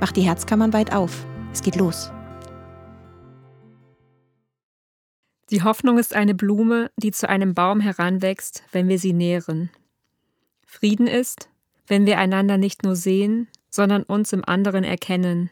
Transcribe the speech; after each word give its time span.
macht 0.00 0.16
die 0.16 0.22
Herzkammern 0.22 0.72
weit 0.72 0.94
auf. 0.94 1.26
Es 1.52 1.62
geht 1.62 1.76
los. 1.76 2.10
Die 5.50 5.62
Hoffnung 5.62 5.98
ist 5.98 6.14
eine 6.14 6.34
Blume, 6.34 6.90
die 6.96 7.12
zu 7.12 7.28
einem 7.28 7.54
Baum 7.54 7.80
heranwächst, 7.80 8.64
wenn 8.72 8.88
wir 8.88 8.98
sie 8.98 9.12
nähren. 9.12 9.70
Frieden 10.66 11.06
ist, 11.06 11.48
wenn 11.86 12.06
wir 12.06 12.18
einander 12.18 12.58
nicht 12.58 12.82
nur 12.82 12.96
sehen, 12.96 13.48
sondern 13.70 14.02
uns 14.02 14.32
im 14.32 14.44
anderen 14.44 14.84
erkennen, 14.84 15.50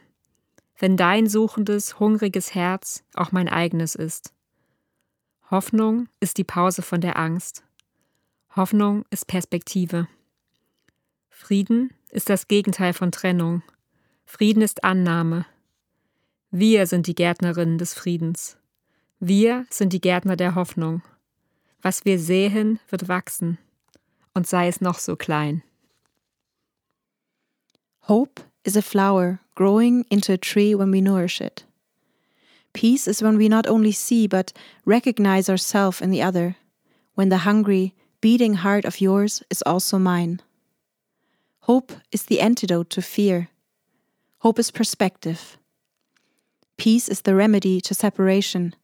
wenn 0.77 0.97
dein 0.97 1.27
suchendes, 1.27 1.99
hungriges 1.99 2.55
Herz 2.55 3.03
auch 3.13 3.31
mein 3.31 3.47
eigenes 3.47 3.95
ist. 3.95 4.33
Hoffnung 5.51 6.07
ist 6.19 6.37
die 6.37 6.43
Pause 6.43 6.81
von 6.81 6.99
der 6.99 7.17
Angst. 7.17 7.63
Hoffnung 8.55 9.05
ist 9.09 9.27
Perspektive. 9.27 10.07
Frieden 11.29 11.93
ist 12.09 12.29
das 12.29 12.47
Gegenteil 12.47 12.93
von 12.93 13.11
Trennung. 13.11 13.63
Frieden 14.35 14.63
ist 14.63 14.83
Annahme. 14.83 15.45
Wir 16.49 16.87
sind 16.87 17.05
die 17.05 17.13
Gärtnerinnen 17.13 17.77
des 17.77 17.93
Friedens. 17.93 18.57
Wir 19.19 19.67
sind 19.69 19.93
die 19.93 20.01
Gärtner 20.01 20.35
der 20.35 20.55
Hoffnung. 20.55 21.03
Was 21.83 22.03
wir 22.03 22.17
säen, 22.17 22.79
wird 22.89 23.07
wachsen, 23.07 23.59
und 24.33 24.47
sei 24.47 24.67
es 24.67 24.81
noch 24.81 24.97
so 24.97 25.15
klein. 25.15 25.61
Hope 28.07 28.41
is 28.63 28.75
a 28.75 28.81
flower 28.81 29.37
growing 29.53 30.03
into 30.09 30.33
a 30.33 30.37
tree 30.37 30.73
when 30.73 30.91
we 30.91 30.99
nourish 30.99 31.39
it. 31.39 31.67
Peace 32.73 33.05
is 33.05 33.21
when 33.21 33.37
we 33.37 33.47
not 33.47 33.67
only 33.67 33.91
see 33.91 34.27
but 34.27 34.51
recognize 34.83 35.47
ourselves 35.47 36.01
in 36.01 36.09
the 36.09 36.23
other, 36.23 36.55
when 37.13 37.29
the 37.29 37.45
hungry, 37.45 37.93
beating 38.19 38.55
heart 38.55 38.83
of 38.83 38.99
yours 38.99 39.43
is 39.51 39.61
also 39.61 39.99
mine. 39.99 40.41
Hope 41.67 41.93
is 42.11 42.23
the 42.23 42.41
antidote 42.41 42.89
to 42.89 43.01
fear, 43.03 43.49
Hope 44.43 44.59
is 44.59 44.71
perspective. 44.71 45.57
Peace 46.75 47.07
is 47.07 47.21
the 47.21 47.33
remedy 47.33 47.79
to 47.79 47.93
separation. 47.93 48.75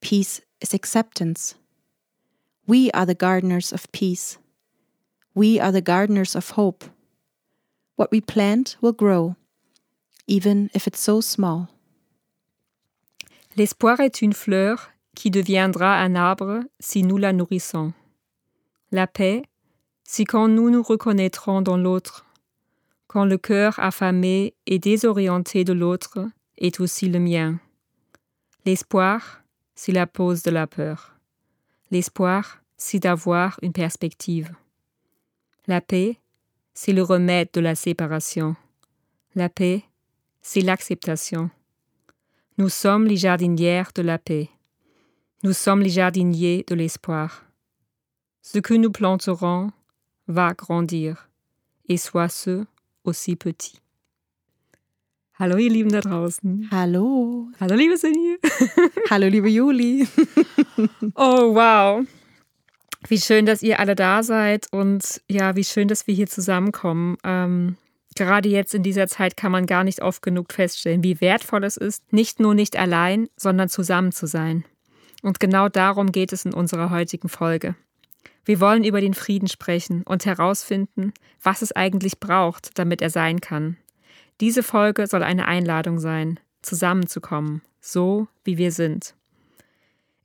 Peace 0.00 0.40
is 0.60 0.72
acceptance. 0.72 1.56
We 2.68 2.92
are 2.92 3.04
the 3.04 3.16
gardeners 3.16 3.72
of 3.72 3.90
peace. 3.90 4.38
We 5.34 5.58
are 5.58 5.72
the 5.72 5.80
gardeners 5.80 6.36
of 6.36 6.50
hope. 6.50 6.84
What 7.96 8.12
we 8.12 8.20
plant 8.20 8.76
will 8.80 8.92
grow, 8.92 9.34
even 10.28 10.70
if 10.72 10.86
it's 10.86 11.00
so 11.00 11.20
small. 11.20 11.68
L'espoir 13.56 13.98
est 13.98 14.22
une 14.22 14.34
fleur 14.34 14.92
qui 15.16 15.30
deviendra 15.30 16.00
un 16.00 16.14
arbre 16.14 16.62
si 16.80 17.02
nous 17.02 17.18
la 17.18 17.32
nourrissons. 17.32 17.92
La 18.92 19.08
paix, 19.08 19.42
si 20.04 20.24
quand 20.24 20.46
nous 20.46 20.70
nous 20.70 20.84
reconnaîtrons 20.84 21.60
dans 21.60 21.76
l'autre, 21.76 22.25
quand 23.06 23.24
le 23.24 23.38
cœur 23.38 23.78
affamé 23.78 24.54
et 24.66 24.78
désorienté 24.78 25.64
de 25.64 25.72
l'autre 25.72 26.26
est 26.58 26.80
aussi 26.80 27.08
le 27.08 27.18
mien. 27.18 27.58
L'espoir, 28.64 29.42
c'est 29.74 29.92
la 29.92 30.06
pause 30.06 30.42
de 30.42 30.50
la 30.50 30.66
peur. 30.66 31.16
L'espoir, 31.90 32.62
c'est 32.76 32.98
d'avoir 32.98 33.58
une 33.62 33.72
perspective. 33.72 34.50
La 35.66 35.80
paix, 35.80 36.18
c'est 36.74 36.92
le 36.92 37.02
remède 37.02 37.48
de 37.52 37.60
la 37.60 37.74
séparation. 37.74 38.56
La 39.34 39.48
paix, 39.48 39.84
c'est 40.42 40.60
l'acceptation. 40.60 41.50
Nous 42.58 42.68
sommes 42.68 43.06
les 43.06 43.16
jardinières 43.16 43.90
de 43.94 44.02
la 44.02 44.18
paix. 44.18 44.48
Nous 45.42 45.52
sommes 45.52 45.82
les 45.82 45.90
jardiniers 45.90 46.64
de 46.66 46.74
l'espoir. 46.74 47.44
Ce 48.42 48.58
que 48.58 48.74
nous 48.74 48.90
planterons 48.90 49.70
va 50.28 50.54
grandir, 50.54 51.28
et 51.88 51.96
soit 51.96 52.28
ce 52.28 52.64
aussi 53.06 53.36
petit. 53.36 53.80
Hallo, 55.38 55.58
ihr 55.58 55.70
Lieben 55.70 55.90
da 55.90 56.00
draußen. 56.00 56.68
Hallo. 56.70 57.48
Hallo, 57.60 57.74
liebe 57.74 57.98
Sinje. 57.98 58.38
Hallo, 59.10 59.28
liebe 59.28 59.48
Juli. 59.50 60.08
oh, 61.14 61.54
wow. 61.54 62.06
Wie 63.08 63.18
schön, 63.18 63.44
dass 63.44 63.62
ihr 63.62 63.78
alle 63.78 63.94
da 63.94 64.22
seid 64.22 64.66
und 64.72 65.20
ja, 65.28 65.54
wie 65.54 65.64
schön, 65.64 65.88
dass 65.88 66.06
wir 66.06 66.14
hier 66.14 66.26
zusammenkommen. 66.26 67.18
Ähm, 67.22 67.76
gerade 68.16 68.48
jetzt 68.48 68.74
in 68.74 68.82
dieser 68.82 69.08
Zeit 69.08 69.36
kann 69.36 69.52
man 69.52 69.66
gar 69.66 69.84
nicht 69.84 70.00
oft 70.00 70.22
genug 70.22 70.54
feststellen, 70.54 71.04
wie 71.04 71.20
wertvoll 71.20 71.64
es 71.64 71.76
ist, 71.76 72.12
nicht 72.12 72.40
nur 72.40 72.54
nicht 72.54 72.76
allein, 72.76 73.28
sondern 73.36 73.68
zusammen 73.68 74.12
zu 74.12 74.26
sein. 74.26 74.64
Und 75.22 75.38
genau 75.38 75.68
darum 75.68 76.12
geht 76.12 76.32
es 76.32 76.46
in 76.46 76.54
unserer 76.54 76.88
heutigen 76.90 77.28
Folge. 77.28 77.76
Wir 78.46 78.60
wollen 78.60 78.84
über 78.84 79.00
den 79.00 79.12
Frieden 79.12 79.48
sprechen 79.48 80.04
und 80.04 80.24
herausfinden, 80.24 81.12
was 81.42 81.62
es 81.62 81.72
eigentlich 81.72 82.20
braucht, 82.20 82.78
damit 82.78 83.02
er 83.02 83.10
sein 83.10 83.40
kann. 83.40 83.76
Diese 84.40 84.62
Folge 84.62 85.08
soll 85.08 85.24
eine 85.24 85.48
Einladung 85.48 85.98
sein, 85.98 86.38
zusammenzukommen, 86.62 87.60
so 87.80 88.28
wie 88.44 88.56
wir 88.56 88.70
sind. 88.70 89.14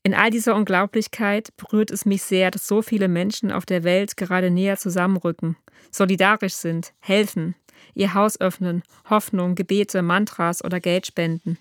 In 0.03 0.13
all 0.13 0.29
dieser 0.29 0.55
Unglaublichkeit 0.55 1.55
berührt 1.57 1.89
es 1.89 2.05
mich 2.05 2.21
sehr, 2.21 2.51
dass 2.51 2.67
so 2.67 2.83
viele 2.83 3.07
Menschen 3.07 3.51
auf 3.51 3.65
der 3.65 3.83
Welt 3.83 4.17
gerade 4.17 4.51
näher 4.51 4.77
zusammenrücken, 4.77 5.57
solidarisch 5.89 6.53
sind, 6.53 6.93
helfen, 6.99 7.55
ihr 7.95 8.13
Haus 8.13 8.39
öffnen, 8.39 8.83
Hoffnung, 9.09 9.55
Gebete, 9.55 10.03
Mantras 10.03 10.63
oder 10.63 10.79
Geld 10.79 11.07
spenden. 11.07 11.57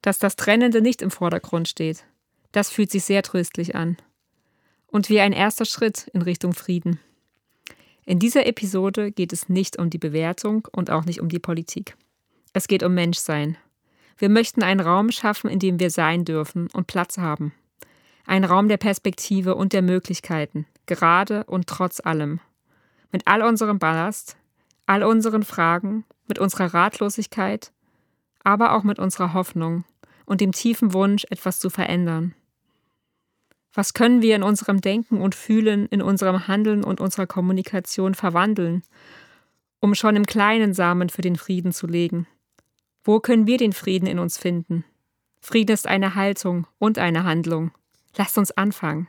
Dass 0.00 0.18
das 0.18 0.36
Trennende 0.36 0.80
nicht 0.80 1.02
im 1.02 1.10
Vordergrund 1.10 1.68
steht, 1.68 2.04
das 2.52 2.70
fühlt 2.70 2.90
sich 2.90 3.04
sehr 3.04 3.22
tröstlich 3.22 3.74
an 3.74 3.98
und 4.90 5.08
wie 5.08 5.20
ein 5.20 5.32
erster 5.32 5.64
Schritt 5.64 6.08
in 6.12 6.22
Richtung 6.22 6.52
Frieden. 6.52 7.00
In 8.04 8.18
dieser 8.18 8.46
Episode 8.46 9.12
geht 9.12 9.32
es 9.32 9.48
nicht 9.48 9.78
um 9.78 9.90
die 9.90 9.98
Bewertung 9.98 10.66
und 10.72 10.90
auch 10.90 11.04
nicht 11.04 11.20
um 11.20 11.28
die 11.28 11.38
Politik. 11.38 11.96
Es 12.54 12.66
geht 12.66 12.82
um 12.82 12.94
Menschsein. 12.94 13.58
Wir 14.16 14.28
möchten 14.28 14.62
einen 14.62 14.80
Raum 14.80 15.10
schaffen, 15.10 15.50
in 15.50 15.58
dem 15.58 15.78
wir 15.78 15.90
sein 15.90 16.24
dürfen 16.24 16.68
und 16.72 16.86
Platz 16.86 17.18
haben. 17.18 17.52
Ein 18.26 18.44
Raum 18.44 18.68
der 18.68 18.78
Perspektive 18.78 19.54
und 19.54 19.72
der 19.72 19.82
Möglichkeiten, 19.82 20.66
gerade 20.86 21.44
und 21.44 21.66
trotz 21.66 22.00
allem. 22.00 22.40
Mit 23.12 23.26
all 23.26 23.42
unserem 23.42 23.78
Ballast, 23.78 24.36
all 24.86 25.02
unseren 25.02 25.42
Fragen, 25.42 26.04
mit 26.26 26.38
unserer 26.38 26.74
Ratlosigkeit, 26.74 27.72
aber 28.42 28.72
auch 28.72 28.84
mit 28.84 28.98
unserer 28.98 29.34
Hoffnung 29.34 29.84
und 30.24 30.40
dem 30.40 30.52
tiefen 30.52 30.92
Wunsch, 30.92 31.26
etwas 31.30 31.58
zu 31.60 31.70
verändern. 31.70 32.34
Was 33.72 33.94
können 33.94 34.22
wir 34.22 34.34
in 34.34 34.42
unserem 34.42 34.80
Denken 34.80 35.20
und 35.20 35.34
Fühlen, 35.34 35.86
in 35.86 36.02
unserem 36.02 36.48
Handeln 36.48 36.82
und 36.82 37.00
unserer 37.00 37.26
Kommunikation 37.26 38.14
verwandeln, 38.14 38.82
um 39.80 39.94
schon 39.94 40.16
im 40.16 40.26
kleinen 40.26 40.74
Samen 40.74 41.08
für 41.10 41.22
den 41.22 41.36
Frieden 41.36 41.72
zu 41.72 41.86
legen? 41.86 42.26
Wo 43.04 43.20
können 43.20 43.46
wir 43.46 43.58
den 43.58 43.72
Frieden 43.72 44.06
in 44.06 44.18
uns 44.18 44.38
finden? 44.38 44.84
Frieden 45.40 45.72
ist 45.72 45.86
eine 45.86 46.14
Haltung 46.14 46.66
und 46.78 46.98
eine 46.98 47.24
Handlung. 47.24 47.70
Lasst 48.16 48.36
uns 48.38 48.50
anfangen. 48.50 49.08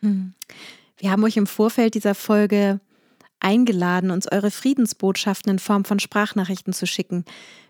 Hm. 0.00 0.34
Wir 0.96 1.10
haben 1.10 1.24
euch 1.24 1.36
im 1.36 1.46
Vorfeld 1.46 1.94
dieser 1.94 2.14
Folge 2.14 2.80
eingeladen, 3.40 4.10
uns 4.10 4.30
eure 4.30 4.50
Friedensbotschaften 4.50 5.52
in 5.52 5.58
Form 5.58 5.84
von 5.84 5.98
Sprachnachrichten 5.98 6.72
zu 6.72 6.86
schicken. 6.86 7.24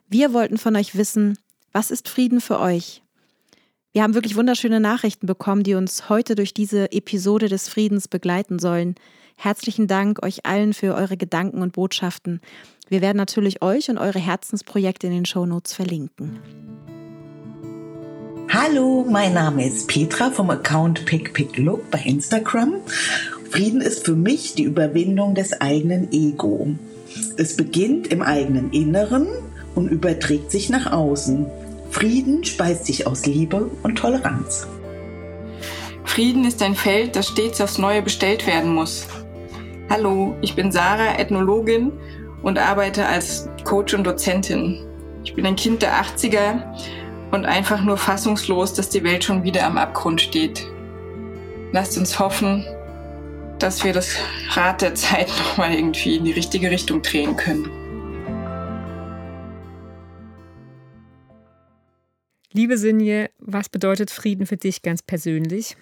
Wir 0.09 0.33
wollten 0.33 0.59
von 0.59 0.77
euch 0.77 0.97
wissen, 0.97 1.39
was 1.73 1.91
ist 1.91 2.09
Frieden 2.09 2.41
für 2.41 2.59
euch? 2.59 3.03
Wir 3.93 4.05
haben 4.05 4.15
wirklich 4.15 4.37
wunderschöne 4.37 4.79
Nachrichten 4.79 5.27
bekommen, 5.27 5.65
die 5.65 5.75
uns 5.75 6.09
heute 6.09 6.37
durch 6.37 6.55
diese 6.55 6.93
Episode 6.93 7.49
des 7.49 7.69
Friedens 7.69 8.07
begleiten 8.07 8.61
sollen. 8.61 8.95
Herzlichen 9.35 9.89
Dank 9.89 10.25
euch 10.25 10.47
allen 10.47 10.75
für 10.75 10.95
eure 10.95 11.17
Gedanken 11.17 11.61
und 11.61 11.73
Botschaften. 11.73 12.41
Wir 12.89 13.01
werden 13.01 13.17
natürlich 13.17 13.63
euch 13.63 13.91
und 13.91 13.99
eure 13.99 14.21
Herzensprojekte 14.21 15.09
in 15.09 15.13
den 15.13 15.25
Shownotes 15.25 15.73
verlinken. 15.73 16.39
Hallo, 18.49 19.05
mein 19.11 19.35
Name 19.35 19.67
ist 19.67 19.89
Petra 19.89 20.31
vom 20.31 20.51
Account 20.51 21.05
PickPickLook 21.05 21.91
bei 21.91 21.99
Instagram. 21.99 22.75
Frieden 23.51 23.81
ist 23.81 24.05
für 24.05 24.15
mich 24.15 24.55
die 24.55 24.65
Überwindung 24.65 25.35
des 25.35 25.61
eigenen 25.61 26.13
Ego. 26.13 26.77
Es 27.37 27.57
beginnt 27.57 28.07
im 28.07 28.23
eigenen 28.23 28.71
Inneren 28.71 29.27
und 29.75 29.89
überträgt 29.89 30.53
sich 30.53 30.71
nach 30.71 30.93
außen. 30.93 31.47
Frieden 31.91 32.45
speist 32.45 32.87
sich 32.87 33.07
aus 33.07 33.27
Liebe 33.27 33.69
und 33.83 33.97
Toleranz. 33.97 34.67
Frieden 36.05 36.45
ist 36.45 36.63
ein 36.63 36.77
Feld, 36.77 37.17
das 37.17 37.29
stets 37.29 37.61
aufs 37.61 37.79
Neue 37.79 38.01
bestellt 38.01 38.47
werden 38.47 38.75
muss. 38.75 39.07
Hallo, 39.91 40.37
ich 40.41 40.55
bin 40.55 40.71
Sarah, 40.71 41.19
Ethnologin 41.19 41.93
und 42.43 42.59
arbeite 42.59 43.07
als 43.07 43.49
Coach 43.65 43.93
und 43.93 44.05
Dozentin. 44.05 44.87
Ich 45.25 45.35
bin 45.35 45.45
ein 45.45 45.57
Kind 45.57 45.83
der 45.83 46.01
80er 46.01 46.63
und 47.33 47.45
einfach 47.45 47.83
nur 47.83 47.97
fassungslos, 47.97 48.73
dass 48.73 48.89
die 48.89 49.03
Welt 49.03 49.25
schon 49.25 49.43
wieder 49.43 49.67
am 49.67 49.77
Abgrund 49.77 50.21
steht. 50.21 50.67
Lasst 51.73 51.99
uns 51.99 52.19
hoffen, 52.21 52.65
dass 53.59 53.83
wir 53.85 53.93
das 53.93 54.15
Rad 54.51 54.81
der 54.81 54.95
Zeit 54.95 55.29
nochmal 55.39 55.75
irgendwie 55.75 56.17
in 56.17 56.25
die 56.25 56.33
richtige 56.33 56.71
Richtung 56.71 57.03
drehen 57.03 57.37
können. 57.37 57.80
Liebe 62.53 62.79
Sinje, 62.79 63.31
was 63.39 63.69
bedeutet 63.69 64.11
Frieden 64.11 64.45
für 64.45 64.57
dich 64.57 64.83
ganz 64.83 65.03
persönlich? 65.03 65.77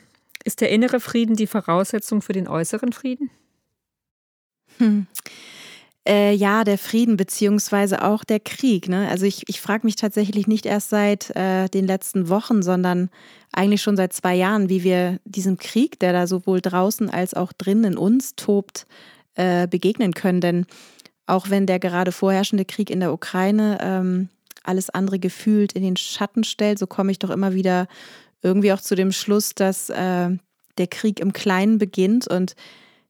Ist 0.45 0.61
der 0.61 0.71
innere 0.71 1.01
Frieden 1.01 1.35
die 1.35 1.47
Voraussetzung 1.47 2.21
für 2.21 2.35
den 2.35 2.47
äußeren 2.47 2.93
Frieden? 2.93 3.31
Hm. 4.77 5.07
Äh, 6.07 6.35
ja, 6.35 6.65
der 6.65 6.79
Frieden 6.79 7.17
beziehungsweise 7.17 8.03
auch 8.05 8.23
der 8.23 8.41
Krieg. 8.41 8.89
Ne? 8.89 9.09
Also 9.09 9.25
ich, 9.25 9.49
ich 9.49 9.61
frage 9.61 9.87
mich 9.87 9.97
tatsächlich 9.97 10.47
nicht 10.47 10.67
erst 10.67 10.91
seit 10.91 11.35
äh, 11.37 11.69
den 11.69 11.87
letzten 11.87 12.29
Wochen, 12.29 12.63
sondern 12.63 13.11
eigentlich 13.53 13.83
schon 13.83 13.97
seit 13.97 14.13
zwei 14.13 14.35
Jahren, 14.35 14.69
wie 14.69 14.85
wir 14.85 15.21
diesem 15.25 15.57
Krieg, 15.57 15.99
der 16.01 16.13
da 16.13 16.27
sowohl 16.27 16.61
draußen 16.61 17.09
als 17.09 17.33
auch 17.35 17.53
drinnen 17.53 17.93
in 17.93 17.99
uns 17.99 18.37
tobt, 18.37 18.87
äh, 19.35 19.67
begegnen 19.67 20.13
können. 20.13 20.41
Denn 20.41 20.67
auch 21.27 21.49
wenn 21.51 21.67
der 21.67 21.79
gerade 21.79 22.13
vorherrschende 22.13 22.65
Krieg 22.67 22.91
in 22.91 23.01
der 23.01 23.13
Ukraine 23.13 23.79
ähm, 23.81 24.29
alles 24.69 24.91
andere 24.91 25.19
gefühlt 25.19 25.73
in 25.73 25.83
den 25.83 25.97
Schatten 25.97 26.45
stellt, 26.45 26.79
so 26.79 26.87
komme 26.87 27.11
ich 27.11 27.19
doch 27.19 27.31
immer 27.31 27.55
wieder 27.55 27.89
irgendwie 28.43 28.73
auch 28.73 28.81
zu 28.81 28.95
dem 28.95 29.13
Schluss, 29.13 29.55
dass 29.55 29.91
äh, 29.91 30.31
der 30.79 30.87
Krieg 30.87 31.21
im 31.21 31.33
Kleinen 31.33 31.79
beginnt 31.79 32.29
und 32.29 32.55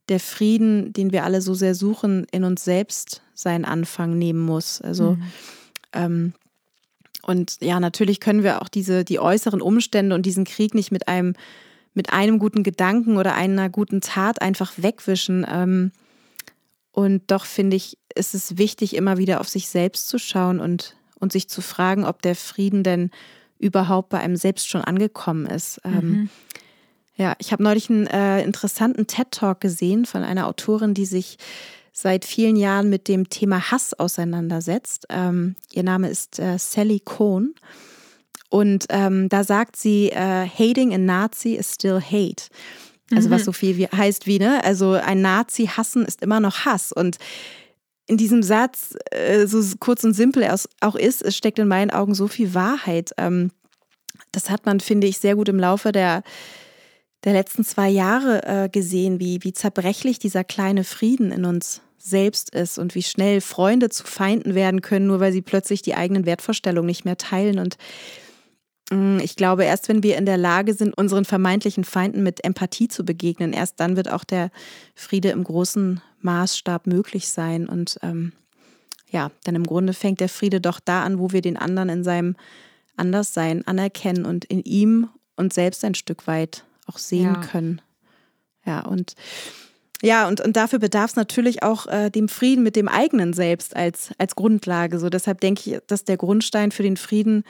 der 0.09 0.21
Frieden, 0.21 0.93
den 0.95 1.13
wir 1.13 1.25
alle 1.25 1.43
so 1.43 1.53
sehr 1.53 1.75
suchen, 1.75 2.27
in 2.31 2.45
uns 2.45 2.65
selbst 2.65 3.23
seinen 3.35 3.67
Anfang 3.67 4.17
nehmen 4.17 4.41
muss. 4.41 4.81
Also 4.81 5.13
mhm. 5.13 5.23
ähm, 5.93 6.33
und 7.23 7.59
ja, 7.61 7.79
natürlich 7.79 8.21
können 8.21 8.43
wir 8.43 8.63
auch 8.63 8.69
diese 8.69 9.05
die 9.05 9.19
äußeren 9.19 9.61
Umstände 9.61 10.15
und 10.15 10.25
diesen 10.25 10.45
Krieg 10.45 10.75
nicht 10.75 10.91
mit 10.91 11.09
einem 11.09 11.35
mit 11.93 12.13
einem 12.13 12.39
guten 12.39 12.63
Gedanken 12.63 13.17
oder 13.17 13.35
einer 13.35 13.69
guten 13.69 14.01
Tat 14.01 14.41
einfach 14.41 14.73
wegwischen. 14.77 15.45
Ähm, 15.51 15.93
und 16.93 17.31
doch 17.31 17.45
finde 17.45 17.77
ich, 17.77 17.99
ist 18.15 18.35
es 18.35 18.57
wichtig, 18.57 18.95
immer 18.95 19.19
wieder 19.19 19.41
auf 19.41 19.49
sich 19.49 19.69
selbst 19.69 20.09
zu 20.09 20.19
schauen 20.19 20.61
und 20.61 20.97
und 21.21 21.33
sich 21.33 21.49
zu 21.49 21.61
fragen, 21.61 22.05
ob 22.05 22.23
der 22.23 22.35
Frieden 22.35 22.83
denn 22.83 23.11
überhaupt 23.59 24.09
bei 24.11 24.19
einem 24.19 24.37
selbst 24.37 24.69
schon 24.69 24.83
angekommen 24.83 25.47
ist. 25.47 25.81
Ähm, 25.85 26.11
mhm. 26.11 26.31
ja, 27.17 27.35
ich 27.39 27.53
habe 27.53 27.63
neulich 27.63 27.91
einen 27.91 28.07
äh, 28.07 28.43
interessanten 28.43 29.07
TED-Talk 29.07 29.61
gesehen 29.61 30.07
von 30.07 30.23
einer 30.23 30.47
Autorin, 30.47 30.95
die 30.95 31.07
sich 31.07 31.39
seit 31.93 32.25
vielen 32.25 32.57
Jahren 32.57 32.91
mit 32.91 33.09
dem 33.09 33.29
Thema 33.29 33.71
Hass 33.71 33.93
auseinandersetzt. 33.93 35.07
Ähm, 35.09 35.57
ihr 35.73 35.83
Name 35.83 36.09
ist 36.09 36.39
äh, 36.39 36.57
Sally 36.59 37.01
Cohn. 37.01 37.55
Und 38.51 38.87
ähm, 38.91 39.29
da 39.29 39.45
sagt 39.45 39.77
sie, 39.77 40.11
äh, 40.11 40.47
hating 40.49 40.95
a 40.95 40.99
Nazi 40.99 41.55
is 41.55 41.75
still 41.75 42.01
hate. 42.01 42.45
Also 43.13 43.29
mhm. 43.29 43.33
was 43.33 43.45
so 43.45 43.53
viel 43.53 43.77
wie, 43.77 43.87
heißt 43.87 44.27
wie, 44.27 44.39
ne? 44.39 44.63
Also 44.65 44.93
ein 44.93 45.23
Nazi 45.23 45.67
hassen 45.67 46.05
ist 46.05 46.23
immer 46.23 46.41
noch 46.41 46.65
Hass. 46.65 46.93
Und 46.93 47.19
in 48.09 48.17
diesem 48.17 48.43
Satz, 48.43 48.97
äh, 49.11 49.47
so 49.47 49.63
kurz 49.79 50.03
und 50.03 50.15
simpel 50.15 50.43
er 50.43 50.59
auch 50.81 50.97
ist, 50.97 51.23
es 51.23 51.37
steckt 51.37 51.59
in 51.59 51.69
meinen 51.69 51.91
Augen 51.91 52.15
so 52.15 52.27
viel 52.27 52.55
Wahrheit. 52.55 53.13
Ähm, 53.19 53.53
das 54.33 54.51
hat 54.51 54.67
man, 54.67 54.81
finde 54.81 55.07
ich, 55.07 55.19
sehr 55.19 55.37
gut 55.37 55.49
im 55.49 55.59
Laufe 55.59 55.93
der, 55.93 56.23
der 57.25 57.35
letzten 57.35 57.65
zwei 57.65 57.89
Jahre 57.89 58.43
äh, 58.45 58.69
gesehen, 58.71 59.21
wie, 59.21 59.45
wie 59.45 59.53
zerbrechlich 59.53 60.19
dieser 60.19 60.43
kleine 60.43 60.85
Frieden 60.85 61.31
in 61.31 61.45
uns 61.45 61.83
selbst 61.99 62.55
ist 62.55 62.79
und 62.79 62.95
wie 62.95 63.03
schnell 63.03 63.43
Freunde 63.43 63.91
zu 63.91 64.05
Feinden 64.05 64.55
werden 64.55 64.81
können, 64.81 65.07
nur 65.07 65.21
weil 65.21 65.33
sie 65.33 65.43
plötzlich 65.43 65.83
die 65.83 65.95
eigenen 65.95 66.25
Wertvorstellungen 66.25 66.87
nicht 66.87 67.05
mehr 67.05 67.19
teilen. 67.19 67.59
Und 67.59 67.77
mm, 68.91 69.19
ich 69.19 69.37
glaube, 69.37 69.65
erst 69.65 69.91
wenn 69.91 70.03
wir 70.03 70.17
in 70.17 70.25
der 70.25 70.39
Lage 70.39 70.73
sind, 70.73 70.97
unseren 70.97 71.27
vermeintlichen 71.27 71.85
Feinden 71.85 72.23
mit 72.23 72.43
Empathie 72.43 72.89
zu 72.89 73.05
begegnen, 73.05 73.53
erst 73.53 73.81
dann 73.81 73.97
wird 73.97 74.11
auch 74.11 74.25
der 74.25 74.51
Friede 74.95 75.29
im 75.29 75.45
großen 75.45 76.01
Maßstab 76.21 76.87
möglich 76.87 77.29
sein. 77.29 77.69
Und 77.69 77.99
ähm, 78.03 78.33
ja, 79.11 79.31
denn 79.47 79.55
im 79.55 79.65
Grunde 79.65 79.93
fängt 79.93 80.21
der 80.21 80.29
Friede 80.29 80.61
doch 80.61 80.81
da 80.81 81.03
an, 81.03 81.19
wo 81.19 81.33
wir 81.33 81.41
den 81.41 81.57
anderen 81.57 81.89
in 81.89 82.05
seinem 82.05 82.37
Anderssein 82.97 83.67
anerkennen 83.67 84.25
und 84.25 84.45
in 84.45 84.63
ihm 84.63 85.09
uns 85.37 85.55
selbst 85.55 85.85
ein 85.85 85.95
Stück 85.95 86.27
weit 86.27 86.65
auch 86.87 86.99
sehen 86.99 87.35
ja. 87.35 87.41
können. 87.41 87.81
Ja, 88.67 88.81
und 88.81 89.15
ja, 90.01 90.29
und, 90.29 90.41
und 90.41 90.57
dafür 90.57 90.79
bedarf 90.79 91.11
es 91.11 91.17
natürlich 91.17 91.65
auch 91.65 91.87
äh, 91.87 92.11
dem 92.11 92.29
Frieden 92.29 92.63
mit 92.63 92.77
dem 92.77 92.87
eigenen 92.87 93.33
Selbst 93.33 93.75
als, 93.75 94.13
als 94.19 94.37
Grundlage. 94.37 95.01
So 95.01 95.09
deshalb 95.09 95.41
denke 95.41 95.71
ich, 95.71 95.79
dass 95.89 96.05
der 96.05 96.17
Grundstein 96.17 96.71
für 96.71 96.85
den 96.85 96.97
Frieden 96.97 97.43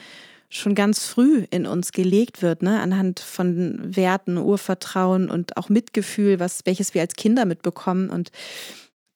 schon 0.49 0.75
ganz 0.75 1.05
früh 1.05 1.45
in 1.51 1.65
uns 1.65 1.91
gelegt 1.91 2.41
wird, 2.41 2.63
ne? 2.63 2.79
anhand 2.79 3.19
von 3.19 3.95
Werten, 3.95 4.37
Urvertrauen 4.37 5.29
und 5.29 5.57
auch 5.57 5.69
Mitgefühl, 5.69 6.39
was, 6.39 6.61
welches 6.65 6.93
wir 6.93 7.01
als 7.01 7.15
Kinder 7.15 7.45
mitbekommen. 7.45 8.09
Und 8.09 8.31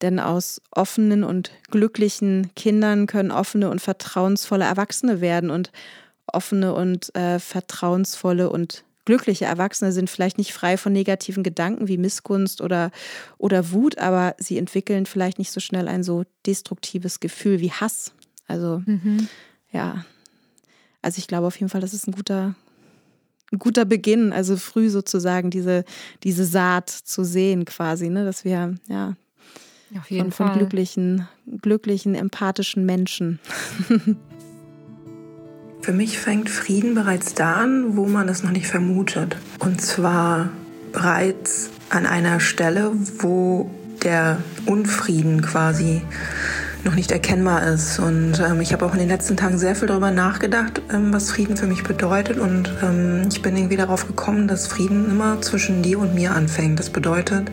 denn 0.01 0.19
aus 0.19 0.61
offenen 0.71 1.23
und 1.23 1.51
glücklichen 1.71 2.53
Kindern 2.55 3.07
können 3.07 3.31
offene 3.31 3.69
und 3.69 3.81
vertrauensvolle 3.81 4.65
Erwachsene 4.65 5.21
werden. 5.21 5.49
Und 5.49 5.71
offene 6.27 6.73
und 6.73 7.13
äh, 7.15 7.39
vertrauensvolle 7.39 8.49
und 8.49 8.83
glückliche 9.05 9.45
Erwachsene 9.45 9.91
sind 9.91 10.09
vielleicht 10.09 10.37
nicht 10.37 10.53
frei 10.53 10.77
von 10.77 10.93
negativen 10.93 11.43
Gedanken 11.43 11.87
wie 11.87 11.97
Missgunst 11.97 12.61
oder, 12.61 12.91
oder 13.37 13.71
Wut, 13.71 13.97
aber 13.97 14.35
sie 14.37 14.57
entwickeln 14.57 15.05
vielleicht 15.05 15.39
nicht 15.39 15.51
so 15.51 15.59
schnell 15.59 15.87
ein 15.87 16.03
so 16.03 16.23
destruktives 16.45 17.19
Gefühl 17.19 17.59
wie 17.59 17.71
Hass. 17.71 18.13
Also 18.47 18.81
mhm. 18.85 19.27
ja, 19.71 20.05
also 21.03 21.19
ich 21.19 21.27
glaube 21.27 21.45
auf 21.45 21.57
jeden 21.57 21.69
Fall, 21.69 21.81
das 21.81 21.93
ist 21.93 22.07
ein 22.07 22.13
guter, 22.13 22.55
ein 23.51 23.59
guter 23.59 23.85
Beginn, 23.85 24.33
also 24.33 24.57
früh 24.57 24.89
sozusagen 24.89 25.51
diese, 25.51 25.85
diese 26.23 26.45
Saat 26.45 26.89
zu 26.89 27.23
sehen 27.23 27.65
quasi, 27.65 28.09
ne? 28.09 28.25
dass 28.25 28.43
wir 28.45 28.75
ja 28.87 29.15
auf 29.97 30.09
jeden 30.09 30.31
von, 30.31 30.47
von 30.47 30.57
glücklichen, 30.57 31.27
glücklichen, 31.61 32.15
empathischen 32.15 32.85
Menschen. 32.85 33.39
Für 35.81 35.91
mich 35.91 36.17
fängt 36.17 36.49
Frieden 36.49 36.95
bereits 36.95 37.33
da 37.33 37.55
an, 37.55 37.97
wo 37.97 38.07
man 38.07 38.29
es 38.29 38.41
noch 38.41 38.51
nicht 38.51 38.67
vermutet. 38.67 39.35
Und 39.59 39.81
zwar 39.81 40.49
bereits 40.93 41.69
an 41.89 42.05
einer 42.05 42.39
Stelle, 42.39 42.93
wo 43.19 43.69
der 44.01 44.41
Unfrieden 44.65 45.41
quasi 45.41 46.01
noch 46.85 46.95
nicht 46.95 47.11
erkennbar 47.11 47.63
ist. 47.67 47.99
Und 47.99 48.39
ähm, 48.39 48.61
ich 48.61 48.73
habe 48.73 48.85
auch 48.85 48.93
in 48.93 48.99
den 48.99 49.07
letzten 49.07 49.37
Tagen 49.37 49.57
sehr 49.57 49.75
viel 49.75 49.87
darüber 49.87 50.11
nachgedacht, 50.11 50.81
ähm, 50.91 51.13
was 51.13 51.31
Frieden 51.31 51.57
für 51.57 51.67
mich 51.67 51.83
bedeutet. 51.83 52.37
Und 52.37 52.71
ähm, 52.81 53.27
ich 53.31 53.41
bin 53.41 53.55
irgendwie 53.55 53.77
darauf 53.77 54.07
gekommen, 54.07 54.47
dass 54.47 54.67
Frieden 54.67 55.09
immer 55.09 55.41
zwischen 55.41 55.81
dir 55.81 55.99
und 55.99 56.15
mir 56.15 56.31
anfängt. 56.31 56.79
Das 56.79 56.89
bedeutet, 56.89 57.51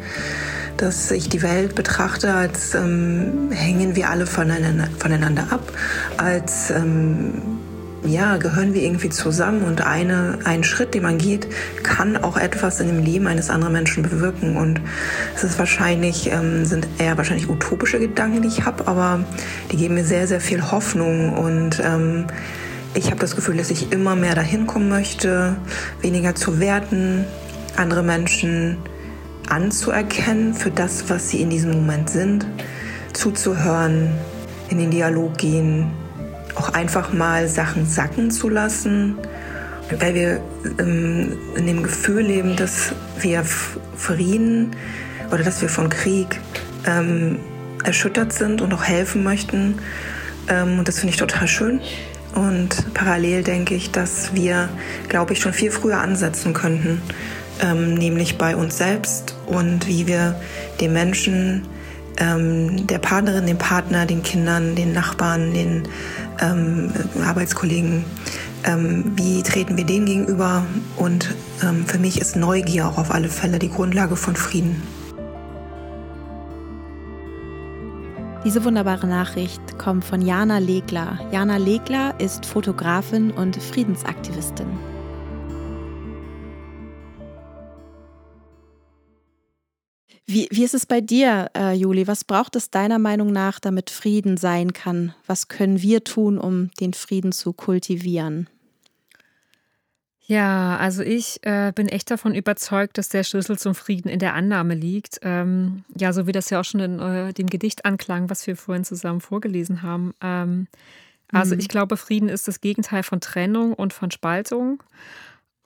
dass 0.77 1.11
ich 1.11 1.29
die 1.29 1.43
Welt 1.43 1.75
betrachte, 1.75 2.35
als 2.35 2.75
ähm, 2.75 3.51
hängen 3.53 3.97
wir 3.97 4.11
alle 4.11 4.27
voneinander, 4.27 4.89
voneinander 4.99 5.47
ab, 5.51 5.73
als 6.17 6.71
ähm, 6.71 7.61
ja, 8.05 8.39
gehören 8.39 8.73
wir 8.73 8.83
irgendwie 8.83 9.11
zusammen 9.11 9.63
und 9.63 9.87
eine, 9.87 10.39
ein 10.45 10.65
Schritt, 10.65 10.95
den 10.95 11.03
man 11.03 11.19
geht, 11.19 11.49
kann 11.83 12.17
auch 12.17 12.37
etwas 12.37 12.81
in 12.81 12.87
dem 12.87 13.05
Leben 13.05 13.27
eines 13.27 13.51
anderen 13.51 13.75
Menschen 13.75 14.03
bewirken. 14.03 14.57
Und 14.57 14.81
es 15.35 15.45
ist 15.45 15.59
wahrscheinlich, 15.59 16.31
ähm, 16.33 16.65
sind 16.65 16.89
eher 16.99 17.17
wahrscheinlich 17.19 17.49
utopische 17.49 17.99
Gedanken, 17.99 18.43
die 18.43 18.49
ich 18.49 18.65
habe, 18.65 18.87
aber 18.89 19.25
die 19.71 19.77
geben 19.77 19.95
mir 19.95 20.05
sehr, 20.05 20.27
sehr 20.27 20.41
viel 20.41 20.71
Hoffnung 20.71 21.37
und 21.37 21.81
ähm, 21.85 22.27
ich 22.95 23.07
habe 23.07 23.21
das 23.21 23.37
Gefühl, 23.37 23.57
dass 23.57 23.71
ich 23.71 23.93
immer 23.93 24.17
mehr 24.17 24.35
dahin 24.35 24.67
kommen 24.67 24.89
möchte, 24.89 25.57
weniger 26.01 26.35
zu 26.35 26.59
werten, 26.59 27.25
andere 27.77 28.03
Menschen 28.03 28.79
anzuerkennen 29.49 30.55
für 30.55 30.71
das, 30.71 31.09
was 31.09 31.29
sie 31.29 31.41
in 31.41 31.51
diesem 31.51 31.71
Moment 31.71 32.11
sind, 32.11 32.47
zuzuhören, 33.13 34.11
in 34.71 34.79
den 34.79 34.91
Dialog 34.91 35.37
gehen, 35.39 35.93
auch 36.61 36.75
einfach 36.75 37.15
mal 37.15 37.49
Sachen 37.49 37.87
sacken 37.87 38.31
zu 38.31 38.51
lassen, 38.51 39.17
weil 39.99 40.15
wir 40.15 40.41
ähm, 40.79 41.39
in 41.57 41.67
dem 41.67 41.83
Gefühl 41.83 42.23
leben, 42.23 42.55
dass 42.55 42.93
wir 43.19 43.45
Frieden 43.97 44.77
oder 45.33 45.43
dass 45.43 45.63
wir 45.63 45.71
von 45.71 45.89
Krieg 45.89 46.39
ähm, 46.87 47.39
erschüttert 47.83 48.35
sind 48.35 48.61
und 48.61 48.75
auch 48.75 48.85
helfen 48.85 49.25
möchten. 49.25 49.79
Ähm, 50.49 50.79
und 50.79 50.87
das 50.87 50.99
finde 50.99 51.15
ich 51.15 51.19
total 51.19 51.49
schön. 51.49 51.81
Und 52.35 52.93
parallel 52.93 53.43
denke 53.43 53.75
ich, 53.75 53.91
dass 53.91 54.35
wir, 54.35 54.69
glaube 55.09 55.33
ich, 55.33 55.41
schon 55.41 55.55
viel 55.55 55.71
früher 55.71 55.99
ansetzen 55.99 56.53
könnten, 56.53 57.01
ähm, 57.63 57.95
nämlich 57.95 58.37
bei 58.37 58.55
uns 58.55 58.77
selbst 58.77 59.35
und 59.47 59.87
wie 59.89 60.07
wir 60.07 60.39
den 60.79 60.93
Menschen, 60.93 61.67
ähm, 62.21 62.87
der 62.87 62.99
Partnerin, 62.99 63.47
dem 63.47 63.59
Partner, 63.59 64.07
den 64.07 64.23
Kindern, 64.23 64.77
den 64.77 64.93
Nachbarn, 64.93 65.53
den 65.53 65.89
ähm, 66.41 66.93
Arbeitskollegen, 67.25 68.05
ähm, 68.65 69.13
wie 69.17 69.43
treten 69.43 69.77
wir 69.77 69.85
denen 69.85 70.07
gegenüber? 70.07 70.65
Und 70.97 71.35
ähm, 71.63 71.87
für 71.87 71.99
mich 71.99 72.21
ist 72.21 72.37
Neugier 72.37 72.87
auch 72.87 72.99
auf 72.99 73.11
alle 73.11 73.29
Fälle 73.29 73.59
die 73.59 73.71
Grundlage 73.71 74.17
von 74.17 74.37
Frieden. 74.37 74.83
Diese 78.45 78.65
wunderbare 78.65 79.07
Nachricht 79.07 79.79
kommt 79.79 80.05
von 80.05 80.23
Jana 80.23 80.59
Legler. 80.59 81.19
Jana 81.31 81.59
Legler 81.59 82.15
ist 82.19 82.47
Fotografin 82.47 83.31
und 83.31 83.57
Friedensaktivistin. 83.63 84.90
Wie, 90.33 90.47
wie 90.53 90.63
ist 90.63 90.75
es 90.75 90.87
bei 90.87 91.01
dir, 91.01 91.51
äh, 91.57 91.73
Juli? 91.73 92.07
Was 92.07 92.23
braucht 92.23 92.55
es 92.55 92.71
deiner 92.71 93.01
Meinung 93.01 93.33
nach, 93.33 93.59
damit 93.59 93.91
Frieden 93.91 94.37
sein 94.37 94.73
kann? 94.73 95.13
Was 95.27 95.49
können 95.49 95.83
wir 95.83 96.05
tun, 96.05 96.39
um 96.39 96.71
den 96.79 96.93
Frieden 96.93 97.33
zu 97.33 97.53
kultivieren? 97.53 98.49
Ja, 100.21 100.77
also 100.77 101.03
ich 101.03 101.41
äh, 101.43 101.73
bin 101.75 101.89
echt 101.89 102.13
davon 102.13 102.37
überzeugt, 102.37 102.97
dass 102.97 103.09
der 103.09 103.25
Schlüssel 103.25 103.59
zum 103.59 103.75
Frieden 103.75 104.09
in 104.09 104.21
der 104.21 104.35
Annahme 104.35 104.75
liegt. 104.75 105.19
Ähm, 105.23 105.83
ja, 105.97 106.13
so 106.13 106.29
wie 106.29 106.33
das 106.33 106.49
ja 106.51 106.61
auch 106.61 106.65
schon 106.65 106.79
in 106.79 107.01
äh, 107.01 107.33
dem 107.33 107.49
Gedicht 107.49 107.85
anklang, 107.85 108.31
was 108.31 108.47
wir 108.47 108.55
vorhin 108.55 108.85
zusammen 108.85 109.21
vorgelesen 109.21 109.83
haben. 109.83 110.15
Ähm, 110.21 110.69
also 111.33 111.57
mhm. 111.57 111.61
ich 111.61 111.67
glaube, 111.67 111.97
Frieden 111.97 112.29
ist 112.29 112.47
das 112.47 112.61
Gegenteil 112.61 113.03
von 113.03 113.21
Trennung 113.21 113.75
und 113.75 113.93
von 113.93 114.13
Spaltung. 114.13 114.81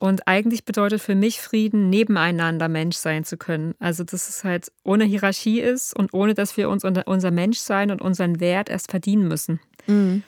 Und 0.05 0.27
eigentlich 0.27 0.65
bedeutet 0.65 1.01
für 1.01 1.15
mich 1.15 1.41
Frieden, 1.41 1.89
nebeneinander 1.89 2.69
Mensch 2.69 2.95
sein 2.95 3.23
zu 3.23 3.37
können. 3.37 3.73
Also, 3.79 4.03
dass 4.03 4.29
es 4.29 4.43
halt 4.43 4.71
ohne 4.83 5.03
Hierarchie 5.03 5.59
ist 5.59 5.95
und 5.95 6.13
ohne, 6.13 6.35
dass 6.35 6.57
wir 6.57 6.69
uns 6.69 6.83
unser 6.83 7.31
Menschsein 7.31 7.89
und 7.89 8.03
unseren 8.03 8.39
Wert 8.39 8.69
erst 8.69 8.91
verdienen 8.91 9.27
müssen. 9.27 9.59
Mhm. 9.87 10.21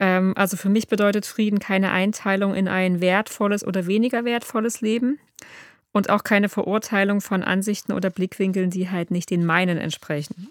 Ähm, 0.00 0.32
also 0.36 0.56
für 0.56 0.68
mich 0.68 0.88
bedeutet 0.88 1.26
Frieden 1.26 1.60
keine 1.60 1.92
Einteilung 1.92 2.56
in 2.56 2.66
ein 2.66 3.00
wertvolles 3.00 3.64
oder 3.64 3.86
weniger 3.86 4.24
wertvolles 4.24 4.80
Leben 4.80 5.20
und 5.92 6.10
auch 6.10 6.24
keine 6.24 6.48
Verurteilung 6.48 7.20
von 7.20 7.44
Ansichten 7.44 7.92
oder 7.92 8.10
Blickwinkeln, 8.10 8.70
die 8.70 8.90
halt 8.90 9.12
nicht 9.12 9.30
den 9.30 9.46
meinen 9.46 9.78
entsprechen 9.78 10.48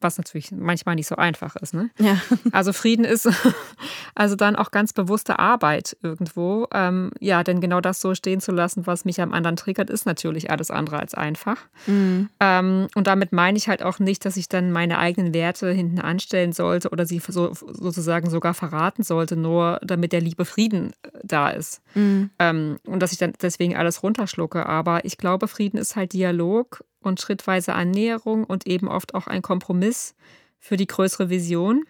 was 0.00 0.18
natürlich 0.18 0.52
manchmal 0.52 0.94
nicht 0.94 1.06
so 1.06 1.16
einfach 1.16 1.56
ist. 1.56 1.74
Ne? 1.74 1.90
Ja. 1.98 2.16
Also 2.52 2.72
Frieden 2.72 3.04
ist 3.04 3.28
also 4.14 4.34
dann 4.34 4.56
auch 4.56 4.70
ganz 4.70 4.92
bewusste 4.92 5.38
Arbeit 5.38 5.96
irgendwo. 6.02 6.66
Ähm, 6.72 7.10
ja, 7.20 7.44
denn 7.44 7.60
genau 7.60 7.80
das 7.80 8.00
so 8.00 8.14
stehen 8.14 8.40
zu 8.40 8.52
lassen, 8.52 8.86
was 8.86 9.04
mich 9.04 9.20
am 9.20 9.32
anderen 9.32 9.56
triggert, 9.56 9.88
ist 9.90 10.06
natürlich 10.06 10.50
alles 10.50 10.70
andere 10.70 10.98
als 10.98 11.14
einfach. 11.14 11.56
Mhm. 11.86 12.28
Ähm, 12.40 12.88
und 12.94 13.06
damit 13.06 13.32
meine 13.32 13.56
ich 13.56 13.68
halt 13.68 13.82
auch 13.82 13.98
nicht, 13.98 14.24
dass 14.24 14.36
ich 14.36 14.48
dann 14.48 14.72
meine 14.72 14.98
eigenen 14.98 15.32
Werte 15.32 15.70
hinten 15.70 16.00
anstellen 16.00 16.52
sollte 16.52 16.90
oder 16.90 17.06
sie 17.06 17.20
so, 17.26 17.52
sozusagen 17.52 18.30
sogar 18.30 18.54
verraten 18.54 19.02
sollte, 19.02 19.36
nur 19.36 19.78
damit 19.82 20.12
der 20.12 20.20
liebe 20.20 20.44
Frieden 20.44 20.92
äh, 21.02 21.10
da 21.22 21.50
ist. 21.50 21.82
Mhm. 21.94 22.30
Ähm, 22.38 22.78
und 22.86 23.00
dass 23.00 23.12
ich 23.12 23.18
dann 23.18 23.32
deswegen 23.40 23.76
alles 23.76 24.02
runterschlucke. 24.02 24.66
Aber 24.66 25.04
ich 25.04 25.18
glaube, 25.18 25.48
Frieden 25.48 25.78
ist 25.78 25.96
halt 25.96 26.12
Dialog 26.12 26.84
und 27.00 27.20
schrittweise 27.20 27.74
Annäherung 27.74 28.44
und 28.44 28.66
eben 28.66 28.88
oft 28.88 29.14
auch 29.14 29.26
ein 29.26 29.42
Kompromiss 29.42 30.14
für 30.58 30.76
die 30.76 30.86
größere 30.86 31.30
Vision. 31.30 31.84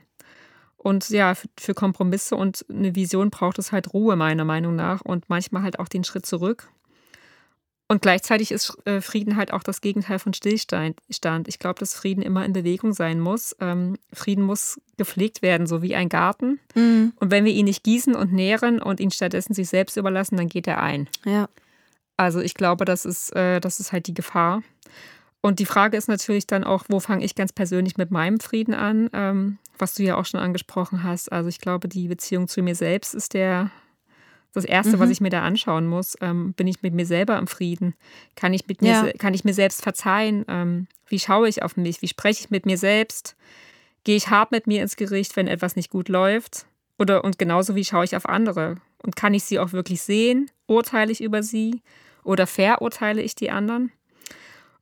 Und 0.76 1.11
ja, 1.11 1.35
für 1.59 1.75
Kompromisse 1.75 2.37
und 2.37 2.64
eine 2.71 2.95
Vision 2.95 3.31
braucht 3.31 3.59
es 3.59 3.71
halt 3.71 3.93
Ruhe, 3.93 4.17
meiner 4.17 4.45
Meinung 4.45 4.76
nach, 4.76 5.02
und 5.02 5.29
manchmal 5.29 5.62
halt 5.62 5.79
auch 5.79 5.88
den 5.88 6.05
Schritt 6.05 6.25
zurück. 6.25 6.71
Und 7.90 8.02
gleichzeitig 8.02 8.52
ist 8.52 8.79
äh, 8.85 9.00
Frieden 9.00 9.35
halt 9.35 9.52
auch 9.52 9.64
das 9.64 9.81
Gegenteil 9.81 10.21
von 10.21 10.33
Stillstand. 10.33 11.00
Ich 11.09 11.59
glaube, 11.59 11.81
dass 11.81 11.93
Frieden 11.93 12.23
immer 12.23 12.45
in 12.45 12.52
Bewegung 12.52 12.93
sein 12.93 13.19
muss. 13.19 13.57
Ähm, 13.59 13.97
Frieden 14.12 14.45
muss 14.45 14.81
gepflegt 14.97 15.43
werden, 15.43 15.67
so 15.67 15.83
wie 15.83 15.97
ein 15.97 16.09
Garten. 16.09 16.61
Mhm. 16.76 17.14
Und 17.17 17.33
wenn 17.33 17.45
wir 17.45 17.52
ihn 17.52 17.64
nicht 17.64 17.83
gießen 17.83 18.14
und 18.14 18.33
nähren 18.33 18.81
und 18.81 19.00
ihn 19.00 19.11
stattdessen 19.11 19.55
sich 19.55 19.69
selbst 19.69 19.97
überlassen, 19.97 20.37
dann 20.37 20.49
geht 20.49 20.69
er 20.69 20.81
ein. 20.81 21.09
Ja. 21.25 21.49
Also 22.21 22.41
ich 22.41 22.53
glaube, 22.53 22.85
das 22.85 23.07
ist, 23.07 23.35
äh, 23.35 23.61
das 23.61 23.81
ist 23.81 23.93
halt 23.93 24.07
die 24.07 24.12
Gefahr. 24.12 24.62
Und 25.41 25.59
die 25.59 25.65
Frage 25.65 25.97
ist 25.97 26.07
natürlich 26.07 26.47
dann 26.47 26.65
auch, 26.65 26.85
wo 26.89 27.00
fange 27.00 27.25
ich 27.25 27.35
ganz 27.35 27.50
persönlich 27.50 27.97
mit 27.97 28.11
meinem 28.11 28.41
Frieden 28.41 28.75
an, 28.75 29.09
ähm, 29.15 29.57
was 29.79 29.95
du 29.95 30.03
ja 30.03 30.17
auch 30.17 30.27
schon 30.27 30.39
angesprochen 30.39 31.03
hast. 31.03 31.33
Also 31.33 31.49
ich 31.49 31.61
glaube, 31.61 31.89
die 31.89 32.09
Beziehung 32.09 32.47
zu 32.47 32.61
mir 32.61 32.75
selbst 32.75 33.15
ist 33.15 33.33
der 33.33 33.71
das 34.53 34.67
Erste, 34.67 34.97
mhm. 34.97 35.00
was 35.00 35.09
ich 35.09 35.23
mir 35.23 35.31
da 35.31 35.43
anschauen 35.45 35.87
muss. 35.87 36.15
Ähm, 36.21 36.53
bin 36.53 36.67
ich 36.67 36.83
mit 36.83 36.93
mir 36.93 37.07
selber 37.07 37.39
im 37.39 37.47
Frieden? 37.47 37.95
Kann 38.37 38.53
ich, 38.53 38.67
mit 38.67 38.83
mir, 38.83 38.91
ja. 38.91 39.12
kann 39.12 39.33
ich 39.33 39.45
mir 39.45 39.55
selbst 39.55 39.81
verzeihen? 39.81 40.45
Ähm, 40.47 40.89
wie 41.09 41.21
schaue 41.21 41.49
ich 41.49 41.62
auf 41.62 41.79
mich? 41.79 42.03
Wie 42.03 42.09
spreche 42.09 42.45
ich 42.45 42.50
mit 42.50 42.67
mir 42.67 42.77
selbst? 42.77 43.35
Gehe 44.05 44.17
ich 44.17 44.29
hart 44.29 44.50
mit 44.50 44.67
mir 44.67 44.83
ins 44.83 44.97
Gericht, 44.97 45.37
wenn 45.37 45.49
etwas 45.49 45.75
nicht 45.75 45.89
gut 45.89 46.11
läuft? 46.11 46.67
Oder 46.99 47.25
und 47.25 47.39
genauso 47.39 47.77
wie 47.77 47.85
schaue 47.85 48.05
ich 48.05 48.15
auf 48.15 48.29
andere? 48.29 48.77
Und 49.03 49.17
kann 49.17 49.33
ich 49.33 49.45
sie 49.45 49.59
auch 49.59 49.73
wirklich 49.73 50.03
sehen? 50.03 50.50
Urteile 50.67 51.12
ich 51.12 51.23
über 51.23 51.43
sie? 51.43 51.81
Oder 52.25 52.47
verurteile 52.47 53.23
ich 53.23 53.35
die 53.35 53.50
anderen? 53.50 53.93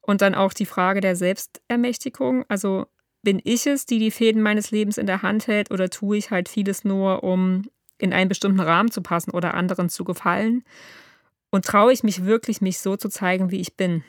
Und 0.00 0.22
dann 0.22 0.34
auch 0.34 0.52
die 0.52 0.66
Frage 0.66 1.00
der 1.00 1.16
Selbstermächtigung. 1.16 2.44
Also 2.48 2.86
bin 3.22 3.40
ich 3.44 3.66
es, 3.66 3.84
die 3.84 3.98
die 3.98 4.10
Fäden 4.10 4.42
meines 4.42 4.70
Lebens 4.70 4.98
in 4.98 5.06
der 5.06 5.22
Hand 5.22 5.46
hält, 5.46 5.70
oder 5.70 5.90
tue 5.90 6.16
ich 6.16 6.30
halt 6.30 6.48
vieles 6.48 6.84
nur, 6.84 7.22
um 7.24 7.64
in 7.98 8.12
einen 8.12 8.28
bestimmten 8.28 8.60
Rahmen 8.60 8.90
zu 8.90 9.02
passen 9.02 9.32
oder 9.32 9.54
anderen 9.54 9.88
zu 9.88 10.04
gefallen? 10.04 10.64
Und 11.50 11.64
traue 11.64 11.92
ich 11.92 12.02
mich 12.02 12.24
wirklich, 12.24 12.60
mich 12.60 12.78
so 12.78 12.96
zu 12.96 13.08
zeigen, 13.08 13.50
wie 13.50 13.60
ich 13.60 13.76
bin? 13.76 14.04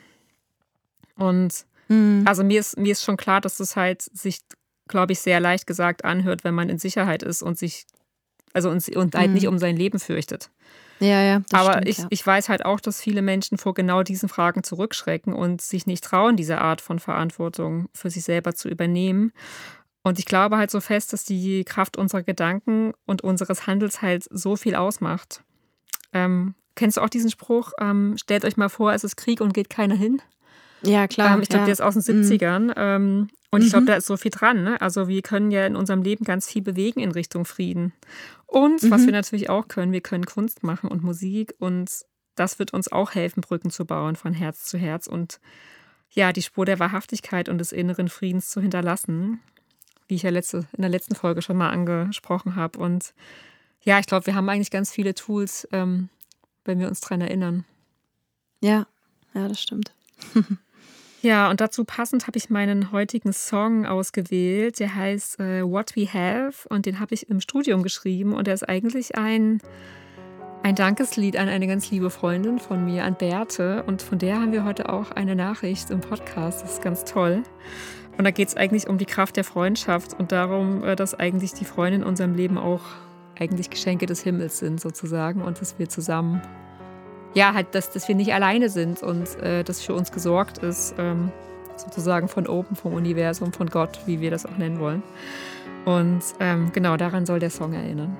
Und 1.16 1.66
mhm. 1.88 2.24
also 2.26 2.44
mir 2.44 2.60
ist, 2.60 2.78
mir 2.78 2.92
ist 2.92 3.04
schon 3.04 3.16
klar, 3.16 3.40
dass 3.40 3.56
das 3.58 3.76
halt 3.76 4.02
sich, 4.02 4.40
glaube 4.88 5.12
ich, 5.12 5.20
sehr 5.20 5.40
leicht 5.40 5.66
gesagt 5.66 6.04
anhört, 6.04 6.44
wenn 6.44 6.54
man 6.54 6.68
in 6.68 6.78
Sicherheit 6.78 7.22
ist 7.22 7.42
und 7.42 7.58
sich, 7.58 7.86
also 8.52 8.70
und, 8.70 8.88
und 8.96 9.14
halt 9.14 9.28
mhm. 9.28 9.34
nicht 9.34 9.48
um 9.48 9.58
sein 9.58 9.76
Leben 9.76 9.98
fürchtet. 9.98 10.50
Ja, 11.00 11.22
ja. 11.22 11.42
Aber 11.52 11.72
stimmt, 11.72 11.88
ich, 11.88 11.98
ja. 11.98 12.06
ich 12.10 12.26
weiß 12.26 12.48
halt 12.48 12.64
auch, 12.64 12.78
dass 12.78 13.00
viele 13.00 13.22
Menschen 13.22 13.58
vor 13.58 13.74
genau 13.74 14.02
diesen 14.02 14.28
Fragen 14.28 14.62
zurückschrecken 14.62 15.32
und 15.32 15.62
sich 15.62 15.86
nicht 15.86 16.04
trauen, 16.04 16.36
diese 16.36 16.60
Art 16.60 16.80
von 16.80 16.98
Verantwortung 16.98 17.88
für 17.94 18.10
sich 18.10 18.22
selber 18.22 18.54
zu 18.54 18.68
übernehmen. 18.68 19.32
Und 20.02 20.18
ich 20.18 20.26
glaube 20.26 20.56
halt 20.56 20.70
so 20.70 20.80
fest, 20.80 21.12
dass 21.12 21.24
die 21.24 21.64
Kraft 21.64 21.96
unserer 21.96 22.22
Gedanken 22.22 22.92
und 23.06 23.22
unseres 23.22 23.66
Handels 23.66 24.02
halt 24.02 24.24
so 24.30 24.56
viel 24.56 24.74
ausmacht. 24.74 25.42
Ähm, 26.12 26.54
kennst 26.74 26.96
du 26.96 27.02
auch 27.02 27.10
diesen 27.10 27.30
Spruch? 27.30 27.72
Ähm, 27.80 28.16
stellt 28.16 28.44
euch 28.44 28.56
mal 28.56 28.68
vor, 28.68 28.92
es 28.92 29.04
ist 29.04 29.16
Krieg 29.16 29.40
und 29.40 29.54
geht 29.54 29.70
keiner 29.70 29.94
hin. 29.94 30.22
Ja, 30.82 31.06
klar. 31.06 31.34
Ähm, 31.34 31.42
ich 31.42 31.48
glaube, 31.48 31.62
ja. 31.62 31.66
der 31.66 31.72
ist 31.72 31.82
aus 31.82 31.94
den 31.94 32.02
70ern. 32.02 32.98
Mhm. 32.98 33.28
Und 33.50 33.62
ich 33.62 33.70
glaube, 33.70 33.82
mhm. 33.82 33.86
da 33.86 33.94
ist 33.96 34.06
so 34.06 34.16
viel 34.16 34.30
dran. 34.30 34.62
Ne? 34.62 34.80
Also 34.80 35.08
wir 35.08 35.22
können 35.22 35.50
ja 35.50 35.66
in 35.66 35.76
unserem 35.76 36.02
Leben 36.02 36.24
ganz 36.24 36.48
viel 36.48 36.62
bewegen 36.62 37.00
in 37.00 37.10
Richtung 37.10 37.44
Frieden. 37.44 37.92
Und 38.46 38.82
mhm. 38.82 38.90
was 38.90 39.04
wir 39.06 39.12
natürlich 39.12 39.50
auch 39.50 39.68
können, 39.68 39.92
wir 39.92 40.00
können 40.00 40.26
Kunst 40.26 40.62
machen 40.62 40.88
und 40.88 41.02
Musik 41.02 41.54
und 41.58 41.90
das 42.36 42.58
wird 42.58 42.72
uns 42.72 42.90
auch 42.90 43.14
helfen, 43.14 43.40
Brücken 43.40 43.70
zu 43.70 43.84
bauen 43.84 44.16
von 44.16 44.32
Herz 44.32 44.64
zu 44.64 44.78
Herz 44.78 45.06
und 45.06 45.40
ja, 46.10 46.32
die 46.32 46.42
Spur 46.42 46.64
der 46.64 46.78
Wahrhaftigkeit 46.78 47.48
und 47.48 47.58
des 47.58 47.72
inneren 47.72 48.08
Friedens 48.08 48.50
zu 48.50 48.60
hinterlassen, 48.60 49.40
wie 50.08 50.14
ich 50.14 50.22
ja 50.22 50.30
letzte, 50.30 50.66
in 50.72 50.82
der 50.82 50.90
letzten 50.90 51.14
Folge 51.14 51.42
schon 51.42 51.56
mal 51.56 51.70
angesprochen 51.70 52.56
habe. 52.56 52.78
Und 52.78 53.14
ja, 53.82 53.98
ich 54.00 54.06
glaube, 54.06 54.26
wir 54.26 54.34
haben 54.34 54.48
eigentlich 54.48 54.72
ganz 54.72 54.90
viele 54.90 55.14
Tools, 55.14 55.68
ähm, 55.70 56.08
wenn 56.64 56.80
wir 56.80 56.88
uns 56.88 57.00
daran 57.00 57.20
erinnern. 57.20 57.64
Ja, 58.60 58.86
ja, 59.34 59.46
das 59.48 59.62
stimmt. 59.62 59.92
Ja, 61.22 61.50
und 61.50 61.60
dazu 61.60 61.84
passend 61.84 62.26
habe 62.26 62.38
ich 62.38 62.48
meinen 62.48 62.92
heutigen 62.92 63.34
Song 63.34 63.84
ausgewählt. 63.84 64.80
Der 64.80 64.94
heißt 64.94 65.38
äh, 65.38 65.62
What 65.62 65.94
We 65.94 66.06
Have 66.06 66.66
und 66.70 66.86
den 66.86 66.98
habe 66.98 67.12
ich 67.12 67.28
im 67.28 67.42
Studium 67.42 67.82
geschrieben 67.82 68.32
und 68.32 68.46
der 68.46 68.54
ist 68.54 68.66
eigentlich 68.66 69.18
ein, 69.18 69.60
ein 70.62 70.74
Dankeslied 70.74 71.36
an 71.36 71.50
eine 71.50 71.66
ganz 71.66 71.90
liebe 71.90 72.08
Freundin 72.08 72.58
von 72.58 72.86
mir, 72.86 73.04
an 73.04 73.16
Berthe. 73.16 73.82
Und 73.82 74.00
von 74.00 74.18
der 74.18 74.40
haben 74.40 74.52
wir 74.52 74.64
heute 74.64 74.88
auch 74.88 75.10
eine 75.10 75.36
Nachricht 75.36 75.90
im 75.90 76.00
Podcast. 76.00 76.62
Das 76.62 76.74
ist 76.74 76.82
ganz 76.82 77.04
toll. 77.04 77.42
Und 78.16 78.24
da 78.24 78.30
geht 78.30 78.48
es 78.48 78.56
eigentlich 78.56 78.88
um 78.88 78.96
die 78.96 79.06
Kraft 79.06 79.36
der 79.36 79.44
Freundschaft 79.44 80.18
und 80.18 80.32
darum, 80.32 80.84
äh, 80.84 80.96
dass 80.96 81.14
eigentlich 81.14 81.52
die 81.52 81.66
Freunde 81.66 81.96
in 81.96 82.04
unserem 82.04 82.34
Leben 82.34 82.56
auch 82.56 82.80
eigentlich 83.38 83.68
Geschenke 83.68 84.06
des 84.06 84.22
Himmels 84.22 84.58
sind 84.58 84.80
sozusagen 84.80 85.42
und 85.42 85.60
dass 85.60 85.78
wir 85.78 85.90
zusammen 85.90 86.40
ja, 87.34 87.54
halt, 87.54 87.74
dass, 87.74 87.90
dass 87.90 88.08
wir 88.08 88.14
nicht 88.14 88.34
alleine 88.34 88.68
sind 88.68 89.02
und 89.02 89.40
äh, 89.42 89.62
dass 89.62 89.82
für 89.82 89.94
uns 89.94 90.12
gesorgt 90.12 90.58
ist, 90.58 90.94
ähm, 90.98 91.30
sozusagen 91.76 92.28
von 92.28 92.46
oben, 92.46 92.76
vom 92.76 92.94
Universum, 92.94 93.52
von 93.52 93.68
Gott, 93.68 94.00
wie 94.06 94.20
wir 94.20 94.30
das 94.30 94.46
auch 94.46 94.56
nennen 94.56 94.80
wollen. 94.80 95.02
Und 95.84 96.22
ähm, 96.40 96.70
genau 96.72 96.96
daran 96.96 97.26
soll 97.26 97.38
der 97.38 97.50
Song 97.50 97.72
erinnern. 97.72 98.16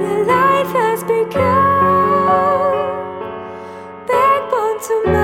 Your 0.00 0.24
life 0.24 0.72
has 0.72 1.02
begun, 1.04 1.30
backbone 4.06 4.80
to 4.80 5.10
mine. 5.10 5.23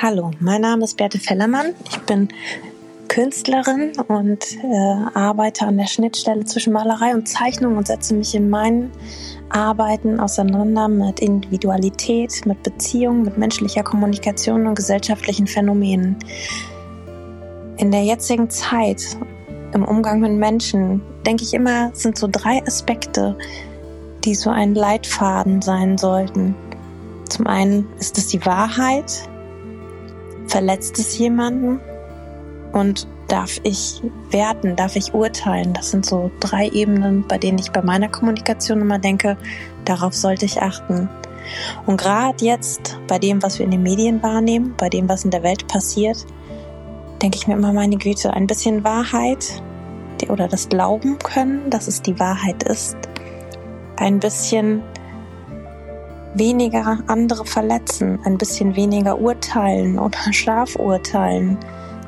Hallo, 0.00 0.32
mein 0.40 0.62
Name 0.62 0.84
ist 0.84 0.96
Berthe 0.96 1.18
Fellermann. 1.18 1.74
Ich 1.88 1.98
bin 2.00 2.28
Künstlerin 3.08 3.92
und 4.08 4.56
äh, 4.64 4.96
arbeite 5.14 5.66
an 5.66 5.76
der 5.76 5.86
Schnittstelle 5.86 6.44
zwischen 6.44 6.72
Malerei 6.72 7.14
und 7.14 7.28
Zeichnung 7.28 7.76
und 7.76 7.86
setze 7.86 8.14
mich 8.14 8.34
in 8.34 8.48
meinen 8.48 8.90
Arbeiten 9.52 10.18
auseinander 10.20 10.88
mit 10.88 11.20
Individualität, 11.20 12.44
mit 12.46 12.62
Beziehung, 12.62 13.22
mit 13.22 13.38
menschlicher 13.38 13.82
Kommunikation 13.82 14.66
und 14.66 14.74
gesellschaftlichen 14.74 15.46
Phänomenen. 15.46 16.16
In 17.76 17.90
der 17.90 18.04
jetzigen 18.04 18.48
Zeit, 18.50 19.16
im 19.74 19.84
Umgang 19.84 20.20
mit 20.20 20.32
Menschen, 20.32 21.02
denke 21.26 21.44
ich 21.44 21.54
immer, 21.54 21.90
sind 21.94 22.18
so 22.18 22.28
drei 22.30 22.62
Aspekte, 22.66 23.36
die 24.24 24.34
so 24.34 24.50
ein 24.50 24.74
Leitfaden 24.74 25.62
sein 25.62 25.98
sollten. 25.98 26.54
Zum 27.28 27.46
einen 27.46 27.86
ist 27.98 28.18
es 28.18 28.28
die 28.28 28.44
Wahrheit, 28.44 29.28
verletzt 30.46 30.98
es 30.98 31.18
jemanden 31.18 31.80
und 32.72 33.06
darf 33.32 33.58
ich 33.62 34.02
werten, 34.30 34.76
darf 34.76 34.94
ich 34.94 35.14
urteilen. 35.14 35.72
Das 35.72 35.90
sind 35.90 36.04
so 36.04 36.30
drei 36.38 36.68
Ebenen, 36.68 37.26
bei 37.26 37.38
denen 37.38 37.58
ich 37.58 37.72
bei 37.72 37.80
meiner 37.80 38.10
Kommunikation 38.10 38.82
immer 38.82 38.98
denke, 38.98 39.38
darauf 39.86 40.12
sollte 40.12 40.44
ich 40.44 40.60
achten. 40.60 41.08
Und 41.86 41.96
gerade 41.98 42.44
jetzt, 42.44 42.98
bei 43.08 43.18
dem, 43.18 43.42
was 43.42 43.58
wir 43.58 43.64
in 43.64 43.70
den 43.70 43.82
Medien 43.82 44.22
wahrnehmen, 44.22 44.74
bei 44.76 44.90
dem, 44.90 45.08
was 45.08 45.24
in 45.24 45.30
der 45.30 45.42
Welt 45.42 45.66
passiert, 45.66 46.26
denke 47.22 47.38
ich 47.38 47.46
mir 47.46 47.54
immer, 47.54 47.72
meine 47.72 47.96
Güte, 47.96 48.34
ein 48.34 48.46
bisschen 48.46 48.84
Wahrheit 48.84 49.62
oder 50.28 50.46
das 50.46 50.68
Glauben 50.68 51.18
können, 51.18 51.70
dass 51.70 51.88
es 51.88 52.02
die 52.02 52.20
Wahrheit 52.20 52.62
ist, 52.64 52.96
ein 53.96 54.20
bisschen 54.20 54.82
weniger 56.34 56.98
andere 57.06 57.44
verletzen, 57.46 58.20
ein 58.24 58.38
bisschen 58.38 58.76
weniger 58.76 59.18
urteilen 59.18 59.98
oder 59.98 60.18
scharf 60.32 60.76
urteilen, 60.76 61.58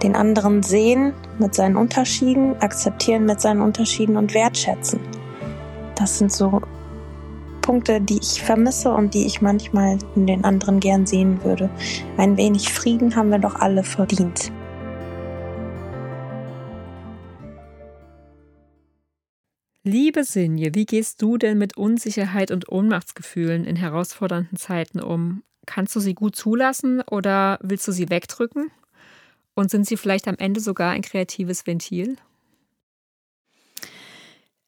den 0.04 0.14
anderen 0.14 0.62
sehen 0.62 1.14
mit 1.38 1.54
seinen 1.54 1.76
Unterschieden, 1.76 2.54
akzeptieren 2.60 3.24
mit 3.24 3.40
seinen 3.40 3.62
Unterschieden 3.62 4.16
und 4.16 4.34
wertschätzen. 4.34 5.00
Das 5.96 6.18
sind 6.18 6.30
so 6.30 6.60
Punkte, 7.62 8.02
die 8.02 8.18
ich 8.18 8.42
vermisse 8.42 8.90
und 8.90 9.14
die 9.14 9.26
ich 9.26 9.40
manchmal 9.40 9.98
in 10.14 10.26
den 10.26 10.44
anderen 10.44 10.78
gern 10.78 11.06
sehen 11.06 11.42
würde. 11.42 11.70
Ein 12.18 12.36
wenig 12.36 12.70
Frieden 12.70 13.16
haben 13.16 13.30
wir 13.30 13.38
doch 13.38 13.56
alle 13.56 13.82
verdient. 13.82 14.52
Liebe 19.86 20.24
Sinje, 20.24 20.74
wie 20.74 20.86
gehst 20.86 21.22
du 21.22 21.38
denn 21.38 21.56
mit 21.56 21.76
Unsicherheit 21.76 22.50
und 22.50 22.70
Ohnmachtsgefühlen 22.70 23.64
in 23.64 23.76
herausfordernden 23.76 24.58
Zeiten 24.58 25.00
um? 25.00 25.42
Kannst 25.66 25.96
du 25.96 26.00
sie 26.00 26.14
gut 26.14 26.36
zulassen 26.36 27.00
oder 27.10 27.58
willst 27.62 27.88
du 27.88 27.92
sie 27.92 28.10
wegdrücken? 28.10 28.70
Und 29.54 29.70
sind 29.70 29.86
sie 29.86 29.96
vielleicht 29.96 30.26
am 30.28 30.36
Ende 30.38 30.60
sogar 30.60 30.90
ein 30.90 31.02
kreatives 31.02 31.66
Ventil? 31.66 32.16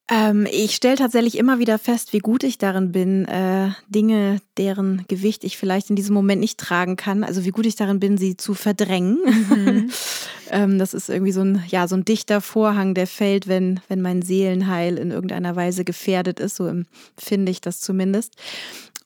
Ähm, 0.08 0.46
ich 0.48 0.76
stelle 0.76 0.96
tatsächlich 0.96 1.36
immer 1.36 1.58
wieder 1.58 1.80
fest, 1.80 2.12
wie 2.12 2.20
gut 2.20 2.44
ich 2.44 2.58
darin 2.58 2.92
bin, 2.92 3.24
äh, 3.24 3.70
Dinge, 3.88 4.40
deren 4.56 5.04
Gewicht 5.08 5.42
ich 5.42 5.56
vielleicht 5.56 5.90
in 5.90 5.96
diesem 5.96 6.14
Moment 6.14 6.40
nicht 6.40 6.60
tragen 6.60 6.94
kann, 6.94 7.24
also 7.24 7.44
wie 7.44 7.50
gut 7.50 7.66
ich 7.66 7.74
darin 7.74 7.98
bin, 7.98 8.16
sie 8.16 8.36
zu 8.36 8.54
verdrängen. 8.54 9.18
Mhm. 9.24 9.90
ähm, 10.50 10.78
das 10.78 10.94
ist 10.94 11.08
irgendwie 11.08 11.32
so 11.32 11.40
ein, 11.40 11.64
ja, 11.68 11.88
so 11.88 11.96
ein 11.96 12.04
dichter 12.04 12.40
Vorhang, 12.40 12.94
der 12.94 13.08
fällt, 13.08 13.48
wenn, 13.48 13.80
wenn 13.88 14.00
mein 14.00 14.22
Seelenheil 14.22 14.96
in 14.96 15.10
irgendeiner 15.10 15.56
Weise 15.56 15.84
gefährdet 15.84 16.38
ist. 16.38 16.54
So 16.54 16.66
empfinde 16.66 17.50
ich 17.50 17.60
das 17.60 17.80
zumindest. 17.80 18.34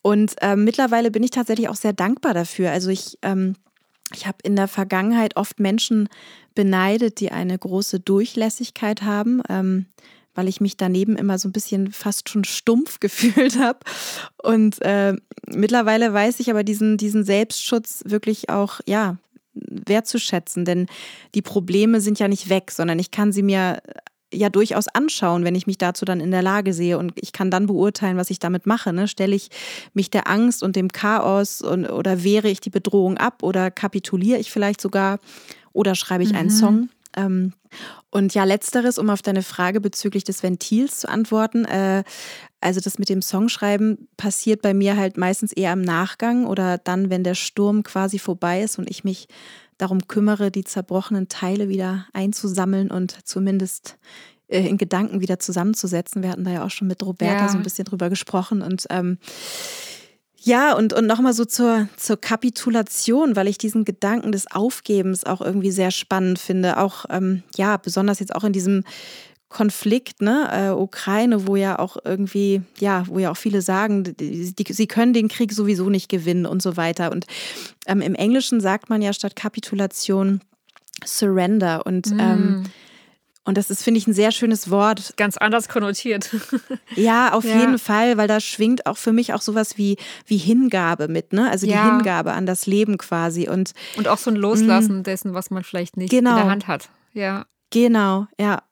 Und 0.02 0.34
äh, 0.42 0.54
mittlerweile 0.54 1.10
bin 1.10 1.22
ich 1.22 1.30
tatsächlich 1.30 1.70
auch 1.70 1.76
sehr 1.76 1.94
dankbar 1.94 2.34
dafür. 2.34 2.72
Also 2.72 2.90
ich 2.90 3.18
ähm, 3.22 3.54
ich 4.14 4.26
habe 4.26 4.38
in 4.42 4.56
der 4.56 4.68
Vergangenheit 4.68 5.36
oft 5.36 5.60
Menschen 5.60 6.08
beneidet, 6.54 7.20
die 7.20 7.30
eine 7.30 7.56
große 7.58 8.00
Durchlässigkeit 8.00 9.02
haben, 9.02 9.42
ähm, 9.48 9.86
weil 10.34 10.48
ich 10.48 10.60
mich 10.60 10.76
daneben 10.76 11.16
immer 11.16 11.38
so 11.38 11.48
ein 11.48 11.52
bisschen 11.52 11.92
fast 11.92 12.28
schon 12.28 12.44
stumpf 12.44 12.98
gefühlt 13.00 13.58
habe. 13.58 13.80
Und 14.42 14.80
äh, 14.82 15.14
mittlerweile 15.46 16.12
weiß 16.12 16.40
ich 16.40 16.50
aber 16.50 16.64
diesen, 16.64 16.96
diesen 16.96 17.24
Selbstschutz 17.24 18.02
wirklich 18.06 18.48
auch, 18.48 18.80
ja, 18.86 19.16
wertzuschätzen, 19.52 20.64
denn 20.64 20.86
die 21.34 21.42
Probleme 21.42 22.00
sind 22.00 22.18
ja 22.18 22.28
nicht 22.28 22.48
weg, 22.48 22.70
sondern 22.70 22.98
ich 23.00 23.10
kann 23.10 23.32
sie 23.32 23.42
mir 23.42 23.82
ja 24.32 24.48
durchaus 24.48 24.88
anschauen, 24.88 25.44
wenn 25.44 25.54
ich 25.54 25.66
mich 25.66 25.78
dazu 25.78 26.04
dann 26.04 26.20
in 26.20 26.30
der 26.30 26.42
Lage 26.42 26.72
sehe 26.72 26.98
und 26.98 27.12
ich 27.16 27.32
kann 27.32 27.50
dann 27.50 27.66
beurteilen, 27.66 28.16
was 28.16 28.30
ich 28.30 28.38
damit 28.38 28.66
mache. 28.66 28.92
Ne? 28.92 29.08
Stelle 29.08 29.34
ich 29.34 29.48
mich 29.92 30.10
der 30.10 30.28
Angst 30.28 30.62
und 30.62 30.76
dem 30.76 30.88
Chaos 30.88 31.62
und, 31.62 31.86
oder 31.86 32.22
wehre 32.22 32.48
ich 32.48 32.60
die 32.60 32.70
Bedrohung 32.70 33.16
ab 33.18 33.42
oder 33.42 33.70
kapituliere 33.70 34.38
ich 34.38 34.50
vielleicht 34.50 34.80
sogar 34.80 35.18
oder 35.72 35.94
schreibe 35.94 36.22
ich 36.22 36.30
mhm. 36.30 36.38
einen 36.38 36.50
Song? 36.50 36.88
Ähm, 37.16 37.52
und 38.10 38.34
ja, 38.34 38.44
letzteres, 38.44 38.98
um 38.98 39.10
auf 39.10 39.22
deine 39.22 39.42
Frage 39.42 39.80
bezüglich 39.80 40.24
des 40.24 40.42
Ventils 40.42 41.00
zu 41.00 41.08
antworten. 41.08 41.64
Äh, 41.64 42.04
also 42.60 42.80
das 42.80 42.98
mit 42.98 43.08
dem 43.08 43.22
Songschreiben 43.22 44.08
passiert 44.16 44.62
bei 44.62 44.74
mir 44.74 44.96
halt 44.96 45.16
meistens 45.16 45.52
eher 45.52 45.72
im 45.72 45.82
Nachgang 45.82 46.46
oder 46.46 46.78
dann, 46.78 47.10
wenn 47.10 47.24
der 47.24 47.34
Sturm 47.34 47.82
quasi 47.82 48.18
vorbei 48.18 48.62
ist 48.62 48.78
und 48.78 48.90
ich 48.90 49.04
mich 49.04 49.28
darum 49.80 50.06
kümmere, 50.06 50.50
die 50.50 50.64
zerbrochenen 50.64 51.28
Teile 51.28 51.68
wieder 51.68 52.06
einzusammeln 52.12 52.90
und 52.90 53.16
zumindest 53.26 53.98
äh, 54.48 54.66
in 54.66 54.78
Gedanken 54.78 55.20
wieder 55.20 55.38
zusammenzusetzen. 55.38 56.22
Wir 56.22 56.30
hatten 56.30 56.44
da 56.44 56.50
ja 56.50 56.64
auch 56.64 56.70
schon 56.70 56.88
mit 56.88 57.02
Roberta 57.02 57.46
ja. 57.46 57.48
so 57.48 57.56
ein 57.56 57.62
bisschen 57.62 57.84
drüber 57.84 58.10
gesprochen 58.10 58.62
und 58.62 58.86
ähm, 58.90 59.18
ja, 60.42 60.74
und, 60.74 60.94
und 60.94 61.06
nochmal 61.06 61.34
so 61.34 61.44
zur, 61.44 61.88
zur 61.98 62.18
Kapitulation, 62.18 63.36
weil 63.36 63.46
ich 63.46 63.58
diesen 63.58 63.84
Gedanken 63.84 64.32
des 64.32 64.50
Aufgebens 64.50 65.24
auch 65.24 65.42
irgendwie 65.42 65.70
sehr 65.70 65.90
spannend 65.90 66.38
finde. 66.38 66.78
Auch, 66.78 67.04
ähm, 67.10 67.42
ja, 67.56 67.76
besonders 67.76 68.20
jetzt 68.20 68.34
auch 68.34 68.44
in 68.44 68.54
diesem 68.54 68.84
Konflikt, 69.50 70.22
ne, 70.22 70.48
äh, 70.52 70.70
Ukraine, 70.70 71.46
wo 71.46 71.56
ja 71.56 71.78
auch 71.78 71.96
irgendwie, 72.04 72.62
ja, 72.78 73.04
wo 73.08 73.18
ja 73.18 73.32
auch 73.32 73.36
viele 73.36 73.62
sagen, 73.62 74.04
die, 74.04 74.54
die, 74.54 74.72
sie 74.72 74.86
können 74.86 75.12
den 75.12 75.28
Krieg 75.28 75.52
sowieso 75.52 75.90
nicht 75.90 76.08
gewinnen 76.08 76.46
und 76.46 76.62
so 76.62 76.76
weiter. 76.76 77.10
Und 77.10 77.26
ähm, 77.86 78.00
im 78.00 78.14
Englischen 78.14 78.60
sagt 78.60 78.88
man 78.88 79.02
ja 79.02 79.12
statt 79.12 79.34
Kapitulation 79.34 80.40
Surrender. 81.04 81.84
Und 81.84 82.14
mm. 82.14 82.20
ähm, 82.20 82.64
und 83.44 83.56
das 83.56 83.70
ist, 83.70 83.82
finde 83.82 83.98
ich, 83.98 84.06
ein 84.06 84.12
sehr 84.12 84.30
schönes 84.30 84.70
Wort. 84.70 85.14
Ganz 85.16 85.36
anders 85.36 85.68
konnotiert. 85.68 86.30
Ja, 86.96 87.32
auf 87.32 87.44
ja. 87.44 87.58
jeden 87.58 87.78
Fall, 87.78 88.16
weil 88.16 88.26
da 88.26 88.40
schwingt 88.40 88.84
auch 88.86 88.96
für 88.96 89.12
mich 89.12 89.32
auch 89.32 89.40
sowas 89.42 89.78
wie, 89.78 89.96
wie 90.26 90.36
Hingabe 90.36 91.06
mit, 91.06 91.32
ne? 91.32 91.48
Also 91.48 91.66
ja. 91.66 91.84
die 91.84 91.90
Hingabe 91.90 92.32
an 92.32 92.46
das 92.46 92.66
Leben 92.66 92.98
quasi. 92.98 93.48
Und, 93.48 93.72
und 93.96 94.08
auch 94.08 94.18
so 94.18 94.30
ein 94.30 94.36
Loslassen 94.36 94.98
mm, 94.98 95.02
dessen, 95.04 95.32
was 95.32 95.50
man 95.50 95.62
vielleicht 95.62 95.96
nicht 95.96 96.10
genau. 96.10 96.32
in 96.32 96.36
der 96.36 96.50
Hand 96.50 96.66
hat. 96.66 96.90
Ja. 97.14 97.46
Genau, 97.70 98.26
ja. 98.38 98.62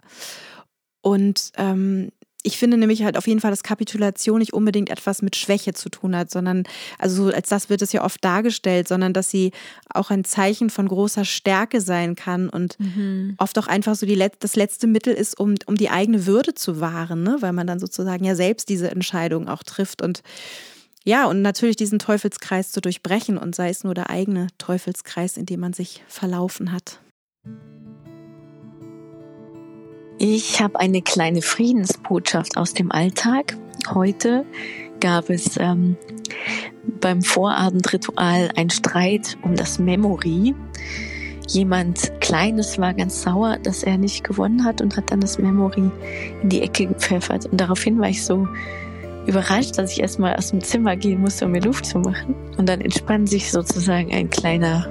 Und 1.01 1.53
ähm, 1.57 2.11
ich 2.45 2.57
finde 2.57 2.77
nämlich 2.77 3.03
halt 3.03 3.17
auf 3.17 3.27
jeden 3.27 3.41
Fall, 3.41 3.51
dass 3.51 3.65
Kapitulation 3.65 4.39
nicht 4.39 4.53
unbedingt 4.53 4.91
etwas 4.91 5.23
mit 5.23 5.35
Schwäche 5.35 5.75
zu 5.75 5.89
tun 5.89 6.17
hat, 6.17 6.31
sondern, 6.31 6.63
also 6.99 7.27
als 7.27 7.49
das 7.49 7.69
wird 7.69 7.83
es 7.83 7.93
ja 7.93 8.05
oft 8.05 8.25
dargestellt, 8.25 8.87
sondern 8.87 9.13
dass 9.13 9.31
sie 9.31 9.51
auch 9.93 10.11
ein 10.11 10.25
Zeichen 10.25 10.71
von 10.71 10.89
großer 10.89 11.25
Stärke 11.25 11.81
sein 11.81 12.15
kann 12.15 12.49
und 12.49 12.79
mhm. 12.79 13.35
oft 13.39 13.59
auch 13.59 13.67
einfach 13.67 13.97
so 13.97 14.07
die, 14.07 14.25
das 14.39 14.55
letzte 14.55 14.87
Mittel 14.87 15.15
ist, 15.15 15.39
um, 15.39 15.57
um 15.67 15.75
die 15.75 15.91
eigene 15.91 16.27
Würde 16.27 16.55
zu 16.55 16.81
wahren, 16.81 17.25
ne? 17.25 17.39
weil 17.41 17.53
man 17.53 17.67
dann 17.67 17.81
sozusagen 17.81 18.25
ja 18.25 18.37
selbst 18.37 18.69
diese 18.69 18.91
Entscheidung 18.91 19.49
auch 19.49 19.63
trifft 19.63 20.01
und 20.01 20.23
ja, 21.05 21.27
und 21.27 21.43
natürlich 21.43 21.77
diesen 21.77 21.99
Teufelskreis 21.99 22.71
zu 22.71 22.81
durchbrechen 22.81 23.39
und 23.39 23.55
sei 23.55 23.71
es 23.71 23.83
nur 23.83 23.95
der 23.95 24.11
eigene 24.11 24.49
Teufelskreis, 24.59 25.37
in 25.37 25.47
dem 25.47 25.61
man 25.61 25.73
sich 25.73 26.03
verlaufen 26.07 26.73
hat. 26.73 27.01
Ich 30.21 30.61
habe 30.61 30.81
eine 30.81 31.01
kleine 31.01 31.43
Friedensbotschaft 31.43 32.57
aus 32.57 32.75
dem 32.75 32.91
Alltag. 32.91 33.57
Heute 33.95 34.45
gab 34.99 35.31
es 35.31 35.57
ähm, 35.61 35.97
beim 37.01 37.23
Vorabendritual 37.23 38.51
ein 38.57 38.69
Streit 38.69 39.39
um 39.43 39.55
das 39.55 39.79
Memory. 39.79 40.57
Jemand 41.47 42.21
Kleines 42.21 42.79
war 42.81 42.95
ganz 42.95 43.23
sauer, 43.23 43.59
dass 43.63 43.85
er 43.85 43.97
nicht 43.97 44.25
gewonnen 44.25 44.65
hat 44.65 44.81
und 44.81 44.97
hat 44.97 45.13
dann 45.13 45.21
das 45.21 45.39
Memory 45.39 45.89
in 46.43 46.49
die 46.49 46.63
Ecke 46.63 46.87
gepfeffert. 46.87 47.47
Und 47.47 47.61
daraufhin 47.61 48.01
war 48.01 48.09
ich 48.09 48.25
so 48.25 48.49
überrascht, 49.29 49.79
dass 49.79 49.93
ich 49.93 50.01
erstmal 50.01 50.35
aus 50.35 50.51
dem 50.51 50.61
Zimmer 50.63 50.97
gehen 50.97 51.21
musste, 51.21 51.45
um 51.45 51.53
mir 51.53 51.63
Luft 51.63 51.87
zu 51.87 52.01
machen. 52.01 52.35
Und 52.57 52.69
dann 52.69 52.81
entspann 52.81 53.29
sich 53.29 53.53
sozusagen 53.53 54.13
ein 54.13 54.31
kleiner 54.31 54.89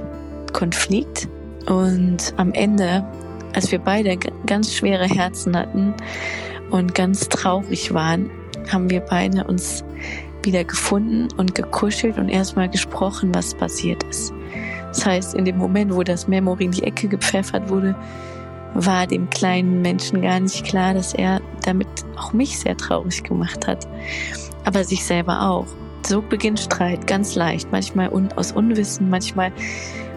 Konflikt. 0.53 1.27
Und 1.65 2.33
am 2.37 2.53
Ende 2.53 3.05
als 3.57 3.71
wir 3.71 3.79
beide 3.79 4.17
ganz 4.45 4.71
schwere 4.71 5.05
Herzen 5.05 5.57
hatten 5.57 5.95
und 6.69 6.93
ganz 6.93 7.27
traurig 7.27 7.91
waren, 7.91 8.29
haben 8.71 8.87
wir 8.91 8.99
beide 8.99 9.45
uns 9.45 9.83
wieder 10.43 10.63
gefunden 10.63 11.27
und 11.37 11.55
gekuschelt 11.55 12.19
und 12.19 12.29
erstmal 12.29 12.69
gesprochen, 12.69 13.33
was 13.33 13.55
passiert 13.55 14.03
ist. 14.03 14.31
Das 14.89 15.03
heißt, 15.07 15.33
in 15.33 15.43
dem 15.43 15.57
Moment, 15.57 15.91
wo 15.95 16.03
das 16.03 16.27
Memory 16.27 16.65
in 16.65 16.71
die 16.71 16.83
Ecke 16.83 17.07
gepfeffert 17.07 17.67
wurde, 17.67 17.95
war 18.75 19.07
dem 19.07 19.27
kleinen 19.31 19.81
Menschen 19.81 20.21
gar 20.21 20.39
nicht 20.39 20.63
klar, 20.63 20.93
dass 20.93 21.15
er 21.15 21.41
damit 21.63 21.87
auch 22.15 22.33
mich 22.33 22.59
sehr 22.59 22.77
traurig 22.77 23.23
gemacht 23.23 23.65
hat, 23.65 23.87
aber 24.65 24.83
sich 24.83 25.03
selber 25.03 25.49
auch. 25.49 25.65
so 26.05 26.21
beginnt 26.21 26.59
Streit 26.59 27.07
ganz 27.07 27.33
leicht. 27.33 27.71
Manchmal 27.71 28.11
aus 28.35 28.51
Unwissen, 28.51 29.09
manchmal, 29.09 29.51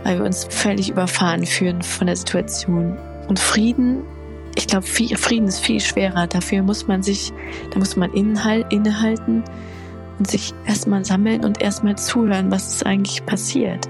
weil 0.05 0.19
wir 0.19 0.27
uns 0.27 0.45
völlig 0.45 0.91
überfahren 0.91 1.47
fühlen 1.47 1.81
von 1.81 2.07
der 2.07 2.17
Situation. 2.17 2.99
Und 3.31 3.39
Frieden, 3.39 4.03
ich 4.57 4.67
glaube, 4.67 4.85
Frieden 4.85 5.47
ist 5.47 5.61
viel 5.61 5.79
schwerer. 5.79 6.27
Dafür 6.27 6.63
muss 6.63 6.89
man 6.89 7.05
sich, 7.05 7.33
da 7.71 7.79
muss 7.79 7.95
man 7.95 8.13
innehalten 8.13 9.45
und 10.19 10.29
sich 10.29 10.53
erstmal 10.67 11.05
sammeln 11.05 11.45
und 11.45 11.63
erstmal 11.63 11.97
zuhören, 11.97 12.51
was 12.51 12.75
ist 12.75 12.85
eigentlich 12.85 13.25
passiert. 13.27 13.89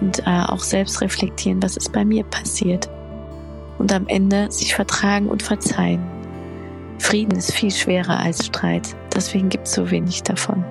Und 0.00 0.18
äh, 0.26 0.42
auch 0.48 0.64
selbst 0.64 1.00
reflektieren, 1.00 1.62
was 1.62 1.76
ist 1.76 1.92
bei 1.92 2.04
mir 2.04 2.24
passiert. 2.24 2.90
Und 3.78 3.92
am 3.92 4.08
Ende 4.08 4.50
sich 4.50 4.74
vertragen 4.74 5.28
und 5.28 5.44
verzeihen. 5.44 6.04
Frieden 6.98 7.38
ist 7.38 7.52
viel 7.52 7.70
schwerer 7.70 8.18
als 8.18 8.46
Streit. 8.46 8.96
Deswegen 9.14 9.48
gibt 9.48 9.68
es 9.68 9.74
so 9.74 9.92
wenig 9.92 10.24
davon. 10.24 10.64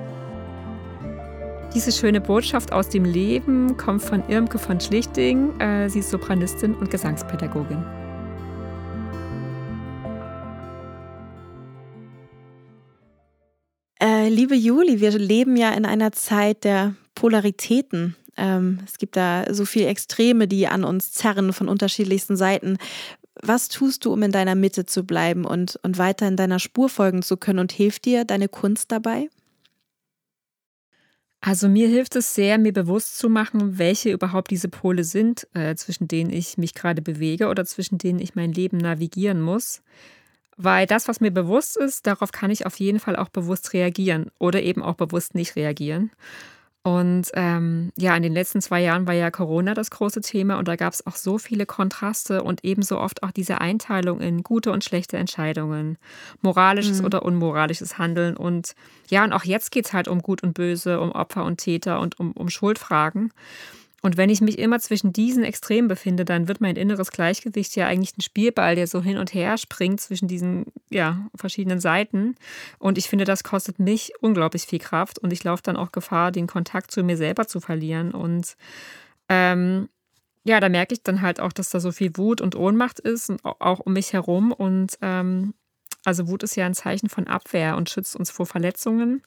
Diese 1.75 1.91
schöne 1.91 2.21
Botschaft 2.21 2.71
aus 2.71 2.88
dem 2.88 3.03
Leben 3.03 3.75
kommt 3.75 4.01
von 4.01 4.23
Irmke 4.29 4.57
von 4.59 4.79
Schlichting. 4.79 5.59
Äh, 5.59 5.89
sie 5.89 5.99
ist 5.99 6.09
Sopranistin 6.09 6.73
und 6.73 6.89
Gesangspädagogin. 6.89 7.83
Äh, 14.01 14.29
liebe 14.29 14.55
Juli, 14.55 15.01
wir 15.01 15.11
leben 15.11 15.57
ja 15.57 15.73
in 15.73 15.85
einer 15.85 16.13
Zeit 16.13 16.63
der 16.63 16.95
Polaritäten. 17.13 18.15
Ähm, 18.38 18.79
es 18.85 18.97
gibt 18.97 19.17
da 19.17 19.53
so 19.53 19.65
viele 19.65 19.88
Extreme, 19.88 20.47
die 20.47 20.67
an 20.67 20.85
uns 20.85 21.11
zerren 21.11 21.51
von 21.51 21.67
unterschiedlichsten 21.67 22.38
Seiten. 22.38 22.77
Was 23.41 23.67
tust 23.67 24.05
du, 24.05 24.13
um 24.13 24.23
in 24.23 24.31
deiner 24.31 24.55
Mitte 24.55 24.85
zu 24.85 25.03
bleiben 25.03 25.43
und, 25.43 25.77
und 25.83 25.97
weiter 25.97 26.25
in 26.25 26.38
deiner 26.38 26.59
Spur 26.59 26.88
folgen 26.88 27.21
zu 27.21 27.35
können? 27.35 27.59
Und 27.59 27.73
hilft 27.73 28.05
dir 28.05 28.23
deine 28.23 28.47
Kunst 28.47 28.93
dabei? 28.93 29.27
Also 31.47 31.69
mir 31.69 31.88
hilft 31.88 32.15
es 32.15 32.34
sehr, 32.34 32.58
mir 32.58 32.73
bewusst 32.73 33.19
zu 33.19 33.29
machen, 33.29 33.77
welche 33.77 34.12
überhaupt 34.12 34.49
diese 34.49 34.67
Pole 34.67 35.03
sind, 35.03 35.47
äh, 35.53 35.75
zwischen 35.75 36.08
denen 36.08 36.31
ich 36.31 36.58
mich 36.58 36.73
gerade 36.73 37.03
bewege 37.03 37.49
oder 37.49 37.65
zwischen 37.65 37.99
denen 37.99 38.17
ich 38.17 38.34
mein 38.34 38.51
Leben 38.51 38.77
navigieren 38.77 39.41
muss. 39.41 39.84
Weil 40.58 40.88
das, 40.88 41.08
was 41.08 41.21
mir 41.21 41.29
bewusst 41.29 41.77
ist, 41.77 42.08
darauf 42.08 42.31
kann 42.31 42.49
ich 42.49 42.65
auf 42.65 42.79
jeden 42.79 42.99
Fall 42.99 43.15
auch 43.15 43.29
bewusst 43.29 43.73
reagieren 43.73 44.31
oder 44.39 44.63
eben 44.63 44.81
auch 44.81 44.95
bewusst 44.95 45.36
nicht 45.36 45.55
reagieren. 45.55 46.10
Und 46.86 47.32
ähm, 47.34 47.91
ja, 47.98 48.15
in 48.15 48.21
den 48.21 48.34
letzten 48.34 48.62
zwei 48.62 48.80
Jahren 48.80 49.08
war 49.08 49.15
ja 49.15 49.32
Corona 49.32 49.74
das 49.74 49.89
große 49.89 50.21
Thema 50.21 50.60
und 50.60 50.67
da 50.67 50.76
gab 50.76 50.93
es 50.93 51.08
auch 51.08 51.15
so 51.15 51.39
viele 51.39 51.65
Kontraste 51.65 52.43
und 52.43 52.63
ebenso 52.63 53.00
oft 53.00 53.24
auch 53.24 53.32
diese 53.32 53.60
Einteilung 53.60 54.21
in 54.21 54.43
gute 54.43 54.71
und 54.71 54.84
schlechte 54.84 55.17
Entscheidungen, 55.17 55.98
moralisches 56.43 57.00
mhm. 57.00 57.06
oder 57.06 57.24
unmoralisches 57.24 57.98
Handeln. 57.98 58.38
Und 58.38 58.76
ja, 59.10 59.24
und 59.24 59.34
auch 59.34 59.45
jetzt 59.45 59.71
geht 59.71 59.88
es 59.88 59.93
halt 59.93 60.08
um 60.08 60.21
Gut 60.21 60.43
und 60.43 60.54
Böse, 60.54 61.00
um 61.00 61.12
Opfer 61.12 61.43
und 61.43 61.58
Täter 61.58 62.00
und 62.00 62.19
um, 62.19 62.34
um 62.34 62.52
Schuldfragen. 62.52 63.32
Und 64.05 64.17
wenn 64.17 64.29
ich 64.29 64.39
mich 64.39 64.59
immer 64.59 64.79
zwischen 64.79 65.13
diesen 65.13 65.43
Extremen 65.43 65.87
befinde, 65.87 66.25
dann 66.25 66.47
wird 66.47 66.61
mein 66.61 66.75
inneres 66.75 67.09
Gleichgewicht 67.09 67.75
ja 67.75 67.87
eigentlich 67.87 68.15
ein 68.15 68.21
Spielball, 68.21 68.75
der 68.75 68.85
so 68.85 69.01
hin 69.01 69.17
und 69.17 69.33
her 69.33 69.57
springt 69.57 69.99
zwischen 69.99 70.27
diesen 70.27 70.67
ja, 70.91 71.27
verschiedenen 71.33 71.79
Seiten. 71.79 72.35
Und 72.77 72.99
ich 72.99 73.09
finde, 73.09 73.25
das 73.25 73.43
kostet 73.43 73.79
mich 73.79 74.13
unglaublich 74.21 74.67
viel 74.67 74.77
Kraft 74.77 75.17
und 75.17 75.33
ich 75.33 75.43
laufe 75.43 75.63
dann 75.63 75.75
auch 75.75 75.91
Gefahr, 75.91 76.31
den 76.31 76.45
Kontakt 76.45 76.91
zu 76.91 77.01
mir 77.01 77.17
selber 77.17 77.47
zu 77.47 77.59
verlieren. 77.59 78.11
Und 78.11 78.57
ähm, 79.27 79.89
ja, 80.43 80.59
da 80.59 80.69
merke 80.69 80.93
ich 80.93 81.01
dann 81.01 81.23
halt 81.23 81.39
auch, 81.39 81.51
dass 81.51 81.71
da 81.71 81.79
so 81.79 81.91
viel 81.91 82.15
Wut 82.15 82.41
und 82.41 82.55
Ohnmacht 82.55 82.99
ist, 82.99 83.33
auch 83.41 83.79
um 83.79 83.93
mich 83.93 84.13
herum. 84.13 84.51
Und 84.51 84.99
ähm, 85.01 85.55
also 86.03 86.27
Wut 86.27 86.43
ist 86.43 86.55
ja 86.55 86.67
ein 86.67 86.75
Zeichen 86.75 87.09
von 87.09 87.25
Abwehr 87.25 87.75
und 87.75 87.89
schützt 87.89 88.15
uns 88.15 88.29
vor 88.29 88.45
Verletzungen. 88.45 89.23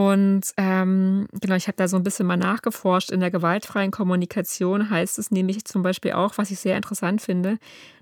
Und 0.00 0.54
ähm, 0.56 1.28
genau, 1.42 1.56
ich 1.56 1.66
habe 1.66 1.76
da 1.76 1.86
so 1.86 1.98
ein 1.98 2.02
bisschen 2.02 2.26
mal 2.26 2.38
nachgeforscht. 2.38 3.10
In 3.10 3.20
der 3.20 3.30
gewaltfreien 3.30 3.90
Kommunikation 3.90 4.88
heißt 4.88 5.18
es 5.18 5.30
nämlich 5.30 5.66
zum 5.66 5.82
Beispiel 5.82 6.12
auch, 6.12 6.38
was 6.38 6.50
ich 6.50 6.58
sehr 6.58 6.74
interessant 6.74 7.20
finde, 7.20 7.58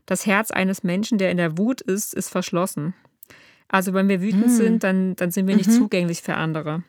das 0.07 0.25
Herz 0.25 0.53
eines 0.53 0.85
Menschen, 0.85 1.19
der 1.19 1.33
in 1.33 1.39
der 1.39 1.59
Wut 1.59 1.81
ist, 1.81 2.15
ist 2.15 2.29
verschlossen. 2.29 2.95
Also 3.67 3.95
wenn 3.95 4.09
wir 4.09 4.23
wütend 4.23 4.45
hm. 4.45 4.51
sind, 4.51 4.85
dann, 4.85 5.17
dann 5.17 5.33
sind 5.33 5.49
wir 5.49 5.57
nicht 5.57 5.71
mhm. 5.71 5.75
zugänglich 5.75 6.23
für 6.23 6.35
andere. 6.35 6.85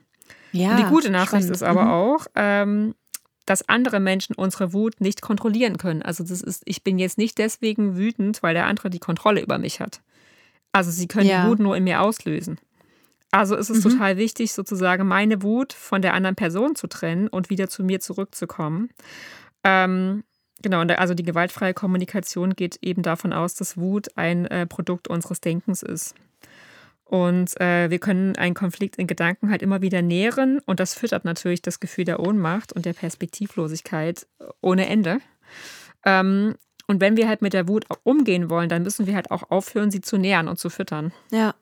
Ja, 0.51 0.75
Und 0.75 0.77
die 0.77 0.89
gute 0.89 1.09
Nachricht 1.09 1.45
spannend. 1.45 1.55
ist 1.55 1.63
aber 1.63 1.85
mhm. 1.85 1.91
auch, 1.91 2.27
ähm, 2.35 2.95
dass 3.47 3.67
andere 3.67 3.99
Menschen 3.99 4.35
unsere 4.35 4.73
Wut 4.73 5.01
nicht 5.01 5.23
kontrollieren 5.23 5.79
können. 5.79 6.03
Also 6.03 6.23
das 6.23 6.39
ist, 6.43 6.61
ich 6.65 6.83
bin 6.83 6.99
jetzt 6.99 7.17
nicht 7.17 7.39
deswegen 7.39 7.97
wütend, 7.97 8.43
weil 8.43 8.53
der 8.53 8.67
andere 8.67 8.91
die 8.91 8.99
Kontrolle 8.99 9.41
über 9.41 9.57
mich 9.57 9.79
hat. 9.79 10.01
Also 10.71 10.91
sie 10.91 11.07
können 11.07 11.27
ja. 11.27 11.41
die 11.41 11.49
Wut 11.49 11.57
nur 11.57 11.75
in 11.75 11.83
mir 11.83 11.99
auslösen. 12.01 12.59
Also 13.31 13.55
ist 13.55 13.69
es 13.69 13.83
mhm. 13.83 13.91
total 13.91 14.17
wichtig, 14.17 14.53
sozusagen 14.53 15.07
meine 15.07 15.43
Wut 15.43 15.73
von 15.73 16.01
der 16.01 16.13
anderen 16.13 16.35
Person 16.35 16.75
zu 16.75 16.87
trennen 16.87 17.27
und 17.27 17.49
wieder 17.49 17.69
zu 17.69 17.83
mir 17.83 17.99
zurückzukommen. 17.99 18.89
Ähm, 19.63 20.23
genau, 20.61 20.81
also 20.81 21.13
die 21.13 21.23
gewaltfreie 21.23 21.73
Kommunikation 21.73 22.55
geht 22.55 22.79
eben 22.81 23.03
davon 23.03 23.33
aus, 23.33 23.53
dass 23.53 23.77
Wut 23.77 24.07
ein 24.15 24.45
äh, 24.45 24.65
Produkt 24.65 25.07
unseres 25.07 25.41
Denkens 25.41 25.83
ist. 25.83 26.15
Und 27.03 27.59
äh, 27.59 27.89
wir 27.89 27.97
können 27.97 28.35
einen 28.35 28.53
Konflikt 28.53 28.97
in 28.97 29.07
Gedanken 29.07 29.49
halt 29.49 29.63
immer 29.63 29.81
wieder 29.81 30.03
nähren 30.03 30.59
und 30.65 30.79
das 30.79 30.93
füttert 30.93 31.25
natürlich 31.25 31.63
das 31.63 31.79
Gefühl 31.79 32.05
der 32.05 32.19
Ohnmacht 32.19 32.71
und 32.71 32.85
der 32.85 32.93
Perspektivlosigkeit 32.93 34.27
ohne 34.61 34.87
Ende. 34.87 35.19
Ähm, 36.05 36.55
und 36.85 37.01
wenn 37.01 37.17
wir 37.17 37.27
halt 37.27 37.41
mit 37.41 37.53
der 37.53 37.67
Wut 37.67 37.85
umgehen 38.03 38.49
wollen, 38.49 38.69
dann 38.69 38.83
müssen 38.83 39.07
wir 39.07 39.15
halt 39.15 39.31
auch 39.31 39.49
aufhören, 39.49 39.89
sie 39.89 40.01
zu 40.01 40.17
nähren 40.17 40.47
und 40.47 40.59
zu 40.59 40.69
füttern. 40.69 41.11
Ja. 41.31 41.55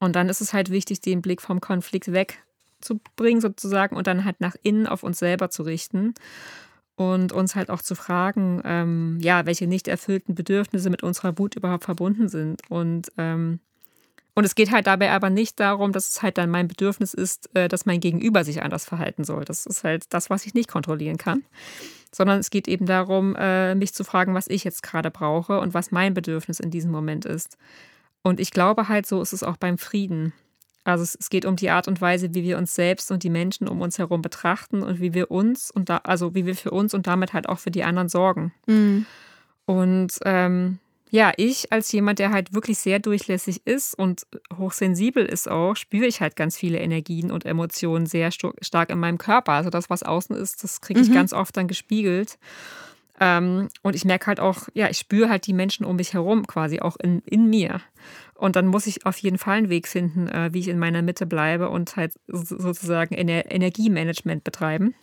Und 0.00 0.14
dann 0.16 0.28
ist 0.28 0.40
es 0.40 0.52
halt 0.52 0.70
wichtig, 0.70 1.00
den 1.00 1.22
Blick 1.22 1.42
vom 1.42 1.60
Konflikt 1.60 2.12
wegzubringen, 2.12 3.40
sozusagen, 3.40 3.96
und 3.96 4.06
dann 4.06 4.24
halt 4.24 4.40
nach 4.40 4.56
innen 4.62 4.86
auf 4.86 5.02
uns 5.02 5.18
selber 5.18 5.50
zu 5.50 5.62
richten 5.62 6.14
und 6.98 7.32
uns 7.32 7.54
halt 7.54 7.70
auch 7.70 7.80
zu 7.80 7.94
fragen, 7.94 8.60
ähm, 8.64 9.18
ja, 9.20 9.46
welche 9.46 9.68
nicht 9.68 9.86
erfüllten 9.86 10.34
Bedürfnisse 10.34 10.90
mit 10.90 11.04
unserer 11.04 11.38
Wut 11.38 11.54
überhaupt 11.54 11.84
verbunden 11.84 12.28
sind. 12.28 12.60
Und, 12.68 13.12
ähm, 13.16 13.60
und 14.34 14.44
es 14.44 14.56
geht 14.56 14.72
halt 14.72 14.88
dabei 14.88 15.12
aber 15.12 15.30
nicht 15.30 15.60
darum, 15.60 15.92
dass 15.92 16.08
es 16.08 16.22
halt 16.22 16.38
dann 16.38 16.50
mein 16.50 16.66
Bedürfnis 16.66 17.14
ist, 17.14 17.54
äh, 17.54 17.68
dass 17.68 17.86
mein 17.86 18.00
Gegenüber 18.00 18.42
sich 18.44 18.62
anders 18.62 18.84
verhalten 18.84 19.22
soll. 19.22 19.44
Das 19.44 19.64
ist 19.64 19.84
halt 19.84 20.12
das, 20.12 20.28
was 20.28 20.44
ich 20.44 20.54
nicht 20.54 20.68
kontrollieren 20.68 21.18
kann. 21.18 21.44
Sondern 22.12 22.40
es 22.40 22.50
geht 22.50 22.66
eben 22.66 22.86
darum, 22.86 23.36
äh, 23.36 23.76
mich 23.76 23.94
zu 23.94 24.02
fragen, 24.02 24.34
was 24.34 24.48
ich 24.48 24.64
jetzt 24.64 24.82
gerade 24.82 25.12
brauche 25.12 25.60
und 25.60 25.74
was 25.74 25.92
mein 25.92 26.14
Bedürfnis 26.14 26.58
in 26.58 26.72
diesem 26.72 26.90
Moment 26.90 27.24
ist. 27.24 27.58
Und 28.22 28.40
ich 28.40 28.50
glaube 28.50 28.88
halt, 28.88 29.06
so 29.06 29.22
ist 29.22 29.32
es 29.32 29.42
auch 29.42 29.56
beim 29.56 29.78
Frieden. 29.78 30.32
Also 30.84 31.04
es, 31.04 31.28
geht 31.28 31.44
um 31.44 31.56
die 31.56 31.70
Art 31.70 31.86
und 31.86 32.00
Weise, 32.00 32.34
wie 32.34 32.42
wir 32.42 32.56
uns 32.56 32.74
selbst 32.74 33.10
und 33.10 33.22
die 33.22 33.30
Menschen 33.30 33.68
um 33.68 33.82
uns 33.82 33.98
herum 33.98 34.22
betrachten 34.22 34.82
und 34.82 35.00
wie 35.00 35.12
wir 35.12 35.30
uns 35.30 35.70
und 35.70 35.90
da, 35.90 35.98
also 35.98 36.34
wie 36.34 36.46
wir 36.46 36.56
für 36.56 36.70
uns 36.70 36.94
und 36.94 37.06
damit 37.06 37.34
halt 37.34 37.48
auch 37.48 37.58
für 37.58 37.70
die 37.70 37.84
anderen 37.84 38.08
sorgen. 38.08 38.54
Mhm. 38.66 39.04
Und 39.66 40.14
ähm, 40.24 40.78
ja, 41.10 41.32
ich 41.36 41.72
als 41.72 41.92
jemand, 41.92 42.18
der 42.18 42.30
halt 42.30 42.54
wirklich 42.54 42.78
sehr 42.78 42.98
durchlässig 43.00 43.66
ist 43.66 43.94
und 43.98 44.26
hochsensibel 44.56 45.24
ist 45.24 45.50
auch, 45.50 45.74
spüre 45.74 46.06
ich 46.06 46.20
halt 46.20 46.36
ganz 46.36 46.56
viele 46.56 46.78
Energien 46.78 47.30
und 47.30 47.44
Emotionen 47.44 48.06
sehr 48.06 48.30
stark 48.30 48.90
in 48.90 48.98
meinem 48.98 49.18
Körper. 49.18 49.52
Also 49.52 49.70
das, 49.70 49.90
was 49.90 50.02
außen 50.02 50.36
ist, 50.36 50.64
das 50.64 50.80
kriege 50.80 51.00
ich 51.00 51.10
mhm. 51.10 51.14
ganz 51.14 51.32
oft 51.32 51.56
dann 51.56 51.68
gespiegelt. 51.68 52.38
Ähm, 53.20 53.68
und 53.82 53.96
ich 53.96 54.04
merke 54.04 54.26
halt 54.26 54.40
auch, 54.40 54.68
ja, 54.74 54.88
ich 54.88 54.98
spüre 54.98 55.28
halt 55.28 55.46
die 55.46 55.52
Menschen 55.52 55.84
um 55.84 55.96
mich 55.96 56.14
herum 56.14 56.46
quasi 56.46 56.80
auch 56.80 56.96
in, 56.96 57.20
in 57.26 57.50
mir. 57.50 57.80
Und 58.34 58.54
dann 58.54 58.66
muss 58.66 58.86
ich 58.86 59.06
auf 59.06 59.18
jeden 59.18 59.38
Fall 59.38 59.58
einen 59.58 59.70
Weg 59.70 59.88
finden, 59.88 60.28
äh, 60.28 60.50
wie 60.52 60.60
ich 60.60 60.68
in 60.68 60.78
meiner 60.78 61.02
Mitte 61.02 61.26
bleibe 61.26 61.68
und 61.68 61.96
halt 61.96 62.14
sozusagen 62.28 63.14
Ener 63.14 63.50
Energiemanagement 63.50 64.44
betreiben. 64.44 64.94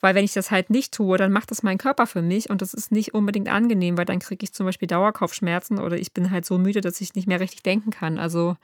Weil 0.00 0.14
wenn 0.14 0.24
ich 0.24 0.32
das 0.32 0.50
halt 0.50 0.70
nicht 0.70 0.94
tue, 0.94 1.18
dann 1.18 1.32
macht 1.32 1.50
das 1.50 1.62
mein 1.62 1.76
Körper 1.76 2.06
für 2.06 2.22
mich 2.22 2.48
und 2.48 2.62
das 2.62 2.72
ist 2.72 2.90
nicht 2.90 3.12
unbedingt 3.12 3.48
angenehm, 3.48 3.98
weil 3.98 4.06
dann 4.06 4.18
kriege 4.18 4.44
ich 4.44 4.52
zum 4.54 4.64
Beispiel 4.64 4.88
Dauerkopfschmerzen 4.88 5.78
oder 5.78 5.98
ich 5.98 6.14
bin 6.14 6.30
halt 6.30 6.46
so 6.46 6.56
müde, 6.56 6.80
dass 6.80 7.00
ich 7.00 7.14
nicht 7.14 7.28
mehr 7.28 7.40
richtig 7.40 7.62
denken 7.62 7.90
kann. 7.90 8.18
Also 8.18 8.56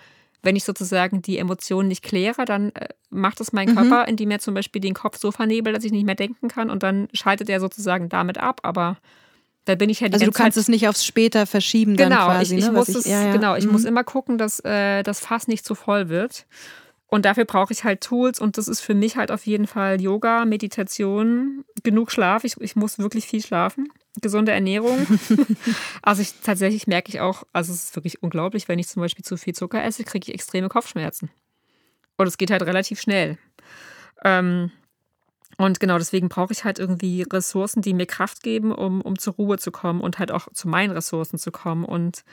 wenn 0.42 0.56
ich 0.56 0.64
sozusagen 0.64 1.22
die 1.22 1.38
Emotionen 1.38 1.88
nicht 1.88 2.02
kläre, 2.02 2.44
dann 2.44 2.70
äh, 2.70 2.88
macht 3.10 3.40
es 3.40 3.52
mein 3.52 3.70
mhm. 3.70 3.74
Körper, 3.74 4.08
indem 4.08 4.30
er 4.30 4.38
zum 4.38 4.54
Beispiel 4.54 4.80
den 4.80 4.94
Kopf 4.94 5.18
so 5.18 5.32
vernebelt, 5.32 5.76
dass 5.76 5.84
ich 5.84 5.92
nicht 5.92 6.06
mehr 6.06 6.14
denken 6.14 6.48
kann 6.48 6.70
und 6.70 6.82
dann 6.82 7.08
schaltet 7.12 7.48
er 7.48 7.60
sozusagen 7.60 8.08
damit 8.08 8.38
ab. 8.38 8.60
Aber 8.62 8.98
da 9.64 9.74
bin 9.74 9.90
ich 9.90 10.00
ja 10.00 10.08
die 10.08 10.14
Also 10.14 10.26
du 10.26 10.32
kannst 10.32 10.56
Zeit 10.56 10.62
es 10.62 10.68
nicht 10.68 10.88
aufs 10.88 11.04
später 11.04 11.46
verschieben 11.46 11.96
genau, 11.96 12.16
dann 12.16 12.36
quasi. 12.36 12.54
Ich, 12.54 12.64
ich 12.64 12.66
ne? 12.66 12.72
muss 12.72 12.88
ich, 12.88 12.96
es, 12.96 13.06
ja, 13.06 13.26
ja. 13.26 13.32
Genau, 13.32 13.56
ich 13.56 13.66
mhm. 13.66 13.72
muss 13.72 13.84
immer 13.84 14.04
gucken, 14.04 14.38
dass 14.38 14.60
äh, 14.60 15.02
das 15.02 15.20
Fass 15.20 15.48
nicht 15.48 15.64
zu 15.64 15.74
voll 15.74 16.08
wird. 16.08 16.46
Und 17.08 17.24
dafür 17.24 17.44
brauche 17.44 17.72
ich 17.72 17.84
halt 17.84 18.00
Tools 18.00 18.40
und 18.40 18.58
das 18.58 18.66
ist 18.66 18.80
für 18.80 18.94
mich 18.94 19.16
halt 19.16 19.30
auf 19.30 19.46
jeden 19.46 19.68
Fall 19.68 20.00
Yoga, 20.00 20.44
Meditation, 20.44 21.64
genug 21.84 22.10
Schlaf. 22.10 22.42
Ich, 22.42 22.60
ich 22.60 22.74
muss 22.74 22.98
wirklich 22.98 23.26
viel 23.26 23.42
schlafen 23.42 23.88
gesunde 24.20 24.52
Ernährung. 24.52 25.06
also 26.02 26.22
ich 26.22 26.34
tatsächlich 26.42 26.86
merke 26.86 27.08
ich 27.10 27.20
auch, 27.20 27.44
also 27.52 27.72
es 27.72 27.84
ist 27.84 27.96
wirklich 27.96 28.22
unglaublich, 28.22 28.68
wenn 28.68 28.78
ich 28.78 28.88
zum 28.88 29.02
Beispiel 29.02 29.24
zu 29.24 29.36
viel 29.36 29.54
Zucker 29.54 29.82
esse, 29.84 30.04
kriege 30.04 30.28
ich 30.28 30.34
extreme 30.34 30.68
Kopfschmerzen. 30.68 31.30
Und 32.16 32.26
es 32.26 32.38
geht 32.38 32.50
halt 32.50 32.62
relativ 32.62 33.00
schnell. 33.00 33.38
Ähm, 34.24 34.70
und 35.58 35.80
genau 35.80 35.98
deswegen 35.98 36.28
brauche 36.28 36.52
ich 36.52 36.64
halt 36.64 36.78
irgendwie 36.78 37.22
Ressourcen, 37.22 37.82
die 37.82 37.94
mir 37.94 38.06
Kraft 38.06 38.42
geben, 38.42 38.72
um, 38.72 39.00
um 39.00 39.18
zur 39.18 39.34
Ruhe 39.34 39.58
zu 39.58 39.70
kommen 39.70 40.00
und 40.00 40.18
halt 40.18 40.30
auch 40.30 40.48
zu 40.52 40.68
meinen 40.68 40.90
Ressourcen 40.92 41.38
zu 41.38 41.50
kommen. 41.50 41.84
Und 41.84 42.24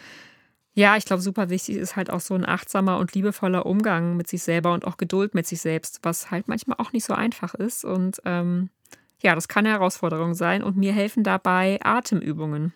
Ja, 0.75 0.97
ich 0.97 1.05
glaube, 1.05 1.21
super 1.21 1.49
wichtig 1.49 1.77
ist 1.77 1.95
halt 1.95 2.09
auch 2.09 2.19
so 2.19 2.33
ein 2.33 2.45
achtsamer 2.47 2.97
und 2.97 3.13
liebevoller 3.13 3.65
Umgang 3.67 4.17
mit 4.17 4.27
sich 4.27 4.41
selber 4.41 4.73
und 4.73 4.85
auch 4.87 4.97
Geduld 4.97 5.35
mit 5.35 5.45
sich 5.45 5.61
selbst, 5.61 5.99
was 6.01 6.31
halt 6.31 6.47
manchmal 6.47 6.77
auch 6.79 6.91
nicht 6.93 7.05
so 7.05 7.13
einfach 7.13 7.53
ist. 7.53 7.85
Und 7.85 8.21
ähm, 8.25 8.69
ja, 9.23 9.35
das 9.35 9.47
kann 9.47 9.65
eine 9.65 9.75
Herausforderung 9.75 10.33
sein. 10.33 10.61
Und 10.61 10.77
mir 10.77 10.93
helfen 10.93 11.23
dabei 11.23 11.79
Atemübungen. 11.81 12.73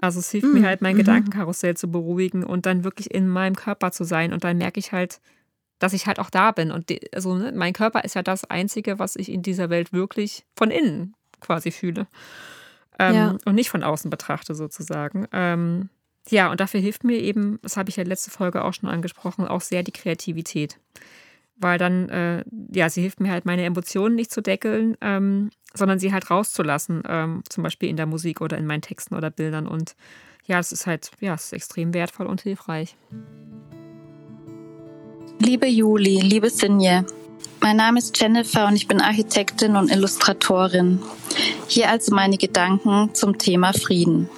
Also 0.00 0.20
es 0.20 0.30
hilft 0.30 0.48
mm, 0.48 0.52
mir 0.52 0.66
halt, 0.66 0.82
mein 0.82 0.94
mm 0.94 0.98
Gedankenkarussell 0.98 1.76
zu 1.76 1.90
beruhigen 1.90 2.44
und 2.44 2.66
dann 2.66 2.84
wirklich 2.84 3.12
in 3.12 3.26
meinem 3.26 3.56
Körper 3.56 3.90
zu 3.90 4.04
sein. 4.04 4.32
Und 4.32 4.44
dann 4.44 4.58
merke 4.58 4.78
ich 4.78 4.92
halt, 4.92 5.20
dass 5.78 5.94
ich 5.94 6.06
halt 6.06 6.18
auch 6.18 6.30
da 6.30 6.52
bin. 6.52 6.70
Und 6.70 6.90
die, 6.90 7.12
also 7.14 7.34
ne, 7.34 7.52
mein 7.54 7.72
Körper 7.72 8.04
ist 8.04 8.14
ja 8.14 8.22
das 8.22 8.44
Einzige, 8.44 8.98
was 8.98 9.16
ich 9.16 9.30
in 9.30 9.42
dieser 9.42 9.70
Welt 9.70 9.92
wirklich 9.92 10.44
von 10.54 10.70
innen 10.70 11.14
quasi 11.40 11.70
fühle. 11.70 12.06
Ähm, 12.98 13.14
ja. 13.14 13.36
Und 13.44 13.54
nicht 13.54 13.70
von 13.70 13.82
außen 13.82 14.10
betrachte 14.10 14.54
sozusagen. 14.54 15.26
Ähm, 15.32 15.88
ja, 16.28 16.50
und 16.50 16.60
dafür 16.60 16.80
hilft 16.80 17.04
mir 17.04 17.18
eben, 17.18 17.58
das 17.62 17.76
habe 17.76 17.90
ich 17.90 17.96
ja 17.96 18.04
letzte 18.04 18.30
Folge 18.30 18.64
auch 18.64 18.72
schon 18.72 18.88
angesprochen, 18.88 19.46
auch 19.46 19.60
sehr 19.60 19.82
die 19.82 19.92
Kreativität. 19.92 20.78
Weil 21.56 21.78
dann, 21.78 22.08
äh, 22.08 22.44
ja, 22.72 22.90
sie 22.90 23.02
hilft 23.02 23.20
mir 23.20 23.30
halt, 23.30 23.44
meine 23.44 23.64
Emotionen 23.64 24.14
nicht 24.14 24.32
zu 24.32 24.42
deckeln, 24.42 24.96
ähm, 25.00 25.50
sondern 25.72 25.98
sie 25.98 26.12
halt 26.12 26.30
rauszulassen, 26.30 27.02
ähm, 27.08 27.42
zum 27.48 27.62
Beispiel 27.62 27.88
in 27.88 27.96
der 27.96 28.06
Musik 28.06 28.40
oder 28.40 28.58
in 28.58 28.66
meinen 28.66 28.82
Texten 28.82 29.14
oder 29.14 29.30
Bildern. 29.30 29.66
Und 29.66 29.94
ja, 30.46 30.58
es 30.58 30.72
ist 30.72 30.86
halt, 30.86 31.10
ja, 31.20 31.34
es 31.34 31.46
ist 31.46 31.52
extrem 31.52 31.94
wertvoll 31.94 32.26
und 32.26 32.42
hilfreich. 32.42 32.96
Liebe 35.38 35.66
Juli, 35.66 36.20
liebe 36.20 36.50
Sinje, 36.50 37.04
mein 37.60 37.76
Name 37.76 37.98
ist 37.98 38.18
Jennifer 38.20 38.66
und 38.66 38.76
ich 38.76 38.88
bin 38.88 39.00
Architektin 39.00 39.76
und 39.76 39.90
Illustratorin. 39.90 41.00
Hier 41.66 41.90
also 41.90 42.14
meine 42.14 42.36
Gedanken 42.36 43.14
zum 43.14 43.38
Thema 43.38 43.72
Frieden. 43.72 44.28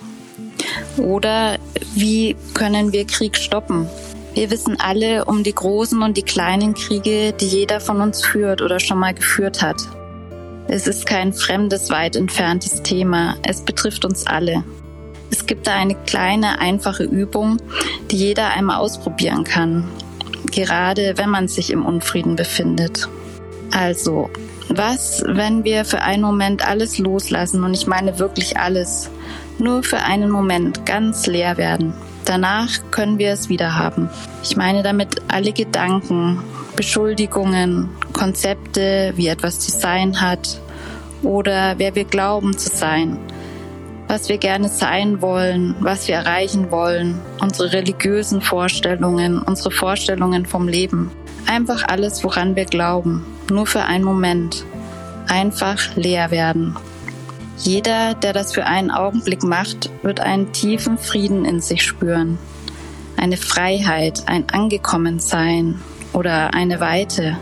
Oder 0.96 1.59
wie 1.94 2.37
können 2.55 2.92
wir 2.92 3.05
Krieg 3.07 3.37
stoppen? 3.37 3.88
Wir 4.37 4.51
wissen 4.51 4.79
alle 4.79 5.25
um 5.25 5.42
die 5.42 5.55
großen 5.55 6.03
und 6.03 6.18
die 6.18 6.22
kleinen 6.22 6.75
Kriege, 6.75 7.33
die 7.33 7.46
jeder 7.46 7.81
von 7.81 8.03
uns 8.03 8.22
führt 8.22 8.61
oder 8.61 8.81
schon 8.81 8.99
mal 8.99 9.14
geführt 9.14 9.62
hat. 9.62 9.81
Es 10.68 10.87
ist 10.87 11.07
kein 11.07 11.33
fremdes, 11.33 11.88
weit 11.88 12.16
entferntes 12.16 12.83
Thema. 12.83 13.37
Es 13.44 13.62
betrifft 13.62 14.05
uns 14.05 14.27
alle. 14.27 14.62
Es 15.31 15.46
gibt 15.46 15.66
da 15.66 15.75
eine 15.75 15.94
kleine, 15.94 16.59
einfache 16.59 17.05
Übung, 17.05 17.62
die 18.11 18.18
jeder 18.18 18.51
einmal 18.51 18.77
ausprobieren 18.77 19.42
kann. 19.44 19.88
Gerade 20.53 21.14
wenn 21.16 21.31
man 21.31 21.49
sich 21.49 21.70
im 21.70 21.87
Unfrieden 21.87 22.37
befindet. 22.37 23.09
Also, 23.72 24.29
was, 24.68 25.25
wenn 25.27 25.64
wir 25.64 25.87
für 25.87 26.03
einen 26.03 26.22
Moment 26.22 26.68
alles 26.68 26.99
loslassen 26.99 27.64
und 27.64 27.72
ich 27.72 27.87
meine 27.87 28.18
wirklich 28.18 28.59
alles 28.59 29.09
nur 29.57 29.83
für 29.83 30.01
einen 30.01 30.29
Moment 30.31 30.85
ganz 30.85 31.27
leer 31.27 31.57
werden. 31.57 31.94
Danach 32.26 32.68
können 32.90 33.18
wir 33.18 33.32
es 33.32 33.48
wieder 33.48 33.78
haben. 33.78 34.10
Ich 34.42 34.56
meine 34.56 34.82
damit 34.82 35.22
alle 35.28 35.52
Gedanken, 35.52 36.42
Beschuldigungen, 36.74 37.88
Konzepte, 38.12 39.12
wie 39.14 39.28
etwas 39.28 39.60
zu 39.60 39.70
sein 39.70 40.20
hat 40.20 40.60
oder 41.22 41.74
wer 41.78 41.94
wir 41.94 42.04
glauben 42.04 42.58
zu 42.58 42.68
sein, 42.68 43.16
was 44.08 44.28
wir 44.28 44.38
gerne 44.38 44.68
sein 44.68 45.22
wollen, 45.22 45.76
was 45.78 46.08
wir 46.08 46.16
erreichen 46.16 46.72
wollen, 46.72 47.20
unsere 47.40 47.72
religiösen 47.72 48.42
Vorstellungen, 48.42 49.38
unsere 49.38 49.70
Vorstellungen 49.70 50.46
vom 50.46 50.66
Leben. 50.66 51.12
Einfach 51.46 51.84
alles, 51.86 52.24
woran 52.24 52.56
wir 52.56 52.64
glauben, 52.64 53.24
nur 53.50 53.66
für 53.66 53.82
einen 53.82 54.04
Moment. 54.04 54.64
Einfach 55.28 55.94
leer 55.94 56.32
werden. 56.32 56.76
Jeder, 57.59 58.14
der 58.14 58.33
das 58.33 58.53
für 58.53 58.66
einen 58.66 58.90
Augenblick 58.90 59.42
macht, 59.42 59.90
wird 60.03 60.21
einen 60.21 60.53
tiefen 60.53 60.99
Frieden 60.99 61.45
in 61.45 61.61
sich 61.61 61.83
spüren. 61.83 62.38
Eine 63.16 63.38
Freiheit, 63.38 64.25
ein 64.27 64.45
Angekommensein 64.51 65.81
oder 66.12 66.53
eine 66.53 66.81
Weite. 66.81 67.38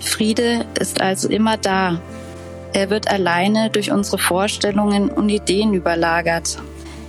Friede 0.00 0.64
ist 0.80 1.02
also 1.02 1.28
immer 1.28 1.58
da. 1.58 2.00
Er 2.72 2.88
wird 2.88 3.08
alleine 3.12 3.68
durch 3.68 3.92
unsere 3.92 4.16
Vorstellungen 4.16 5.10
und 5.10 5.28
Ideen 5.28 5.74
überlagert. 5.74 6.58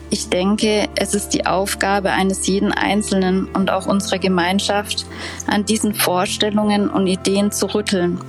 Ich 0.10 0.30
denke, 0.30 0.90
es 0.96 1.16
ist 1.16 1.30
die 1.30 1.46
Aufgabe 1.46 2.12
eines 2.12 2.46
jeden 2.46 2.74
Einzelnen 2.74 3.46
und 3.46 3.72
auch 3.72 3.88
unserer 3.88 4.20
Gemeinschaft, 4.20 5.06
an 5.48 5.64
diesen 5.64 5.96
Vorstellungen 5.96 6.90
und 6.90 7.08
Ideen 7.08 7.54
zu 7.54 7.74
rütteln 7.74 8.20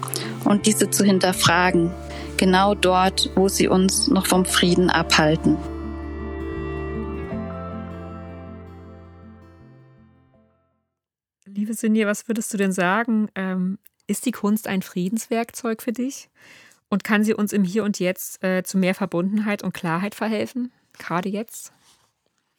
und 0.45 0.67
diese 0.67 0.89
zu 0.89 1.05
hinterfragen 1.05 1.91
genau 2.37 2.75
dort, 2.75 3.31
wo 3.35 3.49
sie 3.49 3.69
uns 3.69 4.09
noch 4.09 4.27
vom 4.27 4.45
Frieden 4.45 4.91
abhalten. 4.91 5.57
Liebe 11.47 11.75
Sinje, 11.75 12.07
was 12.07 12.29
würdest 12.29 12.53
du 12.53 12.57
denn 12.57 12.73
sagen? 12.73 13.29
Ähm, 13.35 13.79
ist 14.07 14.27
die 14.27 14.33
Kunst 14.33 14.69
ein 14.69 14.83
Friedenswerkzeug 14.83 15.83
für 15.83 15.93
dich? 15.93 16.29
Und 16.89 17.05
kann 17.05 17.25
sie 17.25 17.35
uns 17.35 17.53
im 17.53 17.65
Hier 17.65 17.85
und 17.85 17.99
Jetzt 17.99 18.43
äh, 18.45 18.63
zu 18.63 18.77
mehr 18.77 18.95
Verbundenheit 18.95 19.63
und 19.63 19.73
Klarheit 19.73 20.15
verhelfen? 20.15 20.73
Gerade 20.99 21.29
jetzt? 21.29 21.73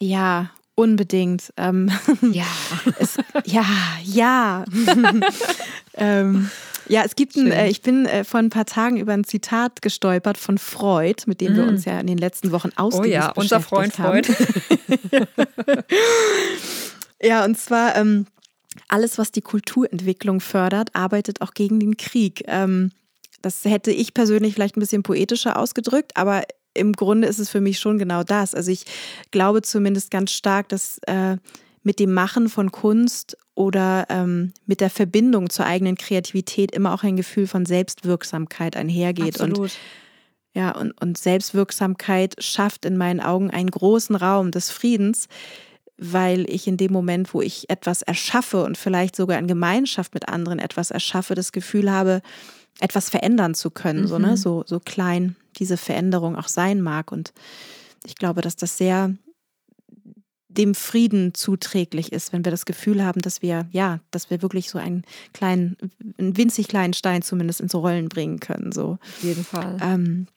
Ja, 0.01 0.51
unbedingt. 0.75 1.53
Ähm, 1.57 1.91
ja. 2.31 2.45
es, 2.99 3.17
ja, 3.45 3.65
ja. 4.03 4.65
ähm, 5.95 6.49
ja, 6.87 7.03
es 7.03 7.15
gibt 7.15 7.35
ein, 7.35 7.51
äh, 7.51 7.67
ich 7.67 7.81
bin 7.81 8.05
äh, 8.05 8.23
vor 8.23 8.39
ein 8.39 8.49
paar 8.49 8.65
Tagen 8.65 8.97
über 8.97 9.13
ein 9.13 9.23
Zitat 9.23 9.81
gestolpert 9.81 10.37
von 10.37 10.57
Freud, 10.57 11.23
mit 11.25 11.41
dem 11.41 11.53
mm. 11.53 11.55
wir 11.55 11.63
uns 11.63 11.85
ja 11.85 11.99
in 11.99 12.07
den 12.07 12.17
letzten 12.17 12.51
Wochen 12.51 12.69
ausgiebig 12.75 13.11
Oh 13.11 13.13
ja, 13.13 13.31
unser 13.31 13.59
Freund 13.59 13.93
Freud. 13.93 14.27
ja, 17.21 17.43
und 17.43 17.57
zwar 17.57 17.95
ähm, 17.95 18.27
alles, 18.87 19.17
was 19.17 19.31
die 19.31 19.41
Kulturentwicklung 19.41 20.41
fördert, 20.41 20.89
arbeitet 20.93 21.41
auch 21.41 21.53
gegen 21.53 21.79
den 21.79 21.97
Krieg. 21.97 22.43
Ähm, 22.47 22.91
das 23.41 23.63
hätte 23.65 23.91
ich 23.91 24.13
persönlich 24.13 24.53
vielleicht 24.53 24.77
ein 24.77 24.79
bisschen 24.79 25.03
poetischer 25.03 25.57
ausgedrückt, 25.57 26.11
aber 26.15 26.43
im 26.75 26.93
Grunde 26.93 27.27
ist 27.27 27.39
es 27.39 27.49
für 27.49 27.61
mich 27.61 27.79
schon 27.79 27.97
genau 27.97 28.23
das. 28.23 28.53
Also 28.53 28.71
ich 28.71 28.85
glaube 29.31 29.61
zumindest 29.61 30.11
ganz 30.11 30.31
stark, 30.31 30.69
dass 30.69 30.99
äh, 31.07 31.37
mit 31.83 31.99
dem 31.99 32.13
Machen 32.13 32.49
von 32.49 32.71
Kunst 32.71 33.37
oder 33.53 34.07
ähm, 34.09 34.53
mit 34.65 34.81
der 34.81 34.89
Verbindung 34.89 35.49
zur 35.49 35.65
eigenen 35.65 35.97
Kreativität 35.97 36.71
immer 36.71 36.93
auch 36.93 37.03
ein 37.03 37.15
Gefühl 37.15 37.47
von 37.47 37.65
Selbstwirksamkeit 37.65 38.75
einhergeht. 38.75 39.35
Absolut. 39.35 39.59
Und 39.59 39.71
ja, 40.55 40.71
und, 40.71 40.99
und 41.01 41.17
Selbstwirksamkeit 41.17 42.35
schafft 42.39 42.85
in 42.85 42.97
meinen 42.97 43.19
Augen 43.19 43.51
einen 43.51 43.69
großen 43.69 44.15
Raum 44.15 44.51
des 44.51 44.71
Friedens, 44.71 45.27
weil 45.97 46.49
ich 46.49 46.65
in 46.67 46.77
dem 46.77 46.93
Moment, 46.93 47.33
wo 47.33 47.41
ich 47.41 47.69
etwas 47.69 48.01
erschaffe 48.01 48.63
und 48.63 48.77
vielleicht 48.77 49.15
sogar 49.15 49.37
in 49.37 49.47
Gemeinschaft 49.47 50.13
mit 50.13 50.29
anderen 50.29 50.59
etwas 50.59 50.91
erschaffe, 50.91 51.35
das 51.35 51.51
Gefühl 51.51 51.91
habe, 51.91 52.21
etwas 52.79 53.09
verändern 53.09 53.55
zu 53.55 53.71
können, 53.71 54.01
mhm. 54.03 54.07
so, 54.07 54.19
ne? 54.19 54.31
Mhm. 54.31 54.37
so, 54.37 54.63
so 54.65 54.79
klein 54.79 55.35
diese 55.57 55.77
Veränderung 55.77 56.35
auch 56.35 56.47
sein 56.47 56.81
mag. 56.81 57.11
Und 57.11 57.33
ich 58.05 58.15
glaube, 58.15 58.41
dass 58.41 58.55
das 58.55 58.77
sehr 58.77 59.15
dem 60.47 60.73
Frieden 60.73 61.33
zuträglich 61.33 62.11
ist, 62.11 62.31
wenn 62.31 62.45
wir 62.45 62.51
das 62.51 62.65
Gefühl 62.65 63.03
haben, 63.03 63.21
dass 63.21 63.41
wir, 63.41 63.67
ja, 63.71 63.99
dass 64.11 64.29
wir 64.29 64.41
wirklich 64.41 64.69
so 64.69 64.77
einen 64.77 65.03
kleinen, 65.33 65.75
einen 66.17 66.37
winzig 66.37 66.67
kleinen 66.67 66.93
Stein 66.93 67.21
zumindest 67.21 67.59
ins 67.59 67.75
Rollen 67.75 68.07
bringen 68.09 68.39
können. 68.39 68.71
So. 68.71 68.97
Auf 69.01 69.23
jeden 69.23 69.43
Fall. 69.43 69.77
Ähm, 69.81 70.27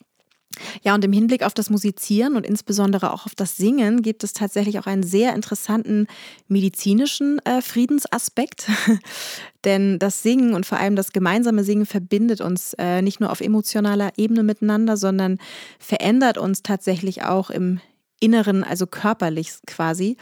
ja, 0.82 0.94
und 0.94 1.04
im 1.04 1.12
Hinblick 1.12 1.42
auf 1.42 1.54
das 1.54 1.70
Musizieren 1.70 2.36
und 2.36 2.46
insbesondere 2.46 3.12
auch 3.12 3.26
auf 3.26 3.34
das 3.34 3.56
Singen 3.56 4.02
gibt 4.02 4.24
es 4.24 4.32
tatsächlich 4.32 4.78
auch 4.78 4.86
einen 4.86 5.02
sehr 5.02 5.34
interessanten 5.34 6.06
medizinischen 6.48 7.38
äh, 7.44 7.62
Friedensaspekt. 7.62 8.68
Denn 9.64 9.98
das 9.98 10.22
Singen 10.22 10.54
und 10.54 10.66
vor 10.66 10.78
allem 10.78 10.96
das 10.96 11.12
gemeinsame 11.12 11.64
Singen 11.64 11.86
verbindet 11.86 12.40
uns 12.40 12.74
äh, 12.78 13.02
nicht 13.02 13.20
nur 13.20 13.30
auf 13.30 13.40
emotionaler 13.40 14.12
Ebene 14.16 14.42
miteinander, 14.42 14.96
sondern 14.96 15.38
verändert 15.78 16.38
uns 16.38 16.62
tatsächlich 16.62 17.24
auch 17.24 17.50
im 17.50 17.80
Inneren, 18.20 18.64
also 18.64 18.86
körperlich 18.86 19.52
quasi. 19.66 20.16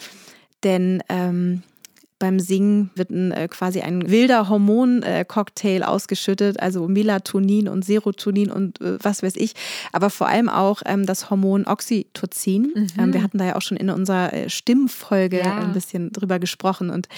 Denn 0.62 1.02
ähm, 1.08 1.62
beim 2.18 2.40
Singen 2.40 2.90
wird 2.94 3.10
ein, 3.10 3.32
äh, 3.32 3.48
quasi 3.48 3.80
ein 3.80 4.10
wilder 4.10 4.48
Hormoncocktail 4.48 5.82
äh, 5.82 5.84
ausgeschüttet, 5.84 6.60
also 6.60 6.88
Melatonin 6.88 7.68
und 7.68 7.84
Serotonin 7.84 8.50
und 8.50 8.80
äh, 8.80 8.98
was 9.02 9.22
weiß 9.22 9.36
ich, 9.36 9.54
aber 9.92 10.10
vor 10.10 10.28
allem 10.28 10.48
auch 10.48 10.82
ähm, 10.86 11.04
das 11.06 11.30
Hormon 11.30 11.66
Oxytocin. 11.66 12.72
Mhm. 12.74 12.86
Ähm, 12.98 13.14
wir 13.14 13.22
hatten 13.22 13.38
da 13.38 13.44
ja 13.46 13.56
auch 13.56 13.62
schon 13.62 13.76
in 13.76 13.90
unserer 13.90 14.32
äh, 14.32 14.48
Stimmfolge 14.48 15.38
ja. 15.38 15.58
ein 15.58 15.72
bisschen 15.72 16.12
drüber 16.12 16.38
gesprochen 16.38 16.90
und 16.90 17.08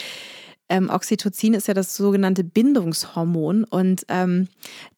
ähm, 0.69 0.91
Oxytocin 0.91 1.55
ist 1.55 1.69
ja 1.69 1.75
das 1.75 1.97
sogenannte 1.97 2.45
Bindungshormon 2.45 3.65
und 3.65 4.05
ähm, 4.09 4.49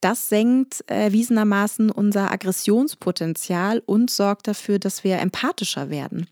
das 0.01 0.29
senkt 0.29 0.83
erwiesenermaßen 0.89 1.91
unser 1.91 2.33
Aggressionspotenzial 2.33 3.83
und 3.87 4.11
sorgt 4.11 4.49
dafür, 4.49 4.79
dass 4.79 5.05
wir 5.05 5.21
empathischer 5.21 5.91
werden. 5.91 6.27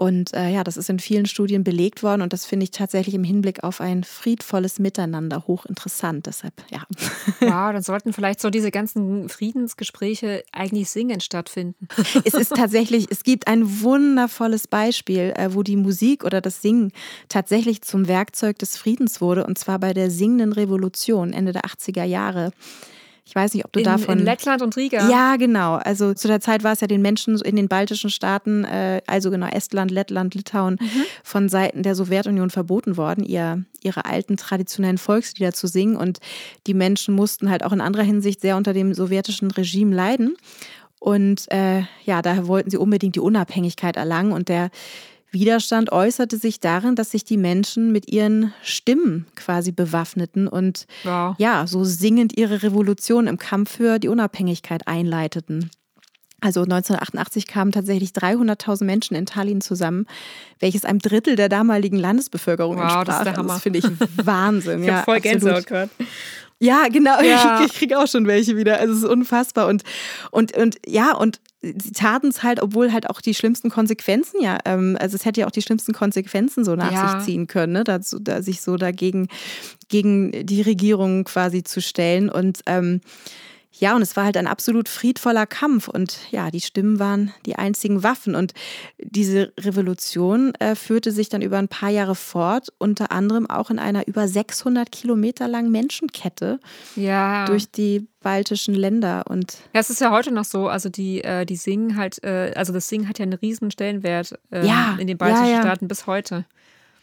Und 0.00 0.32
äh, 0.32 0.48
ja, 0.48 0.64
das 0.64 0.78
ist 0.78 0.88
in 0.88 0.98
vielen 0.98 1.26
Studien 1.26 1.62
belegt 1.62 2.02
worden 2.02 2.22
und 2.22 2.32
das 2.32 2.46
finde 2.46 2.64
ich 2.64 2.70
tatsächlich 2.70 3.14
im 3.14 3.22
Hinblick 3.22 3.62
auf 3.62 3.82
ein 3.82 4.02
friedvolles 4.02 4.78
Miteinander 4.78 5.44
hochinteressant. 5.46 6.24
Deshalb, 6.24 6.54
ja. 6.70 6.84
Wow, 7.40 7.74
dann 7.74 7.82
sollten 7.82 8.14
vielleicht 8.14 8.40
so 8.40 8.48
diese 8.48 8.70
ganzen 8.70 9.28
Friedensgespräche 9.28 10.42
eigentlich 10.52 10.88
singend 10.88 11.22
stattfinden. 11.22 11.86
Es 12.24 12.32
ist 12.32 12.56
tatsächlich, 12.56 13.08
es 13.10 13.24
gibt 13.24 13.46
ein 13.46 13.82
wundervolles 13.82 14.68
Beispiel, 14.68 15.34
äh, 15.36 15.52
wo 15.52 15.62
die 15.62 15.76
Musik 15.76 16.24
oder 16.24 16.40
das 16.40 16.62
Singen 16.62 16.92
tatsächlich 17.28 17.82
zum 17.82 18.08
Werkzeug 18.08 18.58
des 18.58 18.78
Friedens 18.78 19.20
wurde 19.20 19.44
und 19.44 19.58
zwar 19.58 19.78
bei 19.78 19.92
der 19.92 20.10
singenden 20.10 20.54
Revolution 20.54 21.34
Ende 21.34 21.52
der 21.52 21.64
80er 21.64 22.04
Jahre. 22.04 22.52
Ich 23.30 23.36
weiß 23.36 23.54
nicht, 23.54 23.64
ob 23.64 23.72
du 23.72 23.78
in, 23.78 23.84
davon. 23.84 24.18
In 24.18 24.24
Lettland 24.24 24.60
und 24.60 24.76
Riga. 24.76 25.08
Ja, 25.08 25.36
genau. 25.36 25.74
Also 25.76 26.14
zu 26.14 26.26
der 26.26 26.40
Zeit 26.40 26.64
war 26.64 26.72
es 26.72 26.80
ja 26.80 26.88
den 26.88 27.00
Menschen 27.00 27.40
in 27.40 27.54
den 27.54 27.68
baltischen 27.68 28.10
Staaten, 28.10 28.64
äh, 28.64 29.02
also 29.06 29.30
genau 29.30 29.46
Estland, 29.46 29.92
Lettland, 29.92 30.34
Litauen, 30.34 30.78
mhm. 30.80 31.04
von 31.22 31.48
Seiten 31.48 31.84
der 31.84 31.94
Sowjetunion 31.94 32.50
verboten 32.50 32.96
worden, 32.96 33.22
ihr, 33.22 33.64
ihre 33.82 34.04
alten 34.04 34.36
traditionellen 34.36 34.98
Volkslieder 34.98 35.52
zu 35.52 35.68
singen. 35.68 35.94
Und 35.94 36.18
die 36.66 36.74
Menschen 36.74 37.14
mussten 37.14 37.50
halt 37.50 37.62
auch 37.62 37.70
in 37.70 37.80
anderer 37.80 38.02
Hinsicht 38.02 38.40
sehr 38.40 38.56
unter 38.56 38.72
dem 38.72 38.94
sowjetischen 38.94 39.52
Regime 39.52 39.94
leiden. 39.94 40.34
Und 40.98 41.48
äh, 41.52 41.82
ja, 42.04 42.22
da 42.22 42.48
wollten 42.48 42.70
sie 42.70 42.78
unbedingt 42.78 43.14
die 43.14 43.20
Unabhängigkeit 43.20 43.96
erlangen. 43.96 44.32
Und 44.32 44.48
der 44.48 44.70
Widerstand 45.30 45.92
äußerte 45.92 46.36
sich 46.36 46.60
darin, 46.60 46.96
dass 46.96 47.12
sich 47.12 47.24
die 47.24 47.36
Menschen 47.36 47.92
mit 47.92 48.10
ihren 48.10 48.52
Stimmen 48.62 49.26
quasi 49.36 49.70
bewaffneten 49.72 50.48
und 50.48 50.86
wow. 51.04 51.34
ja, 51.38 51.66
so 51.66 51.84
singend 51.84 52.36
ihre 52.36 52.62
Revolution 52.62 53.26
im 53.26 53.38
Kampf 53.38 53.76
für 53.76 53.98
die 53.98 54.08
Unabhängigkeit 54.08 54.88
einleiteten. 54.88 55.70
Also 56.40 56.62
1988 56.62 57.46
kamen 57.46 57.70
tatsächlich 57.70 58.10
300.000 58.10 58.84
Menschen 58.84 59.14
in 59.14 59.26
Tallinn 59.26 59.60
zusammen, 59.60 60.06
welches 60.58 60.84
einem 60.84 60.98
Drittel 60.98 61.36
der 61.36 61.50
damaligen 61.50 61.98
Landesbevölkerung 61.98 62.76
wow, 62.76 62.82
entsprach. 62.84 63.04
Das, 63.04 63.18
ist 63.18 63.24
der 63.24 63.36
Hammer. 63.36 63.54
das 63.54 63.62
finde 63.62 63.78
ich 63.80 63.84
Wahnsinn. 64.24 64.80
ich 64.80 64.88
ja, 64.88 65.02
voll 65.02 65.20
Gänsehaut 65.20 65.66
gerade. 65.66 65.90
Ja, 66.58 66.88
genau. 66.90 67.20
Ja. 67.20 67.60
Ich, 67.64 67.72
ich 67.72 67.78
kriege 67.78 67.98
auch 67.98 68.06
schon 68.06 68.26
welche 68.26 68.56
wieder. 68.56 68.78
Also 68.78 68.94
es 68.94 68.98
ist 69.00 69.08
unfassbar. 69.08 69.66
Und, 69.66 69.82
und, 70.30 70.56
und 70.56 70.76
ja, 70.86 71.14
und 71.14 71.40
sie 71.62 71.92
taten 71.92 72.28
es 72.28 72.42
halt, 72.42 72.62
obwohl 72.62 72.92
halt 72.92 73.10
auch 73.10 73.20
die 73.20 73.34
schlimmsten 73.34 73.70
Konsequenzen 73.70 74.42
ja, 74.42 74.58
ähm, 74.64 74.96
also 74.98 75.16
es 75.16 75.24
hätte 75.24 75.40
ja 75.40 75.46
auch 75.46 75.50
die 75.50 75.62
schlimmsten 75.62 75.92
Konsequenzen 75.92 76.64
so 76.64 76.74
nach 76.74 76.92
ja. 76.92 77.18
sich 77.18 77.26
ziehen 77.26 77.46
können, 77.46 77.72
ne? 77.74 77.84
Dazu, 77.84 78.18
da, 78.18 78.42
sich 78.42 78.62
so 78.62 78.76
dagegen 78.76 79.28
gegen 79.88 80.46
die 80.46 80.62
Regierung 80.62 81.24
quasi 81.24 81.62
zu 81.62 81.82
stellen. 81.82 82.30
Und 82.30 82.60
ähm, 82.66 83.00
ja, 83.72 83.94
und 83.94 84.02
es 84.02 84.16
war 84.16 84.24
halt 84.24 84.36
ein 84.36 84.46
absolut 84.46 84.88
friedvoller 84.88 85.46
Kampf 85.46 85.88
und 85.88 86.18
ja, 86.30 86.50
die 86.50 86.60
Stimmen 86.60 86.98
waren 86.98 87.32
die 87.46 87.56
einzigen 87.56 88.02
Waffen. 88.02 88.34
Und 88.34 88.52
diese 88.98 89.52
Revolution 89.58 90.54
äh, 90.56 90.74
führte 90.74 91.12
sich 91.12 91.28
dann 91.28 91.40
über 91.40 91.58
ein 91.58 91.68
paar 91.68 91.88
Jahre 91.88 92.14
fort, 92.14 92.72
unter 92.78 93.12
anderem 93.12 93.48
auch 93.48 93.70
in 93.70 93.78
einer 93.78 94.06
über 94.08 94.26
600 94.26 94.90
Kilometer 94.90 95.46
langen 95.46 95.70
Menschenkette 95.70 96.58
ja. 96.96 97.46
durch 97.46 97.70
die 97.70 98.08
baltischen 98.20 98.74
Länder. 98.74 99.24
Und 99.28 99.56
ja, 99.72 99.80
es 99.80 99.88
ist 99.88 100.00
ja 100.00 100.10
heute 100.10 100.32
noch 100.32 100.44
so, 100.44 100.68
also 100.68 100.88
die, 100.88 101.22
äh, 101.22 101.46
die 101.46 101.56
singen 101.56 101.96
halt, 101.96 102.22
äh, 102.24 102.52
also 102.56 102.72
das 102.72 102.88
Singen 102.88 103.08
hat 103.08 103.18
ja 103.18 103.22
einen 103.22 103.34
riesen 103.34 103.70
Stellenwert 103.70 104.38
ähm, 104.50 104.66
ja, 104.66 104.96
in 104.98 105.06
den 105.06 105.16
baltischen 105.16 105.48
ja. 105.48 105.62
Staaten 105.62 105.86
bis 105.86 106.06
heute. 106.06 106.44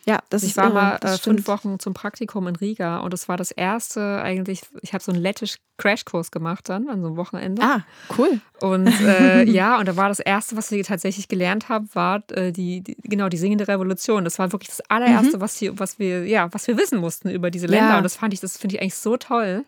Ja, 0.07 0.19
das 0.29 0.43
ich 0.43 0.51
ist 0.51 0.57
war 0.57 0.67
irre, 0.67 0.73
mal 0.73 0.99
äh, 1.01 1.17
fünf 1.17 1.47
Wochen 1.47 1.79
zum 1.79 1.93
Praktikum 1.93 2.47
in 2.47 2.55
Riga 2.55 2.99
und 2.99 3.13
es 3.13 3.27
war 3.27 3.35
das 3.35 3.51
erste 3.51 4.21
eigentlich, 4.21 4.61
ich 4.81 4.93
habe 4.93 5.03
so 5.03 5.11
einen 5.11 5.21
lettisch 5.21 5.57
Crashkurs 5.77 6.31
gemacht 6.31 6.69
dann 6.69 6.87
an 6.87 7.01
so 7.01 7.07
einem 7.07 7.17
Wochenende. 7.17 7.61
Ah, 7.61 7.83
cool. 8.17 8.39
Und 8.61 8.87
äh, 9.01 9.43
ja, 9.51 9.77
und 9.77 9.85
da 9.85 9.97
war 9.97 10.07
das 10.07 10.21
erste, 10.21 10.55
was 10.55 10.71
ich 10.71 10.87
tatsächlich 10.87 11.27
gelernt 11.27 11.67
habe, 11.67 11.87
war 11.93 12.23
äh, 12.31 12.53
die, 12.53 12.81
die, 12.81 12.95
genau 13.03 13.27
die 13.27 13.37
singende 13.37 13.67
Revolution. 13.67 14.23
Das 14.23 14.39
war 14.39 14.53
wirklich 14.53 14.69
das 14.69 14.79
allererste, 14.89 15.37
mhm. 15.37 15.41
was, 15.41 15.57
hier, 15.57 15.77
was 15.77 15.99
wir 15.99 16.25
ja, 16.25 16.51
was 16.53 16.67
wir 16.67 16.77
wissen 16.77 16.99
mussten 16.99 17.29
über 17.29 17.51
diese 17.51 17.67
Länder 17.67 17.89
ja. 17.89 17.97
und 17.97 18.03
das 18.03 18.15
fand 18.15 18.33
ich, 18.33 18.39
das 18.39 18.57
finde 18.57 18.75
ich 18.75 18.81
eigentlich 18.81 18.95
so 18.95 19.17
toll. 19.17 19.65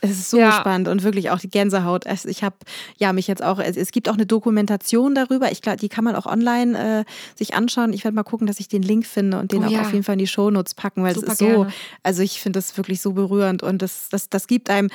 Es 0.00 0.10
ist 0.10 0.30
so 0.30 0.38
ja. 0.38 0.52
spannend 0.52 0.88
und 0.88 1.02
wirklich 1.02 1.30
auch 1.30 1.38
die 1.38 1.50
Gänsehaut. 1.50 2.04
Ich 2.26 2.44
habe 2.44 2.56
ja 2.98 3.12
mich 3.12 3.26
jetzt 3.26 3.42
auch, 3.42 3.58
es, 3.58 3.90
gibt 3.90 4.08
auch 4.08 4.14
eine 4.14 4.26
Dokumentation 4.26 5.14
darüber. 5.14 5.50
Ich 5.50 5.62
glaube, 5.62 5.78
die 5.78 5.88
kann 5.88 6.04
man 6.04 6.14
auch 6.14 6.26
online 6.26 7.04
äh, 7.04 7.04
sich 7.36 7.54
anschauen. 7.54 7.92
Ich 7.92 8.04
werde 8.04 8.14
mal 8.14 8.22
gucken, 8.22 8.46
dass 8.46 8.60
ich 8.60 8.68
den 8.68 8.82
Link 8.82 9.06
finde 9.06 9.38
und 9.38 9.52
den 9.52 9.64
oh, 9.64 9.66
auch 9.66 9.70
ja. 9.70 9.80
auf 9.80 9.92
jeden 9.92 10.04
Fall 10.04 10.14
in 10.14 10.20
die 10.20 10.26
Shownotes 10.26 10.74
packen, 10.74 11.02
weil 11.02 11.14
Super 11.14 11.26
es 11.26 11.32
ist 11.32 11.38
so, 11.38 11.46
gerne. 11.46 11.72
also 12.02 12.22
ich 12.22 12.40
finde 12.40 12.58
das 12.58 12.76
wirklich 12.76 13.00
so 13.00 13.12
berührend 13.12 13.62
und 13.62 13.82
das, 13.82 14.08
das, 14.08 14.28
das 14.28 14.46
gibt 14.46 14.70
einem 14.70 14.88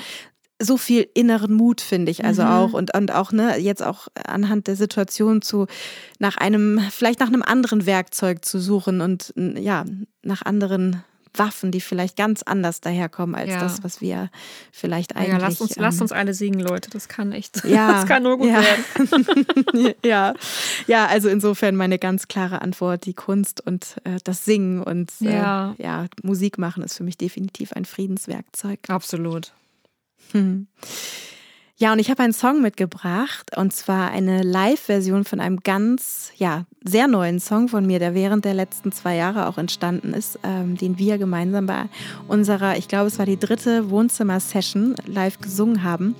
so 0.62 0.78
viel 0.78 1.08
inneren 1.14 1.54
Mut, 1.54 1.82
finde 1.82 2.12
ich, 2.12 2.24
also 2.24 2.44
mhm. 2.44 2.48
auch 2.48 2.74
und, 2.74 2.96
und 2.96 3.14
auch, 3.14 3.32
ne, 3.32 3.58
jetzt 3.58 3.84
auch 3.84 4.08
anhand 4.26 4.68
der 4.68 4.76
Situation 4.76 5.42
zu, 5.42 5.68
nach 6.20 6.38
einem, 6.38 6.80
vielleicht 6.92 7.20
nach 7.20 7.28
einem 7.28 7.42
anderen 7.42 7.86
Werkzeug 7.86 8.46
zu 8.46 8.60
suchen 8.60 9.02
und 9.02 9.34
ja, 9.36 9.84
nach 10.22 10.44
anderen 10.44 11.04
Waffen, 11.36 11.72
die 11.72 11.82
vielleicht 11.82 12.16
ganz 12.16 12.44
anders 12.44 12.82
daherkommen 12.82 13.36
als 13.36 13.50
ja. 13.50 13.60
das, 13.60 13.84
was 13.84 14.02
wir 14.02 14.30
vielleicht 14.72 15.16
eigentlich. 15.16 15.34
Ja, 15.34 15.38
lasst 15.38 15.62
uns, 15.62 15.78
ähm, 15.78 15.84
lasst 15.84 16.02
uns 16.02 16.12
alle 16.12 16.34
singen, 16.34 16.60
Leute. 16.60 16.90
Das 16.90 17.08
kann 17.08 17.32
echt, 17.32 17.64
ja, 17.66 17.92
das 17.94 18.06
kann 18.06 18.24
nur 18.24 18.38
gut 18.38 18.50
ja. 18.50 18.62
werden. 18.62 19.94
ja. 20.04 20.34
ja, 20.88 21.06
also 21.08 21.30
insofern 21.30 21.76
meine 21.76 22.00
ganz 22.00 22.28
klare 22.28 22.62
Antwort: 22.62 23.06
die 23.06 23.14
Kunst 23.14 23.66
und 23.66 23.98
äh, 24.04 24.18
das 24.24 24.46
Singen 24.46 24.82
und 24.82 25.12
äh, 25.22 25.34
ja. 25.34 25.76
ja, 25.78 26.06
Musik 26.22 26.58
machen 26.58 26.84
ist 26.84 26.98
für 26.98 27.04
mich 27.04 27.18
definitiv 27.18 27.74
ein 27.74 27.86
Friedenswerkzeug. 27.86 28.80
Absolut. 28.88 29.54
Hm. 30.32 30.68
Ja, 31.76 31.92
und 31.92 32.00
ich 32.00 32.12
habe 32.12 32.22
einen 32.22 32.34
Song 32.34 32.62
mitgebracht 32.62 33.58
und 33.58 33.74
zwar 33.74 34.12
eine 34.12 34.44
Live-Version 34.44 35.26
von 35.26 35.40
einem 35.40 35.62
ganz, 35.62 36.32
ja, 36.38 36.66
sehr 36.84 37.08
neuen 37.08 37.40
Song 37.40 37.68
von 37.68 37.88
mir, 37.88 37.98
der 37.98 38.14
während 38.14 38.46
der 38.46 38.54
letzten 38.54 38.92
zwei 38.92 39.16
Jahre 39.16 39.48
auch 39.48 39.58
entstanden 39.58 40.14
ist, 40.14 40.38
ähm, 40.44 40.78
den 40.78 41.00
wir 41.00 41.18
gemeinsam 41.18 41.66
bei 41.66 41.86
unserer, 42.28 42.78
ich 42.78 42.88
glaube, 42.88 43.08
es 43.08 43.18
war 43.18 43.26
die 43.26 43.40
dritte 43.40 43.90
Wohnzimmer-Session 43.90 44.96
live 45.08 45.40
gesungen 45.40 45.84
haben. 45.84 46.16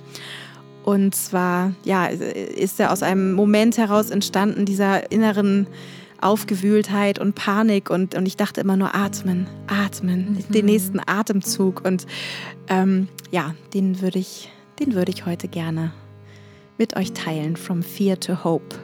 Und 0.84 1.14
zwar, 1.14 1.72
ja, 1.84 2.06
ist 2.06 2.80
er 2.80 2.92
aus 2.92 3.04
einem 3.04 3.32
Moment 3.32 3.78
heraus 3.78 4.10
entstanden, 4.10 4.66
dieser 4.66 5.12
inneren 5.12 5.68
Aufgewühltheit 6.20 7.18
und 7.20 7.36
Panik 7.36 7.90
und, 7.90 8.16
und 8.16 8.26
ich 8.26 8.36
dachte 8.36 8.60
immer 8.60 8.76
nur 8.76 8.94
atmen, 8.94 9.46
atmen, 9.68 10.44
mhm. 10.48 10.52
den 10.52 10.66
nächsten 10.66 11.00
Atemzug 11.06 11.84
und 11.84 12.06
ähm, 12.68 13.08
ja, 13.30 13.54
den 13.72 14.00
würde 14.00 14.18
ich 14.18 14.50
den 14.78 14.94
würde 14.94 15.12
ich 15.12 15.26
heute 15.26 15.48
gerne 15.48 15.92
mit 16.78 16.96
euch 16.96 17.12
teilen. 17.12 17.56
From 17.56 17.82
Fear 17.82 18.18
to 18.20 18.44
Hope. 18.44 18.74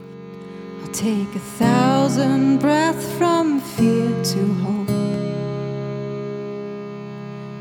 I'll 0.83 0.93
take 0.93 1.35
a 1.37 1.59
thousand 1.59 2.59
breaths 2.59 3.07
from 3.19 3.61
fear 3.61 4.11
to 4.23 4.55
hope. 4.65 4.89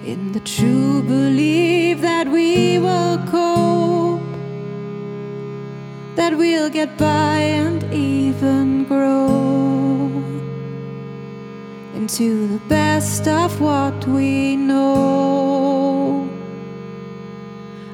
In 0.05 0.31
the 0.31 0.39
true 0.39 1.01
belief 1.03 2.01
that 2.01 2.27
we 2.27 2.79
will 2.79 3.17
cope, 3.29 4.21
that 6.15 6.36
we'll 6.36 6.69
get 6.69 6.97
by 6.97 7.39
and 7.41 7.84
even 7.93 8.86
grow 8.86 10.09
into 11.95 12.47
the 12.47 12.61
best 12.69 13.27
of 13.27 13.59
what 13.59 14.07
we 14.07 14.55
know. 14.55 15.68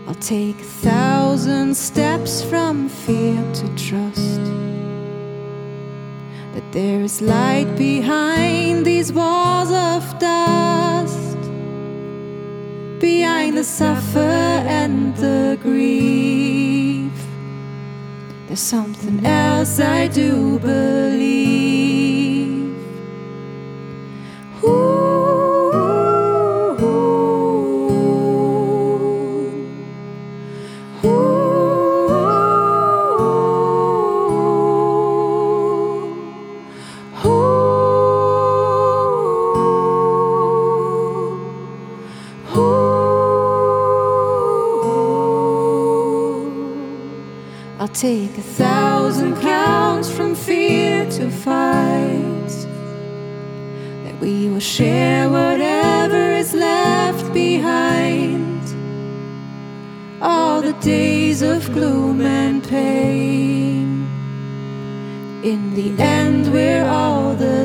I'll 0.07 0.13
take 0.15 0.59
a 0.59 0.63
thousand 0.63 1.75
steps 1.75 2.43
from 2.43 2.89
fear 2.89 3.41
to 3.53 3.75
trust 3.75 4.39
that 6.53 6.71
there 6.71 7.01
is 7.01 7.23
light 7.23 7.75
behind 7.75 8.85
these 8.85 9.11
walls 9.11 9.71
of 9.71 10.19
dust, 10.19 11.39
behind 12.99 13.57
the 13.57 13.63
suffer 13.63 14.19
and 14.19 15.15
the 15.17 15.57
grief. 15.61 17.11
There's 18.45 18.59
something 18.59 19.25
else 19.25 19.79
I 19.79 20.05
do 20.07 20.59
believe. 20.59 21.44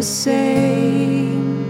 Same. 0.03 1.61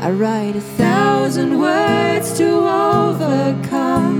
I 0.00 0.10
write 0.10 0.56
a 0.56 0.60
thousand 0.60 1.58
words 1.58 2.36
to 2.38 2.48
overcome 2.48 4.18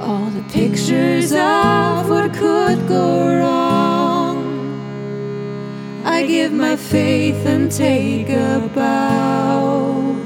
all 0.00 0.28
the 0.30 0.42
pictures 0.52 1.32
of 1.32 2.08
what 2.10 2.32
could 2.34 2.86
go 2.88 3.38
wrong. 3.38 4.36
I 6.04 6.26
give 6.26 6.52
my 6.52 6.76
faith 6.76 7.46
and 7.46 7.70
take 7.70 8.28
a 8.28 8.70
bow 8.74 10.16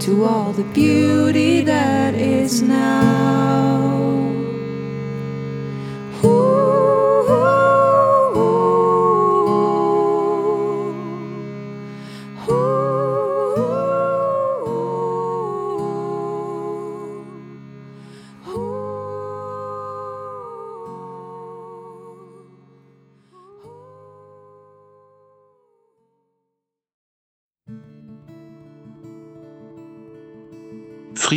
to 0.00 0.24
all 0.24 0.52
the 0.52 0.64
beauty 0.64 1.62
that 1.62 2.14
is 2.14 2.62
now. 2.62 3.87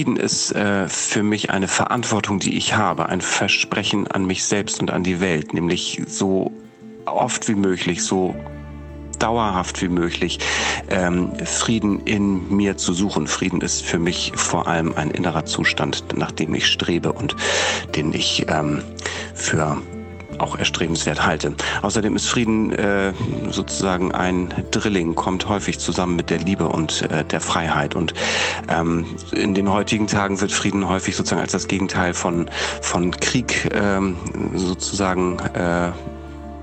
Frieden 0.02 0.18
ist 0.18 0.52
äh, 0.54 0.90
für 0.90 1.22
mich 1.22 1.52
eine 1.52 1.68
Verantwortung, 1.68 2.40
die 2.40 2.58
ich 2.58 2.74
habe, 2.74 3.10
ein 3.10 3.22
Versprechen 3.22 4.08
an 4.08 4.26
mich 4.26 4.44
selbst 4.44 4.82
und 4.82 4.90
an 4.90 5.04
die 5.04 5.20
Welt, 5.20 5.54
nämlich 5.54 6.02
so 6.08 6.52
oft 7.06 7.48
wie 7.48 7.54
möglich, 7.54 8.04
so 8.04 8.34
dauerhaft 9.20 9.80
wie 9.80 9.90
möglich 9.90 10.40
ähm, 10.90 11.34
Frieden 11.46 12.00
in 12.00 12.50
mir 12.50 12.78
zu 12.78 12.94
suchen. 12.94 13.28
Frieden 13.28 13.62
ist 13.62 13.84
für 13.84 14.00
mich 14.00 14.32
vor 14.34 14.68
allem 14.68 14.96
ein 14.96 15.12
innerer 15.12 15.46
Zustand, 15.46 16.18
nach 16.18 16.32
dem 16.32 16.56
ich 16.56 16.66
strebe 16.66 17.14
und 17.14 17.36
den 17.96 18.12
ich 18.12 18.48
ähm, 18.50 18.82
für 19.36 19.78
auch 20.42 20.58
erstrebenswert 20.58 21.26
halte. 21.26 21.54
Außerdem 21.82 22.16
ist 22.16 22.28
Frieden 22.28 22.72
äh, 22.74 23.14
sozusagen 23.50 24.12
ein 24.12 24.54
Drilling, 24.72 25.16
kommt 25.16 25.48
häufig 25.48 25.80
zusammen 25.80 26.16
mit 26.16 26.30
der 26.30 26.40
Liebe 26.40 26.68
und 26.68 27.04
äh, 27.04 27.24
der 27.24 27.42
Freiheit. 27.42 27.96
Und 27.96 28.14
ähm, 28.70 29.06
in 29.32 29.54
den 29.54 29.72
heutigen 29.72 30.08
Tagen 30.08 30.42
wird 30.42 30.52
Frieden 30.52 30.88
häufig 30.88 31.16
sozusagen 31.16 31.42
als 31.42 31.52
das 31.52 31.68
Gegenteil 31.68 32.14
von, 32.14 32.50
von 32.82 33.12
Krieg 33.12 33.70
ähm, 33.74 34.18
sozusagen 34.56 35.40
äh, 35.54 35.92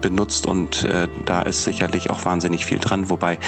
benutzt 0.00 0.46
und 0.46 0.84
äh, 0.84 1.08
da 1.24 1.42
ist 1.42 1.64
sicherlich 1.64 2.10
auch 2.10 2.24
wahnsinnig 2.24 2.64
viel 2.64 2.78
dran, 2.78 3.10
wobei 3.10 3.38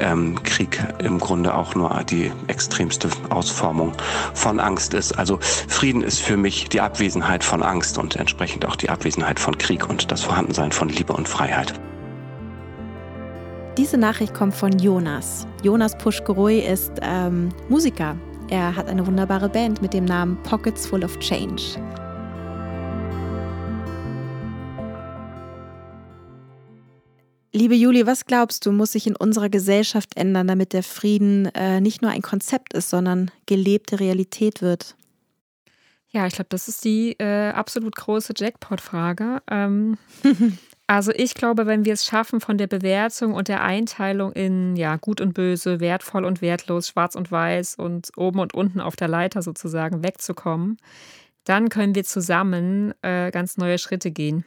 ähm, 0.00 0.42
Krieg 0.42 0.82
im 0.98 1.18
Grunde 1.18 1.54
auch 1.54 1.74
nur 1.74 1.90
die 2.08 2.32
extremste 2.46 3.08
Ausformung 3.30 3.92
von 4.34 4.60
Angst 4.60 4.94
ist. 4.94 5.18
Also 5.18 5.38
Frieden 5.40 6.02
ist 6.02 6.20
für 6.20 6.36
mich 6.36 6.68
die 6.68 6.80
Abwesenheit 6.80 7.44
von 7.44 7.62
Angst 7.62 7.98
und 7.98 8.16
entsprechend 8.16 8.66
auch 8.66 8.76
die 8.76 8.90
Abwesenheit 8.90 9.40
von 9.40 9.56
Krieg 9.58 9.88
und 9.88 10.10
das 10.10 10.22
Vorhandensein 10.22 10.72
von 10.72 10.88
Liebe 10.88 11.12
und 11.12 11.28
Freiheit. 11.28 11.74
Diese 13.76 13.98
Nachricht 13.98 14.32
kommt 14.32 14.54
von 14.54 14.78
Jonas. 14.78 15.46
Jonas 15.62 15.98
Puschgerui 15.98 16.60
ist 16.60 16.92
ähm, 17.02 17.50
Musiker. 17.68 18.16
Er 18.48 18.74
hat 18.74 18.88
eine 18.88 19.06
wunderbare 19.06 19.48
Band 19.48 19.82
mit 19.82 19.92
dem 19.92 20.06
Namen 20.06 20.38
Pockets 20.44 20.86
Full 20.86 21.04
of 21.04 21.18
Change. 21.18 21.62
Liebe 27.56 27.74
Julie, 27.74 28.06
was 28.06 28.26
glaubst 28.26 28.66
du, 28.66 28.70
muss 28.70 28.92
sich 28.92 29.06
in 29.06 29.16
unserer 29.16 29.48
Gesellschaft 29.48 30.14
ändern, 30.14 30.46
damit 30.46 30.74
der 30.74 30.82
Frieden 30.82 31.46
äh, 31.54 31.80
nicht 31.80 32.02
nur 32.02 32.10
ein 32.10 32.20
Konzept 32.20 32.74
ist, 32.74 32.90
sondern 32.90 33.30
gelebte 33.46 33.98
Realität 33.98 34.60
wird? 34.60 34.94
Ja, 36.10 36.26
ich 36.26 36.34
glaube, 36.34 36.50
das 36.50 36.68
ist 36.68 36.84
die 36.84 37.12
äh, 37.12 37.48
absolut 37.52 37.96
große 37.96 38.34
Jackpot-Frage. 38.36 39.40
Ähm, 39.50 39.96
also 40.86 41.12
ich 41.12 41.32
glaube, 41.32 41.64
wenn 41.64 41.86
wir 41.86 41.94
es 41.94 42.04
schaffen, 42.04 42.42
von 42.42 42.58
der 42.58 42.66
Bewertung 42.66 43.32
und 43.32 43.48
der 43.48 43.62
Einteilung 43.62 44.32
in 44.32 44.76
ja 44.76 44.96
gut 44.96 45.22
und 45.22 45.32
böse, 45.32 45.80
wertvoll 45.80 46.26
und 46.26 46.42
wertlos, 46.42 46.88
schwarz 46.88 47.14
und 47.14 47.32
weiß 47.32 47.76
und 47.76 48.10
oben 48.18 48.38
und 48.38 48.52
unten 48.52 48.82
auf 48.82 48.96
der 48.96 49.08
Leiter 49.08 49.40
sozusagen 49.40 50.02
wegzukommen, 50.02 50.76
dann 51.44 51.70
können 51.70 51.94
wir 51.94 52.04
zusammen 52.04 52.92
äh, 53.00 53.30
ganz 53.30 53.56
neue 53.56 53.78
Schritte 53.78 54.10
gehen. 54.10 54.44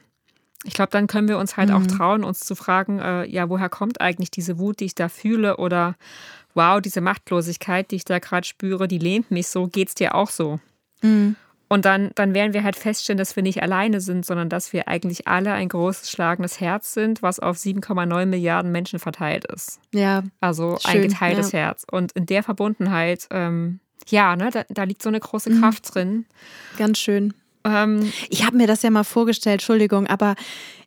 Ich 0.64 0.74
glaube, 0.74 0.90
dann 0.90 1.06
können 1.06 1.28
wir 1.28 1.38
uns 1.38 1.56
halt 1.56 1.70
mhm. 1.70 1.76
auch 1.76 1.86
trauen, 1.86 2.24
uns 2.24 2.40
zu 2.40 2.54
fragen, 2.54 2.98
äh, 2.98 3.24
ja, 3.24 3.48
woher 3.48 3.68
kommt 3.68 4.00
eigentlich 4.00 4.30
diese 4.30 4.58
Wut, 4.58 4.80
die 4.80 4.86
ich 4.86 4.94
da 4.94 5.08
fühle 5.08 5.56
oder 5.56 5.96
wow, 6.54 6.80
diese 6.80 7.00
Machtlosigkeit, 7.00 7.90
die 7.90 7.96
ich 7.96 8.04
da 8.04 8.18
gerade 8.18 8.46
spüre, 8.46 8.88
die 8.88 8.98
lehnt 8.98 9.30
mich 9.30 9.48
so, 9.48 9.68
geht's 9.68 9.94
dir 9.94 10.14
auch 10.14 10.30
so? 10.30 10.60
Mhm. 11.02 11.36
Und 11.72 11.84
dann, 11.84 12.10
dann 12.16 12.34
werden 12.34 12.52
wir 12.52 12.64
halt 12.64 12.74
feststellen, 12.74 13.16
dass 13.16 13.36
wir 13.36 13.44
nicht 13.44 13.62
alleine 13.62 14.00
sind, 14.00 14.26
sondern 14.26 14.48
dass 14.48 14.72
wir 14.72 14.88
eigentlich 14.88 15.28
alle 15.28 15.52
ein 15.52 15.68
großes 15.68 16.10
schlagendes 16.10 16.60
Herz 16.60 16.94
sind, 16.94 17.22
was 17.22 17.38
auf 17.38 17.56
7,9 17.56 18.26
Milliarden 18.26 18.72
Menschen 18.72 18.98
verteilt 18.98 19.44
ist. 19.44 19.78
Ja. 19.94 20.24
Also 20.40 20.78
schön, 20.80 21.02
ein 21.02 21.02
geteiltes 21.02 21.52
ja. 21.52 21.60
Herz. 21.60 21.86
Und 21.88 22.10
in 22.12 22.26
der 22.26 22.42
Verbundenheit, 22.42 23.28
ähm, 23.30 23.78
ja, 24.08 24.34
ne, 24.34 24.50
da, 24.50 24.64
da, 24.68 24.82
liegt 24.82 25.00
so 25.00 25.08
eine 25.08 25.20
große 25.20 25.50
mhm. 25.50 25.60
Kraft 25.60 25.86
mhm. 25.86 25.92
drin. 25.92 26.26
Ganz 26.76 26.98
schön. 26.98 27.34
Ähm, 27.64 28.12
ich 28.28 28.44
habe 28.44 28.56
mir 28.56 28.66
das 28.66 28.82
ja 28.82 28.90
mal 28.90 29.04
vorgestellt, 29.04 29.54
Entschuldigung, 29.54 30.06
aber 30.06 30.34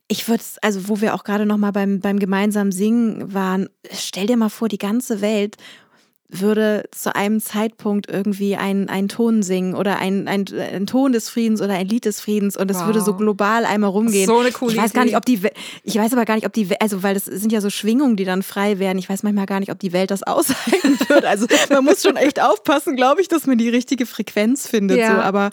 ich 0.08 0.28
würde 0.28 0.42
es, 0.42 0.58
also 0.62 0.90
wo 0.90 1.02
wir 1.02 1.14
auch 1.16 1.24
gerade 1.24 1.46
noch 1.46 1.58
mal 1.58 1.72
beim, 1.72 2.00
beim 2.00 2.20
gemeinsamen 2.20 2.72
Singen 2.72 3.34
waren, 3.34 3.70
stell 3.92 4.28
dir 4.28 4.38
mal 4.38 4.50
vor, 4.50 4.70
die 4.70 4.78
ganze 4.78 5.22
Welt 5.22 5.58
würde 6.40 6.86
zu 6.92 7.16
einem 7.16 7.40
Zeitpunkt 7.40 8.10
irgendwie 8.10 8.56
einen 8.56 9.08
Ton 9.08 9.44
singen 9.44 9.76
oder 9.76 10.00
ein, 10.00 10.28
ein, 10.28 10.46
ein 10.52 10.88
Ton 10.88 11.12
des 11.12 11.30
Friedens 11.30 11.62
oder 11.62 11.74
ein 11.74 11.88
Lied 11.88 12.06
des 12.06 12.20
Friedens 12.20 12.58
und 12.58 12.72
es 12.72 12.80
wow. 12.80 12.88
würde 12.88 13.02
so 13.02 13.14
global 13.14 13.66
einmal 13.66 13.92
rumgehen. 13.92 14.26
So 14.26 14.40
eine 14.40 14.52
coole 14.52 14.74
ich 14.74 14.78
weiß 14.78 14.94
gar 14.94 15.06
nicht, 15.06 15.16
ob 15.16 15.26
die 15.26 15.40
ich 15.84 15.96
weiß 15.96 16.12
aber 16.14 16.26
gar 16.26 16.36
nicht, 16.36 16.48
ob 16.48 16.54
die 16.54 16.70
also 16.80 17.04
weil 17.04 17.14
das 17.14 17.26
sind 17.26 17.52
ja 17.52 17.62
so 17.62 17.70
Schwingungen, 17.70 18.16
die 18.16 18.26
dann 18.26 18.42
frei 18.42 18.80
werden. 18.80 18.98
Ich 18.98 19.10
weiß 19.10 19.24
manchmal 19.24 19.46
gar 19.46 19.60
nicht, 19.60 19.72
ob 19.72 19.80
die 19.80 19.94
Welt 19.94 20.12
das 20.12 20.24
aushalten 20.28 20.98
wird. 21.08 21.26
Also 21.26 21.46
man 21.70 21.84
muss 21.84 22.02
schon 22.02 22.16
echt 22.16 22.42
aufpassen, 22.42 22.96
glaube 22.96 23.22
ich, 23.22 23.28
dass 23.28 23.46
man 23.46 23.58
die 23.58 23.70
richtige 23.70 24.06
Frequenz 24.06 24.68
findet 24.68 24.98
ja. 24.98 25.16
so, 25.16 25.22
aber 25.22 25.52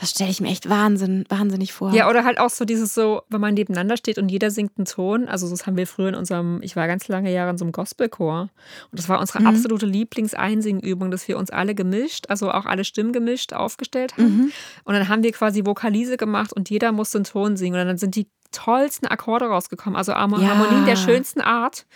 das 0.00 0.10
stelle 0.10 0.30
ich 0.30 0.40
mir 0.40 0.48
echt 0.48 0.68
Wahnsinn, 0.70 1.24
wahnsinnig 1.28 1.72
vor. 1.72 1.92
Ja, 1.92 2.08
oder 2.08 2.22
halt 2.22 2.38
auch 2.38 2.50
so 2.50 2.64
dieses 2.64 2.94
so, 2.94 3.22
wenn 3.30 3.40
man 3.40 3.54
nebeneinander 3.54 3.96
steht 3.96 4.18
und 4.18 4.28
jeder 4.28 4.52
singt 4.52 4.72
einen 4.78 4.84
Ton. 4.84 5.26
Also 5.26 5.50
das 5.50 5.66
haben 5.66 5.76
wir 5.76 5.88
früher 5.88 6.10
in 6.10 6.14
unserem, 6.14 6.60
ich 6.62 6.76
war 6.76 6.86
ganz 6.86 7.08
lange 7.08 7.32
Jahre 7.32 7.50
in 7.50 7.58
so 7.58 7.64
einem 7.64 7.72
Gospelchor. 7.72 8.42
Und 8.42 8.50
das 8.92 9.08
war 9.08 9.18
unsere 9.18 9.40
mhm. 9.40 9.48
absolute 9.48 9.86
Lieblingseinsingübung, 9.86 11.10
dass 11.10 11.26
wir 11.26 11.36
uns 11.36 11.50
alle 11.50 11.74
gemischt, 11.74 12.26
also 12.28 12.52
auch 12.52 12.64
alle 12.64 12.84
Stimmen 12.84 13.12
gemischt 13.12 13.52
aufgestellt 13.52 14.16
haben. 14.16 14.36
Mhm. 14.36 14.52
Und 14.84 14.94
dann 14.94 15.08
haben 15.08 15.24
wir 15.24 15.32
quasi 15.32 15.66
Vokalise 15.66 16.16
gemacht 16.16 16.52
und 16.52 16.70
jeder 16.70 16.92
musste 16.92 17.18
einen 17.18 17.24
Ton 17.24 17.56
singen. 17.56 17.80
Und 17.80 17.86
dann 17.88 17.98
sind 17.98 18.14
die 18.14 18.28
tollsten 18.52 19.06
Akkorde 19.06 19.46
rausgekommen. 19.46 19.96
Also 19.96 20.14
Harmonien 20.14 20.80
ja. 20.80 20.84
der 20.84 20.96
schönsten 20.96 21.40
Art. 21.40 21.86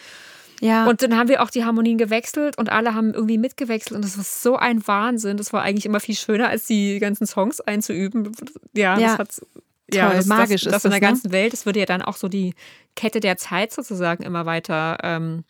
Ja. 0.62 0.88
Und 0.88 1.02
dann 1.02 1.16
haben 1.16 1.28
wir 1.28 1.42
auch 1.42 1.50
die 1.50 1.64
Harmonien 1.64 1.98
gewechselt 1.98 2.56
und 2.56 2.70
alle 2.70 2.94
haben 2.94 3.12
irgendwie 3.14 3.36
mitgewechselt 3.36 3.96
und 3.96 4.04
das 4.04 4.16
war 4.16 4.24
so 4.24 4.56
ein 4.56 4.86
Wahnsinn. 4.86 5.36
Das 5.36 5.52
war 5.52 5.62
eigentlich 5.62 5.86
immer 5.86 5.98
viel 5.98 6.14
schöner, 6.14 6.48
als 6.48 6.66
die 6.66 7.00
ganzen 7.00 7.26
Songs 7.26 7.60
einzuüben. 7.60 8.30
Ja, 8.72 8.96
ja. 8.96 9.16
das 9.16 9.18
hat 9.18 9.46
ja, 9.92 10.06
Toll, 10.06 10.16
das, 10.18 10.26
magisch 10.26 10.62
das, 10.62 10.72
das, 10.72 10.72
ist 10.72 10.72
das 10.72 10.84
in 10.84 10.90
der 10.92 11.00
ne? 11.00 11.06
ganzen 11.06 11.32
Welt. 11.32 11.52
Das 11.52 11.66
würde 11.66 11.80
ja 11.80 11.86
dann 11.86 12.00
auch 12.00 12.16
so 12.16 12.28
die 12.28 12.54
Kette 12.94 13.18
der 13.18 13.36
Zeit 13.36 13.72
sozusagen 13.72 14.22
immer 14.22 14.46
weiter. 14.46 14.98
Ähm, 15.02 15.42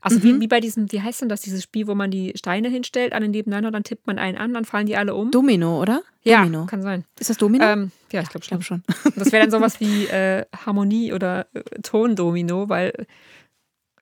also 0.00 0.18
mhm. 0.18 0.22
wie, 0.22 0.40
wie 0.40 0.46
bei 0.48 0.60
diesem, 0.60 0.90
wie 0.90 1.02
heißt 1.02 1.20
denn 1.20 1.28
das, 1.28 1.42
dieses 1.42 1.62
Spiel, 1.62 1.86
wo 1.86 1.94
man 1.94 2.10
die 2.10 2.32
Steine 2.34 2.70
hinstellt, 2.70 3.12
alle 3.12 3.28
nebeneinander, 3.28 3.70
dann 3.70 3.84
tippt 3.84 4.06
man 4.06 4.18
einen 4.18 4.38
an, 4.38 4.54
dann 4.54 4.64
fallen 4.64 4.86
die 4.86 4.96
alle 4.96 5.14
um. 5.14 5.30
Domino, 5.30 5.82
oder? 5.82 6.02
Ja, 6.22 6.38
Domino. 6.38 6.64
kann 6.64 6.80
sein. 6.80 7.04
Ist 7.20 7.28
das 7.28 7.36
Domino? 7.36 7.62
Ähm, 7.64 7.92
ja, 8.10 8.22
ich 8.22 8.30
glaube 8.30 8.46
glaub 8.46 8.64
schon. 8.64 8.82
Das 9.16 9.32
wäre 9.32 9.42
dann 9.42 9.50
sowas 9.50 9.80
wie 9.80 10.06
äh, 10.06 10.46
Harmonie 10.64 11.12
oder 11.12 11.46
äh, 11.52 11.60
Tondomino, 11.82 12.70
weil 12.70 13.06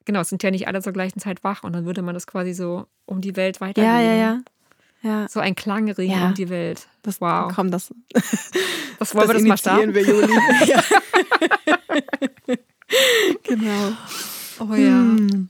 genau, 0.05 0.21
es 0.21 0.29
sind 0.29 0.43
ja 0.43 0.51
nicht 0.51 0.67
alle 0.67 0.81
zur 0.81 0.93
gleichen 0.93 1.19
Zeit 1.19 1.43
wach 1.43 1.63
und 1.63 1.73
dann 1.73 1.85
würde 1.85 2.01
man 2.01 2.13
das 2.13 2.27
quasi 2.27 2.53
so 2.53 2.87
um 3.05 3.21
die 3.21 3.35
Welt 3.35 3.61
weitergeben. 3.61 3.93
Ja, 3.93 4.01
ja, 4.01 4.13
ja. 4.13 4.41
ja. 5.01 5.27
So 5.27 5.39
ein 5.39 5.55
Klangring 5.55 6.11
ja. 6.11 6.27
um 6.27 6.33
die 6.33 6.49
Welt. 6.49 6.87
Das, 7.01 7.19
wow. 7.21 7.51
Komm, 7.53 7.71
das, 7.71 7.93
das 8.99 9.13
wollen 9.15 9.27
das 9.27 9.29
wir 9.29 9.33
das 9.33 9.43
mal 9.43 9.57
starten. 9.57 9.93
wir, 9.93 10.03
Juli. 10.03 10.33
ja. 10.65 10.83
genau. 13.43 13.91
Oh 14.59 14.73
ja. 14.73 14.99
Hm. 14.99 15.49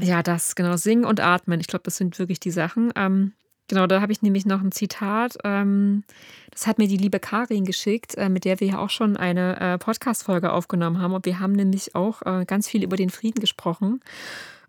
Ja, 0.00 0.22
das, 0.22 0.54
genau. 0.54 0.76
Singen 0.76 1.04
und 1.04 1.20
atmen. 1.20 1.60
Ich 1.60 1.66
glaube, 1.66 1.82
das 1.84 1.96
sind 1.96 2.18
wirklich 2.18 2.40
die 2.40 2.50
Sachen. 2.50 2.92
Ähm, 2.96 3.32
Genau, 3.72 3.86
da 3.86 4.02
habe 4.02 4.12
ich 4.12 4.20
nämlich 4.20 4.44
noch 4.44 4.60
ein 4.60 4.70
Zitat. 4.70 5.38
Ähm, 5.44 6.04
das 6.50 6.66
hat 6.66 6.76
mir 6.76 6.88
die 6.88 6.98
liebe 6.98 7.18
Karin 7.18 7.64
geschickt, 7.64 8.14
äh, 8.18 8.28
mit 8.28 8.44
der 8.44 8.60
wir 8.60 8.66
ja 8.66 8.78
auch 8.78 8.90
schon 8.90 9.16
eine 9.16 9.58
äh, 9.58 9.78
Podcast-Folge 9.78 10.52
aufgenommen 10.52 11.00
haben. 11.00 11.14
Und 11.14 11.24
wir 11.24 11.40
haben 11.40 11.52
nämlich 11.52 11.94
auch 11.94 12.20
äh, 12.20 12.44
ganz 12.44 12.68
viel 12.68 12.84
über 12.84 12.98
den 12.98 13.08
Frieden 13.08 13.40
gesprochen. 13.40 14.02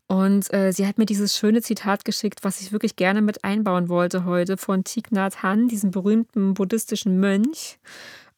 Und 0.07 0.45
sie 0.45 0.85
hat 0.85 0.97
mir 0.97 1.05
dieses 1.05 1.35
schöne 1.35 1.61
Zitat 1.61 2.05
geschickt, 2.05 2.43
was 2.43 2.61
ich 2.61 2.71
wirklich 2.71 2.97
gerne 2.97 3.21
mit 3.21 3.43
einbauen 3.43 3.89
wollte 3.89 4.25
heute, 4.25 4.57
von 4.57 4.83
Thich 4.83 5.05
Nhat 5.11 5.41
Hanh, 5.41 5.69
diesem 5.69 5.91
berühmten 5.91 6.53
buddhistischen 6.53 7.19
Mönch. 7.19 7.79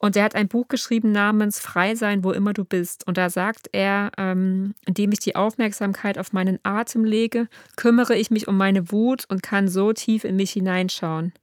Und 0.05 0.15
er 0.15 0.23
hat 0.23 0.35
ein 0.35 0.47
Buch 0.47 0.67
geschrieben 0.67 1.11
namens 1.11 1.57
Frei 1.57 1.95
sein, 1.95 2.23
wo 2.23 2.31
immer 2.31 2.53
du 2.53 2.63
bist. 2.63 3.07
Und 3.07 3.17
da 3.17 3.31
sagt 3.31 3.69
er, 3.71 4.11
ähm, 4.19 4.75
indem 4.85 5.11
ich 5.11 5.17
die 5.17 5.35
Aufmerksamkeit 5.35 6.19
auf 6.19 6.31
meinen 6.31 6.59
Atem 6.61 7.05
lege, 7.05 7.47
kümmere 7.75 8.15
ich 8.15 8.29
mich 8.29 8.47
um 8.47 8.55
meine 8.55 8.91
Wut 8.91 9.25
und 9.29 9.41
kann 9.41 9.67
so 9.67 9.93
tief 9.93 10.23
in 10.23 10.35
mich 10.35 10.51
hineinschauen. 10.51 11.33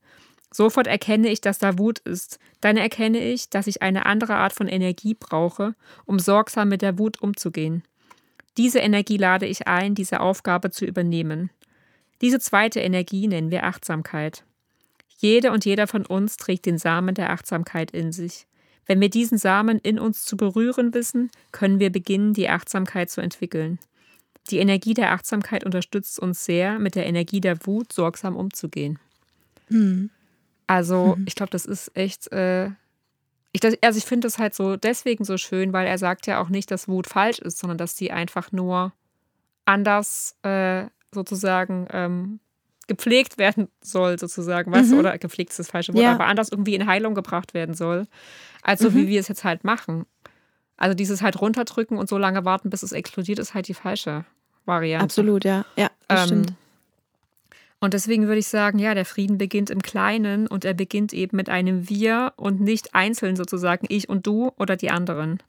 Sofort 0.49 0.87
erkenne 0.87 1.27
ich, 1.27 1.41
dass 1.41 1.57
da 1.57 1.77
Wut 1.77 1.99
ist. 1.99 2.39
Dann 2.61 2.77
erkenne 2.77 3.19
ich, 3.19 3.49
dass 3.49 3.67
ich 3.67 3.81
eine 3.81 4.05
andere 4.05 4.35
Art 4.35 4.53
von 4.53 4.69
Energie 4.69 5.13
brauche, 5.13 5.75
um 6.05 6.17
sorgsam 6.17 6.69
mit 6.69 6.81
der 6.81 6.97
Wut 6.97 7.21
umzugehen. 7.21 7.83
Diese 8.55 8.79
Energie 8.79 9.17
lade 9.17 9.45
ich 9.45 9.67
ein, 9.67 9.93
diese 9.93 10.21
Aufgabe 10.21 10.71
zu 10.71 10.85
übernehmen. 10.85 11.49
Diese 12.21 12.39
zweite 12.39 12.79
Energie 12.79 13.27
nennen 13.27 13.51
wir 13.51 13.65
Achtsamkeit. 13.65 14.45
Jede 15.17 15.51
und 15.51 15.65
jeder 15.65 15.85
von 15.85 16.05
uns 16.05 16.37
trägt 16.37 16.65
den 16.65 16.77
Samen 16.77 17.13
der 17.13 17.31
Achtsamkeit 17.31 17.91
in 17.91 18.13
sich. 18.13 18.47
Wenn 18.85 18.99
wir 18.99 19.09
diesen 19.09 19.37
Samen 19.37 19.79
in 19.79 19.99
uns 19.99 20.25
zu 20.25 20.35
berühren 20.35 20.93
wissen, 20.93 21.31
können 21.51 21.79
wir 21.79 21.91
beginnen, 21.91 22.33
die 22.33 22.49
Achtsamkeit 22.49 23.09
zu 23.09 23.21
entwickeln. 23.21 23.79
Die 24.49 24.57
Energie 24.57 24.93
der 24.93 25.11
Achtsamkeit 25.11 25.63
unterstützt 25.63 26.19
uns 26.19 26.43
sehr, 26.43 26.79
mit 26.79 26.95
der 26.95 27.05
Energie 27.05 27.39
der 27.39 27.65
Wut 27.65 27.93
sorgsam 27.93 28.35
umzugehen. 28.35 28.99
Mhm. 29.69 30.09
Also, 30.67 31.15
mhm. 31.17 31.25
ich 31.27 31.35
glaube, 31.35 31.51
das 31.51 31.65
ist 31.65 31.95
echt. 31.95 32.31
Äh, 32.31 32.71
ich, 33.51 33.61
also, 33.81 33.97
ich 33.97 34.05
finde 34.05 34.27
das 34.27 34.39
halt 34.39 34.53
so 34.53 34.75
deswegen 34.75 35.23
so 35.23 35.37
schön, 35.37 35.71
weil 35.71 35.87
er 35.87 35.97
sagt 35.97 36.27
ja 36.27 36.41
auch 36.41 36.49
nicht, 36.49 36.71
dass 36.71 36.87
Wut 36.87 37.07
falsch 37.07 37.39
ist, 37.39 37.59
sondern 37.59 37.77
dass 37.77 37.95
sie 37.95 38.11
einfach 38.11 38.51
nur 38.51 38.91
anders 39.65 40.35
äh, 40.43 40.87
sozusagen 41.13 41.87
ähm, 41.91 42.39
gepflegt 42.87 43.37
werden 43.37 43.67
soll, 43.81 44.19
sozusagen, 44.19 44.71
weißt 44.71 44.89
mhm. 44.89 44.93
du, 44.93 44.99
oder 44.99 45.17
gepflegt 45.17 45.51
ist 45.51 45.59
das 45.59 45.69
falsche 45.69 45.93
Wort, 45.93 46.03
ja. 46.03 46.13
aber 46.13 46.25
anders 46.25 46.49
irgendwie 46.49 46.75
in 46.75 46.85
Heilung 46.85 47.15
gebracht 47.15 47.53
werden 47.53 47.75
soll, 47.75 48.07
als 48.61 48.81
so, 48.81 48.89
mhm. 48.89 48.95
wie 48.95 49.07
wir 49.07 49.19
es 49.19 49.27
jetzt 49.27 49.43
halt 49.43 49.63
machen. 49.63 50.05
Also 50.77 50.95
dieses 50.95 51.21
halt 51.21 51.39
runterdrücken 51.39 51.97
und 51.97 52.09
so 52.09 52.17
lange 52.17 52.45
warten, 52.45 52.69
bis 52.69 52.83
es 52.83 52.91
explodiert, 52.91 53.39
ist 53.39 53.53
halt 53.53 53.67
die 53.67 53.73
falsche 53.73 54.25
Variante. 54.65 55.03
Absolut, 55.03 55.45
ja. 55.45 55.65
Ja, 55.75 55.89
das 56.07 56.21
ähm, 56.21 56.27
stimmt. 56.27 56.53
Und 57.79 57.93
deswegen 57.93 58.27
würde 58.27 58.39
ich 58.39 58.47
sagen, 58.47 58.79
ja, 58.79 58.93
der 58.93 59.03
Frieden 59.03 59.37
beginnt 59.37 59.69
im 59.69 59.81
Kleinen 59.81 60.47
und 60.47 60.63
er 60.63 60.73
beginnt 60.73 61.11
eben 61.11 61.35
mit 61.35 61.49
einem 61.49 61.89
Wir 61.89 62.31
und 62.37 62.61
nicht 62.61 62.95
einzeln 62.95 63.35
sozusagen 63.35 63.85
ich 63.89 64.07
und 64.07 64.25
du 64.25 64.53
oder 64.57 64.77
die 64.77 64.89
anderen. 64.89 65.39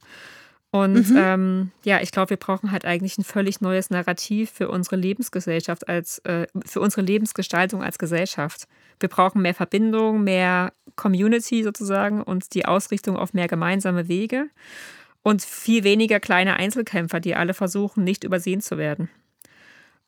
Und 0.74 1.10
mhm. 1.10 1.16
ähm, 1.16 1.70
ja, 1.84 2.00
ich 2.00 2.10
glaube, 2.10 2.30
wir 2.30 2.36
brauchen 2.36 2.72
halt 2.72 2.84
eigentlich 2.84 3.16
ein 3.16 3.22
völlig 3.22 3.60
neues 3.60 3.90
Narrativ 3.90 4.50
für 4.50 4.68
unsere 4.68 4.96
Lebensgesellschaft 4.96 5.88
als 5.88 6.18
äh, 6.24 6.48
für 6.66 6.80
unsere 6.80 7.02
Lebensgestaltung 7.02 7.80
als 7.80 7.96
Gesellschaft. 7.96 8.66
Wir 8.98 9.08
brauchen 9.08 9.40
mehr 9.40 9.54
Verbindung, 9.54 10.24
mehr 10.24 10.72
Community 10.96 11.62
sozusagen 11.62 12.20
und 12.20 12.54
die 12.54 12.64
Ausrichtung 12.64 13.16
auf 13.16 13.34
mehr 13.34 13.46
gemeinsame 13.46 14.08
Wege 14.08 14.48
und 15.22 15.42
viel 15.42 15.84
weniger 15.84 16.18
kleine 16.18 16.56
Einzelkämpfer, 16.56 17.20
die 17.20 17.36
alle 17.36 17.54
versuchen, 17.54 18.02
nicht 18.02 18.24
übersehen 18.24 18.60
zu 18.60 18.76
werden. 18.76 19.08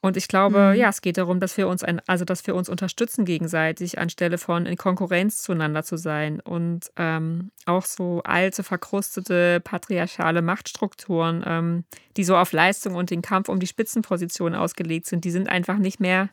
Und 0.03 0.17
ich 0.17 0.29
glaube, 0.29 0.73
mhm. 0.73 0.79
ja, 0.79 0.89
es 0.91 1.01
geht 1.01 1.17
darum, 1.19 1.41
dass 1.41 1.57
wir 1.57 1.69
uns 1.69 1.83
ein, 1.83 2.01
also 2.07 2.25
dass 2.25 2.47
wir 2.47 2.55
uns 2.55 2.69
unterstützen 2.69 3.25
gegenseitig, 3.25 3.99
anstelle 3.99 4.39
von 4.39 4.67
in 4.67 4.77
Konkurrenz 4.77 5.43
zueinander 5.43 5.83
zu 5.83 5.97
sein. 5.97 6.41
Und 6.41 6.91
ähm, 6.97 7.51
auch 7.65 7.85
so 7.85 8.23
alte, 8.25 8.63
verkrustete, 8.63 9.61
patriarchale 9.61 10.43
Machtstrukturen, 10.43 11.43
ähm, 11.47 11.85
die 12.17 12.25
so 12.25 12.37
auf 12.37 12.53
Leistung 12.53 12.95
und 12.95 13.11
den 13.11 13.23
Kampf 13.23 13.49
um 13.49 13.59
die 13.59 13.67
Spitzenposition 13.67 14.55
ausgelegt 14.55 15.07
sind, 15.07 15.25
die 15.25 15.31
sind 15.31 15.49
einfach 15.49 15.79
nicht 15.79 15.99
mehr, 15.99 16.29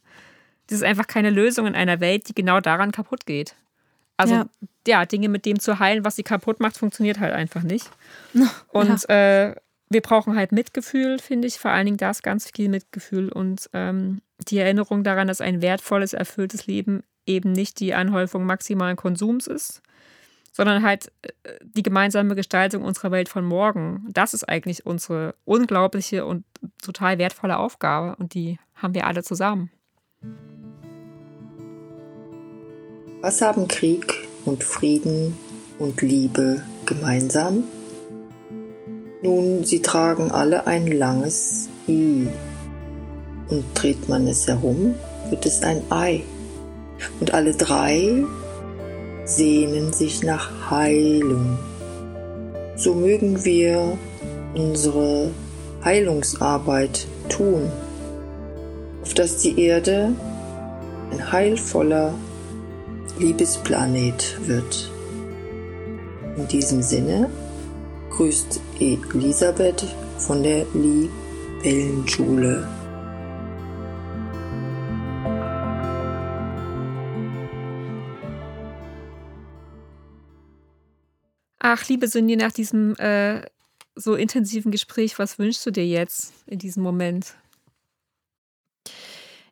das 0.67 0.77
ist 0.77 0.83
einfach 0.83 1.07
keine 1.07 1.29
Lösung 1.29 1.65
in 1.65 1.75
einer 1.75 1.99
Welt, 1.99 2.29
die 2.29 2.35
genau 2.35 2.59
daran 2.59 2.91
kaputt 2.91 3.25
geht. 3.25 3.55
Also 4.17 4.35
ja, 4.35 4.45
ja 4.87 5.05
Dinge 5.05 5.29
mit 5.29 5.45
dem 5.45 5.59
zu 5.59 5.79
heilen, 5.79 6.05
was 6.05 6.15
sie 6.15 6.23
kaputt 6.23 6.59
macht, 6.59 6.77
funktioniert 6.77 7.19
halt 7.19 7.33
einfach 7.33 7.63
nicht. 7.63 7.89
Und 8.67 9.07
ja. 9.07 9.47
äh, 9.49 9.55
wir 9.89 10.01
brauchen 10.01 10.35
halt 10.35 10.51
Mitgefühl, 10.51 11.19
finde 11.19 11.47
ich, 11.47 11.59
vor 11.59 11.71
allen 11.71 11.85
Dingen 11.85 11.97
das 11.97 12.21
ganz 12.21 12.49
viel 12.53 12.69
Mitgefühl 12.69 13.29
und 13.29 13.69
ähm, 13.73 14.21
die 14.47 14.57
Erinnerung 14.57 15.03
daran, 15.03 15.27
dass 15.27 15.41
ein 15.41 15.61
wertvolles, 15.61 16.13
erfülltes 16.13 16.67
Leben 16.67 17.03
eben 17.25 17.51
nicht 17.51 17.79
die 17.79 17.93
Anhäufung 17.93 18.45
maximalen 18.45 18.97
Konsums 18.97 19.47
ist, 19.47 19.81
sondern 20.51 20.83
halt 20.83 21.11
äh, 21.21 21.53
die 21.63 21.83
gemeinsame 21.83 22.35
Gestaltung 22.35 22.83
unserer 22.83 23.11
Welt 23.11 23.29
von 23.29 23.45
morgen. 23.45 24.07
Das 24.09 24.33
ist 24.33 24.47
eigentlich 24.47 24.85
unsere 24.85 25.35
unglaubliche 25.45 26.25
und 26.25 26.43
total 26.81 27.17
wertvolle 27.17 27.57
Aufgabe 27.57 28.15
und 28.17 28.33
die 28.33 28.59
haben 28.75 28.93
wir 28.93 29.07
alle 29.07 29.23
zusammen. 29.23 29.71
Was 33.21 33.41
haben 33.41 33.67
Krieg 33.67 34.27
und 34.43 34.63
Frieden 34.63 35.37
und 35.79 36.01
Liebe 36.01 36.61
gemeinsam? 36.85 37.63
Nun, 39.23 39.63
sie 39.63 39.81
tragen 39.81 40.31
alle 40.31 40.67
ein 40.67 40.85
langes 40.85 41.69
I. 41.87 42.27
Und 43.47 43.63
dreht 43.73 44.09
man 44.09 44.27
es 44.27 44.45
herum, 44.49 44.95
wird 45.29 45.45
es 45.45 45.63
ein 45.63 45.81
Ei. 45.89 46.23
Und 47.21 47.33
alle 47.33 47.53
drei 47.53 48.25
sehnen 49.23 49.93
sich 49.93 50.23
nach 50.23 50.69
Heilung. 50.69 51.57
So 52.75 52.95
mögen 52.95 53.45
wir 53.45 53.97
unsere 54.55 55.31
Heilungsarbeit 55.85 57.07
tun, 57.29 57.71
auf 59.03 59.13
dass 59.13 59.37
die 59.37 59.57
Erde 59.57 60.11
ein 61.11 61.31
heilvoller 61.31 62.13
Liebesplanet 63.19 64.37
wird. 64.45 64.91
In 66.35 66.45
diesem 66.49 66.81
Sinne 66.81 67.29
grüßt 68.15 68.61
Elisabeth 68.79 69.83
von 70.19 70.43
der 70.43 70.65
Libellenschule. 70.73 72.67
Ach, 81.59 81.87
liebe 81.87 82.07
Sünde, 82.07 82.37
nach 82.37 82.51
diesem 82.51 82.95
äh, 82.97 83.41
so 83.95 84.13
intensiven 84.15 84.71
Gespräch, 84.71 85.17
was 85.17 85.39
wünschst 85.39 85.65
du 85.65 85.71
dir 85.71 85.87
jetzt 85.87 86.33
in 86.45 86.59
diesem 86.59 86.83
Moment? 86.83 87.33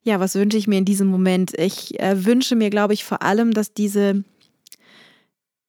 Ja, 0.04 0.20
was 0.20 0.36
wünsche 0.36 0.58
ich 0.58 0.68
mir 0.68 0.78
in 0.78 0.86
diesem 0.86 1.08
Moment? 1.08 1.58
Ich 1.58 2.00
äh, 2.00 2.26
wünsche 2.26 2.56
mir, 2.56 2.70
glaube 2.70 2.94
ich, 2.94 3.06
vor 3.06 3.24
allem, 3.24 3.54
dass 3.54 3.74
diese 3.74 4.24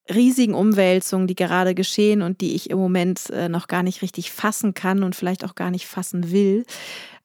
riesigen 0.09 0.55
Umwälzungen, 0.55 1.27
die 1.27 1.35
gerade 1.35 1.75
geschehen 1.75 2.23
und 2.23 2.41
die 2.41 2.55
ich 2.55 2.71
im 2.71 2.79
Moment 2.79 3.31
äh, 3.31 3.49
noch 3.49 3.69
gar 3.69 3.83
nicht 3.83 4.03
richtig 4.03 4.33
fassen 4.33 4.75
kann 4.75 5.03
und 5.03 5.15
vielleicht 5.15 5.45
auch 5.45 5.55
gar 5.55 5.71
nicht 5.71 5.87
fassen 5.87 6.31
will, 6.31 6.65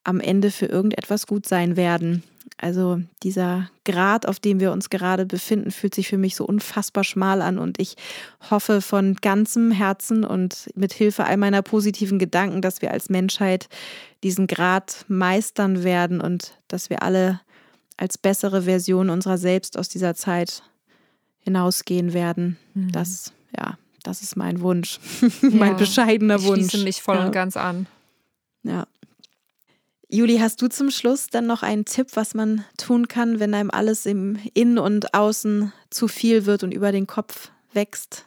am 0.04 0.20
Ende 0.20 0.52
für 0.52 0.68
irgendetwas 0.68 1.28
gut 1.28 1.46
sein 1.48 1.76
werden. 1.76 2.24
Also 2.60 3.02
dieser 3.24 3.70
Grad, 3.86 4.26
auf 4.26 4.40
dem 4.40 4.60
wir 4.60 4.72
uns 4.72 4.90
gerade 4.90 5.26
befinden, 5.26 5.70
fühlt 5.70 5.94
sich 5.94 6.08
für 6.08 6.18
mich 6.18 6.36
so 6.36 6.46
unfassbar 6.46 7.04
schmal 7.04 7.42
an 7.42 7.60
und 7.60 7.80
ich 7.80 7.96
hoffe 8.50 8.82
von 8.82 9.16
ganzem 9.16 9.72
Herzen 9.72 10.24
und 10.24 10.70
mit 10.74 10.94
Hilfe 10.94 11.26
all 11.26 11.38
meiner 11.38 11.62
positiven 11.62 12.18
Gedanken, 12.18 12.62
dass 12.62 12.82
wir 12.82 12.92
als 12.92 13.10
Menschheit 13.10 13.68
diesen 14.24 14.48
Grad 14.48 15.06
meistern 15.08 15.84
werden 15.84 16.20
und 16.20 16.58
dass 16.68 16.90
wir 16.90 17.04
alle 17.04 17.42
als 17.98 18.18
bessere 18.18 18.64
Version 18.64 19.10
unserer 19.10 19.38
selbst 19.38 19.78
aus 19.78 19.90
dieser 19.90 20.16
Zeit 20.16 20.64
hinausgehen 21.48 22.14
werden. 22.14 22.58
Mhm. 22.74 22.92
Das, 22.92 23.32
ja, 23.58 23.78
das 24.04 24.22
ist 24.22 24.36
mein 24.36 24.60
Wunsch. 24.60 25.00
mein 25.42 25.72
ja, 25.72 25.74
bescheidener 25.74 26.44
Wunsch. 26.44 26.66
Ich 26.66 26.70
schließe 26.72 26.84
mich 26.84 27.02
voll 27.02 27.16
ja. 27.16 27.26
und 27.26 27.32
ganz 27.32 27.56
an. 27.56 27.88
Ja. 28.64 28.86
Juli, 30.10 30.40
hast 30.40 30.62
du 30.62 30.68
zum 30.68 30.92
Schluss 30.92 31.28
dann 31.28 31.48
noch 31.48 31.64
einen 31.64 31.86
Tipp, 31.86 32.10
was 32.14 32.34
man 32.34 32.64
tun 32.78 33.08
kann, 33.08 33.40
wenn 33.40 33.54
einem 33.54 33.72
alles 33.72 34.06
im 34.06 34.38
Innen 34.54 34.78
und 34.78 35.14
Außen 35.14 35.72
zu 35.90 36.08
viel 36.08 36.46
wird 36.46 36.64
und 36.64 36.74
über 36.74 36.92
den 36.92 37.08
Kopf 37.08 37.52
wächst? 37.74 38.26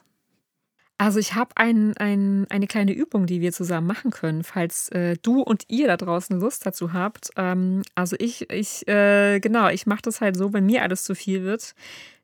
Also 0.97 1.19
ich 1.19 1.33
habe 1.33 1.57
ein, 1.57 1.97
ein, 1.97 2.45
eine 2.49 2.67
kleine 2.67 2.93
Übung, 2.93 3.25
die 3.25 3.41
wir 3.41 3.51
zusammen 3.51 3.87
machen 3.87 4.11
können, 4.11 4.43
falls 4.43 4.89
äh, 4.89 5.17
du 5.21 5.41
und 5.41 5.63
ihr 5.67 5.87
da 5.87 5.97
draußen 5.97 6.39
Lust 6.39 6.65
dazu 6.65 6.93
habt. 6.93 7.29
Ähm, 7.37 7.81
also 7.95 8.15
ich, 8.19 8.51
ich 8.51 8.87
äh, 8.87 9.39
genau, 9.39 9.69
ich 9.69 9.87
mache 9.87 10.03
das 10.03 10.21
halt 10.21 10.37
so, 10.37 10.53
wenn 10.53 10.67
mir 10.67 10.83
alles 10.83 11.03
zu 11.03 11.15
viel 11.15 11.43
wird, 11.43 11.73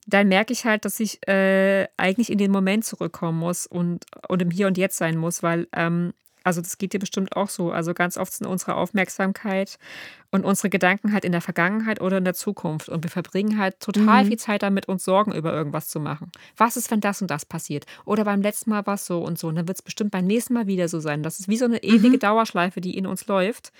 dann 0.07 0.29
merke 0.29 0.53
ich 0.53 0.65
halt, 0.65 0.85
dass 0.85 0.99
ich 0.99 1.25
äh, 1.27 1.87
eigentlich 1.97 2.31
in 2.31 2.37
den 2.37 2.49
Moment 2.49 2.85
zurückkommen 2.85 3.37
muss 3.37 3.67
und, 3.67 4.05
und 4.29 4.41
im 4.41 4.49
Hier 4.49 4.67
und 4.67 4.77
Jetzt 4.77 4.97
sein 4.97 5.17
muss, 5.17 5.43
weil, 5.43 5.67
ähm, 5.73 6.13
also 6.45 6.61
das 6.61 6.77
geht 6.77 6.93
dir 6.93 6.99
bestimmt 6.99 7.35
auch 7.35 7.49
so. 7.49 7.71
Also 7.73 7.93
ganz 7.93 8.15
oft 8.15 8.31
sind 8.31 8.47
unsere 8.47 8.75
Aufmerksamkeit 8.75 9.77
und 10.31 10.45
unsere 10.45 10.69
Gedanken 10.69 11.11
halt 11.11 11.25
in 11.25 11.33
der 11.33 11.41
Vergangenheit 11.41 11.99
oder 11.99 12.19
in 12.19 12.23
der 12.23 12.35
Zukunft. 12.35 12.87
Und 12.87 13.03
wir 13.03 13.09
verbringen 13.09 13.57
halt 13.57 13.81
total 13.81 14.23
mhm. 14.23 14.29
viel 14.29 14.37
Zeit 14.37 14.63
damit, 14.63 14.87
uns 14.87 15.03
Sorgen 15.03 15.33
über 15.33 15.51
irgendwas 15.51 15.89
zu 15.89 15.99
machen. 15.99 16.31
Was 16.55 16.77
ist, 16.77 16.89
wenn 16.89 17.01
das 17.01 17.21
und 17.21 17.29
das 17.29 17.45
passiert? 17.45 17.85
Oder 18.05 18.23
beim 18.23 18.41
letzten 18.41 18.69
Mal 18.69 18.87
war 18.87 18.93
es 18.93 19.05
so 19.05 19.19
und 19.19 19.37
so. 19.37 19.49
Und 19.49 19.55
dann 19.55 19.67
wird 19.67 19.77
es 19.77 19.83
bestimmt 19.83 20.11
beim 20.11 20.25
nächsten 20.25 20.53
Mal 20.53 20.67
wieder 20.67 20.87
so 20.87 21.01
sein. 21.01 21.21
Das 21.21 21.41
ist 21.41 21.49
wie 21.49 21.57
so 21.57 21.65
eine 21.65 21.83
ewige 21.83 22.15
mhm. 22.15 22.19
Dauerschleife, 22.19 22.79
die 22.79 22.97
in 22.97 23.07
uns 23.07 23.27
läuft. 23.27 23.73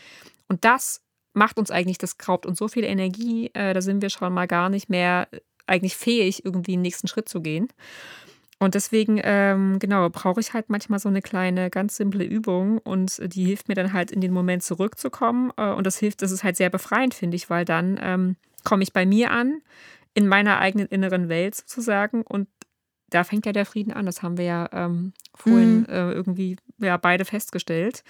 Und 0.50 0.66
das 0.66 1.02
macht 1.34 1.58
uns 1.58 1.72
eigentlich, 1.72 2.00
das 2.00 2.18
raubt 2.28 2.46
uns 2.46 2.60
so 2.60 2.68
viel 2.68 2.84
Energie, 2.84 3.50
äh, 3.54 3.74
da 3.74 3.82
sind 3.82 4.02
wir 4.02 4.10
schon 4.10 4.34
mal 4.34 4.48
gar 4.48 4.70
nicht 4.70 4.90
mehr 4.90 5.30
eigentlich 5.68 5.96
fähig, 5.96 6.46
irgendwie 6.46 6.74
den 6.74 6.82
nächsten 6.82 7.08
Schritt 7.08 7.30
zu 7.30 7.42
gehen. 7.42 7.68
Und 8.60 8.74
deswegen, 8.74 9.20
ähm, 9.24 9.78
genau, 9.78 10.10
brauche 10.10 10.40
ich 10.40 10.54
halt 10.54 10.70
manchmal 10.70 10.98
so 10.98 11.10
eine 11.10 11.22
kleine, 11.22 11.70
ganz 11.70 11.96
simple 11.96 12.24
Übung 12.24 12.80
und 12.80 13.22
die 13.34 13.46
hilft 13.46 13.68
mir 13.68 13.76
dann 13.76 13.94
halt 13.94 14.12
in 14.12 14.20
den 14.20 14.32
Moment 14.32 14.64
zurückzukommen. 14.64 15.52
Äh, 15.58 15.70
und 15.70 15.86
das 15.86 16.00
hilft, 16.00 16.24
das 16.24 16.32
ist 16.32 16.44
halt 16.44 16.58
sehr 16.58 16.72
befreiend, 16.72 17.14
finde 17.14 17.36
ich, 17.36 17.52
weil 17.52 17.66
dann 17.66 18.00
ähm, 18.02 18.36
komme 18.64 18.82
ich 18.82 18.94
bei 18.94 19.06
mir 19.06 19.30
an, 19.30 19.62
in 20.16 20.28
meiner 20.28 20.58
eigenen 20.60 20.88
inneren 20.88 21.30
Welt 21.30 21.54
sozusagen. 21.54 22.24
Und 22.24 22.48
da 23.12 23.24
fängt 23.24 23.46
ja 23.46 23.52
der 23.52 23.68
Frieden 23.68 23.94
an. 23.94 24.08
Das 24.08 24.24
haben 24.24 24.38
wir 24.38 24.46
ja 24.46 24.70
ähm, 24.74 25.14
vorhin 25.36 25.82
mhm. 25.82 25.86
äh, 25.90 26.12
irgendwie 26.12 26.58
ja, 26.80 26.98
beide 26.98 27.26
festgestellt. 27.26 28.04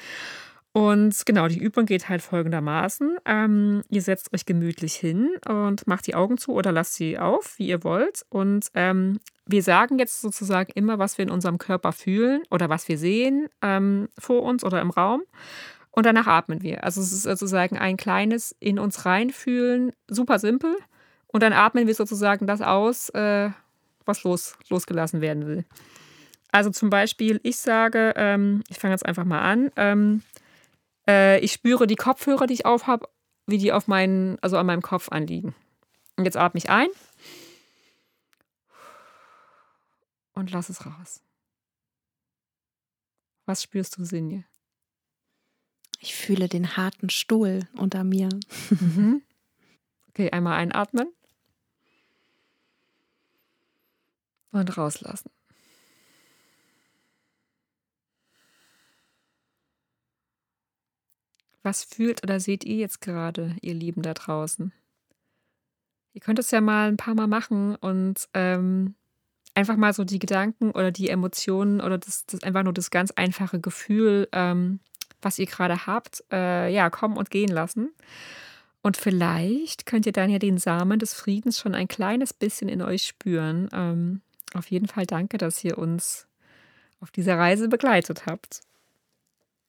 Und 0.77 1.25
genau, 1.25 1.47
die 1.47 1.57
Übung 1.57 1.87
geht 1.87 2.07
halt 2.07 2.21
folgendermaßen. 2.21 3.17
Ähm, 3.25 3.81
ihr 3.89 4.03
setzt 4.03 4.31
euch 4.31 4.45
gemütlich 4.45 4.93
hin 4.93 5.31
und 5.49 5.87
macht 5.87 6.05
die 6.05 6.13
Augen 6.13 6.37
zu 6.37 6.51
oder 6.51 6.71
lasst 6.71 6.93
sie 6.93 7.17
auf, 7.17 7.57
wie 7.57 7.69
ihr 7.69 7.83
wollt. 7.83 8.27
Und 8.29 8.67
ähm, 8.75 9.19
wir 9.47 9.63
sagen 9.63 9.97
jetzt 9.97 10.21
sozusagen 10.21 10.71
immer, 10.75 10.99
was 10.99 11.17
wir 11.17 11.23
in 11.23 11.31
unserem 11.31 11.57
Körper 11.57 11.93
fühlen 11.93 12.43
oder 12.51 12.69
was 12.69 12.87
wir 12.87 12.99
sehen 12.99 13.47
ähm, 13.63 14.09
vor 14.19 14.43
uns 14.43 14.63
oder 14.63 14.79
im 14.79 14.91
Raum. 14.91 15.23
Und 15.89 16.05
danach 16.05 16.27
atmen 16.27 16.61
wir. 16.61 16.83
Also 16.83 17.01
es 17.01 17.11
ist 17.11 17.23
sozusagen 17.23 17.79
ein 17.79 17.97
kleines 17.97 18.55
in 18.59 18.77
uns 18.77 19.03
reinfühlen, 19.03 19.93
super 20.07 20.37
simpel. 20.37 20.75
Und 21.25 21.41
dann 21.41 21.53
atmen 21.53 21.87
wir 21.87 21.95
sozusagen 21.95 22.45
das 22.45 22.61
aus, 22.61 23.09
äh, 23.15 23.49
was 24.05 24.23
los, 24.23 24.55
losgelassen 24.69 25.21
werden 25.21 25.47
will. 25.47 25.65
Also 26.51 26.69
zum 26.69 26.91
Beispiel, 26.91 27.39
ich 27.41 27.57
sage, 27.57 28.13
ähm, 28.15 28.61
ich 28.69 28.77
fange 28.77 28.93
jetzt 28.93 29.07
einfach 29.07 29.25
mal 29.25 29.41
an, 29.41 29.71
ähm, 29.75 30.21
äh, 31.07 31.39
ich 31.39 31.51
spüre 31.53 31.87
die 31.87 31.95
Kopfhörer, 31.95 32.47
die 32.47 32.53
ich 32.53 32.65
auf 32.65 32.87
habe, 32.87 33.07
wie 33.45 33.57
die 33.57 33.71
auf 33.71 33.87
meinen, 33.87 34.37
also 34.41 34.57
an 34.57 34.65
meinem 34.65 34.81
Kopf 34.81 35.09
anliegen. 35.09 35.55
Und 36.17 36.25
jetzt 36.25 36.37
atme 36.37 36.57
ich 36.57 36.69
ein 36.69 36.89
und 40.33 40.51
lass 40.51 40.69
es 40.69 40.85
raus. 40.85 41.21
Was 43.45 43.63
spürst 43.63 43.97
du, 43.97 44.03
Sinje? 44.03 44.43
Ich 45.99 46.15
fühle 46.15 46.47
den 46.47 46.77
harten 46.77 47.09
Stuhl 47.09 47.61
unter 47.75 48.03
mir. 48.03 48.29
Mhm. 48.69 49.21
Okay, 50.09 50.31
einmal 50.31 50.57
einatmen 50.57 51.13
und 54.49 54.75
rauslassen. 54.75 55.29
Was 61.67 61.83
fühlt 61.83 62.23
oder 62.23 62.39
seht 62.39 62.63
ihr 62.63 62.77
jetzt 62.77 63.01
gerade, 63.01 63.53
ihr 63.59 63.73
Lieben 63.73 64.01
da 64.01 64.13
draußen? 64.13 64.71
Ihr 66.13 66.21
könnt 66.21 66.39
es 66.39 66.49
ja 66.51 66.61
mal 66.61 66.87
ein 66.87 66.95
paar 66.95 67.13
Mal 67.13 67.27
machen 67.27 67.75
und 67.75 68.29
ähm, 68.33 68.95
einfach 69.53 69.75
mal 69.75 69.91
so 69.91 70.05
die 70.05 70.17
Gedanken 70.17 70.71
oder 70.71 70.93
die 70.93 71.09
Emotionen 71.09 71.81
oder 71.81 71.97
das, 71.97 72.25
das 72.25 72.41
einfach 72.43 72.63
nur 72.63 72.71
das 72.71 72.89
ganz 72.89 73.11
einfache 73.11 73.59
Gefühl, 73.59 74.29
ähm, 74.31 74.79
was 75.21 75.39
ihr 75.39 75.45
gerade 75.45 75.85
habt, 75.85 76.23
äh, 76.31 76.73
ja, 76.73 76.89
kommen 76.89 77.17
und 77.17 77.31
gehen 77.31 77.51
lassen. 77.51 77.89
Und 78.81 78.95
vielleicht 78.95 79.85
könnt 79.85 80.05
ihr 80.05 80.13
dann 80.13 80.29
ja 80.29 80.39
den 80.39 80.59
Samen 80.59 80.99
des 80.99 81.15
Friedens 81.15 81.59
schon 81.59 81.75
ein 81.75 81.89
kleines 81.89 82.33
bisschen 82.33 82.69
in 82.69 82.81
euch 82.81 83.03
spüren. 83.03 83.67
Ähm, 83.73 84.21
auf 84.53 84.71
jeden 84.71 84.87
Fall 84.87 85.05
danke, 85.05 85.37
dass 85.37 85.61
ihr 85.65 85.77
uns 85.77 86.27
auf 87.01 87.11
dieser 87.11 87.37
Reise 87.37 87.67
begleitet 87.67 88.25
habt. 88.25 88.61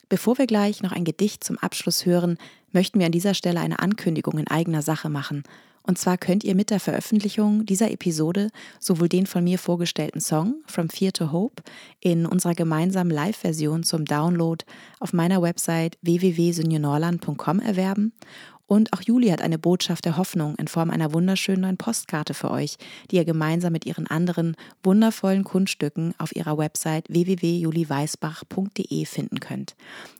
Bevor 0.09 0.39
wir 0.39 0.47
gleich 0.47 0.83
noch 0.83 0.93
ein 0.93 1.05
Gedicht 1.05 1.45
zum 1.45 1.59
Abschluss 1.59 2.07
hören, 2.07 2.39
möchten 2.73 2.99
wir 2.99 3.07
an 3.07 3.13
dieser 3.13 3.35
Stelle 3.35 3.61
eine 3.61 3.79
Ankündigung 3.79 4.39
in 4.39 4.49
eigener 4.49 4.83
Sache 4.83 5.09
machen. 5.09 5.43
Und 5.83 5.99
zwar 5.99 6.19
könnt 6.19 6.45
ihr 6.45 6.55
mit 6.55 6.69
der 6.69 6.81
Veröffentlichung 6.81 7.65
dieser 7.65 7.91
Episode 7.91 8.51
sowohl 8.79 9.09
den 9.09 9.27
von 9.27 9.43
mir 9.43 9.59
vorgestellten 9.59 10.21
Song 10.21 10.57
From 10.67 10.91
Fear 10.91 11.13
to 11.13 11.33
Hope 11.33 11.63
in 12.01 12.27
unserer 12.27 12.55
gemeinsamen 12.55 13.11
Live-Version 13.11 13.85
zum 13.85 14.05
Download 14.05 14.65
auf 15.01 15.15
meiner 15.15 15.41
Website 15.41 15.97
www.synjonorland.com 16.03 17.61
erwerben 17.61 18.13
und 18.69 18.93
auch 18.93 19.01
Juli 19.01 19.29
hat 19.31 19.41
eine 19.41 19.59
Botschaft 19.59 20.05
der 20.05 20.19
Hoffnung 20.19 20.55
in 20.57 20.69
Form 20.69 20.91
einer 20.91 21.15
wunderschönen 21.15 21.63
neuen 21.63 21.79
Postkarte 21.79 22.35
für 22.35 22.51
euch, 22.51 22.77
die 23.11 23.17
ihr 23.17 23.25
gemeinsam 23.25 23.73
mit 23.73 23.87
ihren 23.87 24.07
anderen 24.07 24.57
wundervollen 24.83 25.43
Kunststücken 25.43 26.15
auf 26.19 26.37
ihrer 26.37 26.59
Website 26.59 27.09
www.juliweisbach.de 27.09 29.07
finden 29.07 29.41
könnt. 29.41 29.75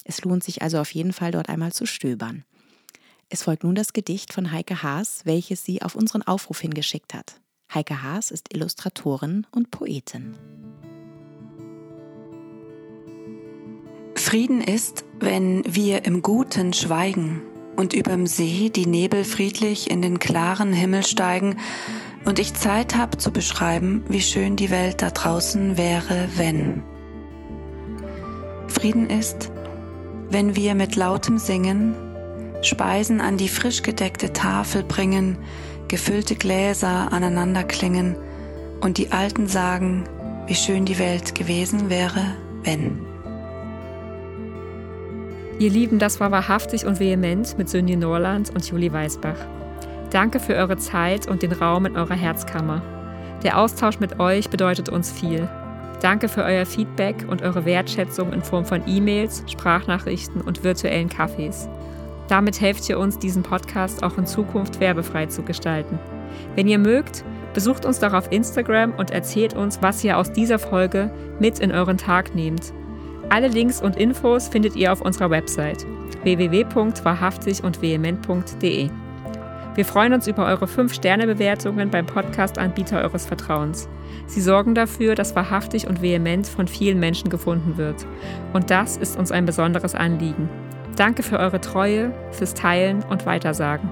Es 0.05 0.25
lohnt 0.25 0.43
sich 0.43 0.63
also 0.63 0.79
auf 0.79 0.91
jeden 0.93 1.13
Fall 1.13 1.31
dort 1.31 1.51
einmal 1.51 1.73
zu 1.73 1.85
stöbern. 1.85 2.45
Es 3.29 3.43
folgt 3.43 3.65
nun 3.65 3.75
das 3.75 3.93
Gedicht 3.93 4.33
von 4.33 4.51
Heike 4.51 4.83
Haas, 4.83 5.27
welches 5.27 5.63
sie 5.63 5.83
auf 5.83 5.95
unseren 5.95 6.23
Aufruf 6.23 6.61
hingeschickt 6.61 7.13
hat. 7.13 7.43
Heike 7.75 8.03
Haas 8.03 8.31
ist 8.31 8.55
Illustratorin 8.55 9.47
und 9.51 9.71
Poetin. 9.71 10.35
Frieden 14.15 14.63
ist, 14.63 15.05
wenn 15.21 15.63
wir 15.67 16.07
im 16.07 16.23
Guten 16.23 16.73
schweigen 16.73 17.43
und 17.79 17.95
überm 17.95 18.27
See 18.27 18.71
die 18.71 18.87
Nebel 18.87 19.23
friedlich 19.23 19.89
in 19.89 20.03
den 20.03 20.19
klaren 20.19 20.73
Himmel 20.73 21.07
steigen 21.07 21.59
und 22.25 22.41
ich 22.41 22.55
Zeit 22.55 22.97
hab 22.97 23.21
zu 23.21 23.31
beschreiben, 23.31 24.05
wie 24.09 24.21
schön 24.21 24.57
die 24.57 24.71
Welt 24.71 25.01
da 25.01 25.11
draußen 25.11 25.79
wäre, 25.79 26.29
wenn. 26.37 26.83
Frieden 28.67 29.09
ist, 29.09 29.53
wenn 30.29 30.57
wir 30.57 30.75
mit 30.75 30.97
lautem 30.97 31.39
Singen 31.39 31.95
Speisen 32.63 33.21
an 33.21 33.37
die 33.37 33.49
frisch 33.49 33.83
gedeckte 33.83 34.33
Tafel 34.33 34.83
bringen, 34.83 35.39
gefüllte 35.87 36.35
Gläser 36.35 37.13
aneinander 37.13 37.63
klingen 37.63 38.17
und 38.81 38.99
die 38.99 39.13
Alten 39.13 39.47
sagen, 39.47 40.05
wie 40.49 40.57
schön 40.57 40.85
die 40.85 40.99
Welt 40.99 41.37
gewesen 41.37 41.89
wäre, 41.89 42.35
wenn. 42.65 43.08
Ihr 45.61 45.71
Lieben, 45.71 45.99
das 45.99 46.21
war 46.21 46.31
wahrhaftig 46.31 46.87
und 46.87 47.01
vehement 47.01 47.59
mit 47.59 47.69
Sönje 47.69 47.97
Norland 47.97 48.51
und 48.51 48.65
Julie 48.65 48.93
Weisbach. 48.93 49.39
Danke 50.11 50.39
für 50.39 50.55
eure 50.55 50.77
Zeit 50.77 51.27
und 51.27 51.43
den 51.43 51.51
Raum 51.51 51.85
in 51.85 51.97
eurer 51.97 52.15
Herzkammer. 52.15 52.81
Der 53.43 53.59
Austausch 53.59 53.99
mit 53.99 54.21
euch 54.21 54.51
bedeutet 54.51 54.89
uns 54.89 55.11
viel. 55.11 55.49
Danke 56.01 56.29
für 56.29 56.45
euer 56.45 56.65
Feedback 56.65 57.27
und 57.29 57.43
eure 57.43 57.65
Wertschätzung 57.65 58.33
in 58.33 58.41
Form 58.41 58.65
von 58.65 58.83
E-Mails, 58.87 59.43
Sprachnachrichten 59.49 60.43
und 60.43 60.63
virtuellen 60.63 61.09
Kaffees. 61.09 61.69
Damit 62.29 62.61
helft 62.61 62.89
ihr 62.89 63.01
uns, 63.01 63.19
diesen 63.19 63.43
Podcast 63.43 64.05
auch 64.05 64.17
in 64.17 64.27
Zukunft 64.27 64.79
werbefrei 64.79 65.27
zu 65.27 65.43
gestalten. 65.43 65.99
Wenn 66.55 66.69
ihr 66.69 66.79
mögt, 66.79 67.25
besucht 67.53 67.85
uns 67.85 67.99
doch 67.99 68.13
auf 68.13 68.31
Instagram 68.31 68.93
und 68.93 69.11
erzählt 69.11 69.55
uns, 69.55 69.83
was 69.83 70.05
ihr 70.05 70.19
aus 70.19 70.31
dieser 70.31 70.61
Folge 70.61 71.11
mit 71.41 71.59
in 71.59 71.73
euren 71.73 71.97
Tag 71.97 72.37
nehmt 72.37 72.73
alle 73.31 73.49
Links 73.49 73.81
und 73.81 73.97
Infos 73.97 74.49
findet 74.49 74.77
ihr 74.77 74.93
auf 74.93 75.01
unserer 75.01 75.31
Website 75.31 75.87
www.wahrhaftig 76.23 77.63
und 77.63 77.81
vehement.de. 77.81 78.91
Wir 79.75 79.85
freuen 79.85 80.13
uns 80.13 80.27
über 80.27 80.45
eure 80.47 80.65
5-Sterne-Bewertungen 80.65 81.91
beim 81.91 82.05
Podcast-Anbieter 82.05 83.01
eures 83.01 83.27
Vertrauens. 83.27 83.89
Sie 84.27 84.41
sorgen 84.41 84.75
dafür, 84.75 85.15
dass 85.15 85.37
wahrhaftig 85.37 85.87
und 85.87 86.03
vehement 86.03 86.49
von 86.49 86.67
vielen 86.67 86.99
Menschen 86.99 87.31
gefunden 87.31 87.77
wird. 87.77 88.05
Und 88.53 88.71
das 88.71 88.97
ist 88.97 89.17
uns 89.17 89.31
ein 89.31 89.47
besonderes 89.47 89.95
Anliegen. 89.95 90.49
Danke 90.97 91.23
für 91.23 91.39
eure 91.39 91.61
Treue, 91.61 92.13
fürs 92.33 92.55
Teilen 92.55 93.05
und 93.05 93.25
Weitersagen. 93.25 93.89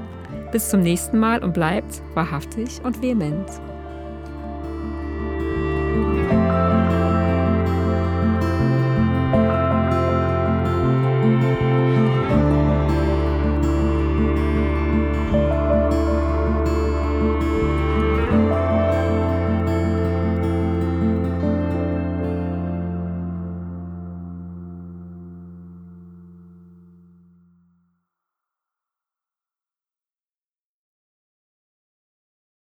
Bis 0.51 0.71
zum 0.71 0.81
nächsten 0.81 1.21
Mal 1.21 1.45
und 1.45 1.55
bleibt 1.55 2.03
wahrhaftig 2.15 2.81
und 2.83 3.01
vehement. 3.01 3.47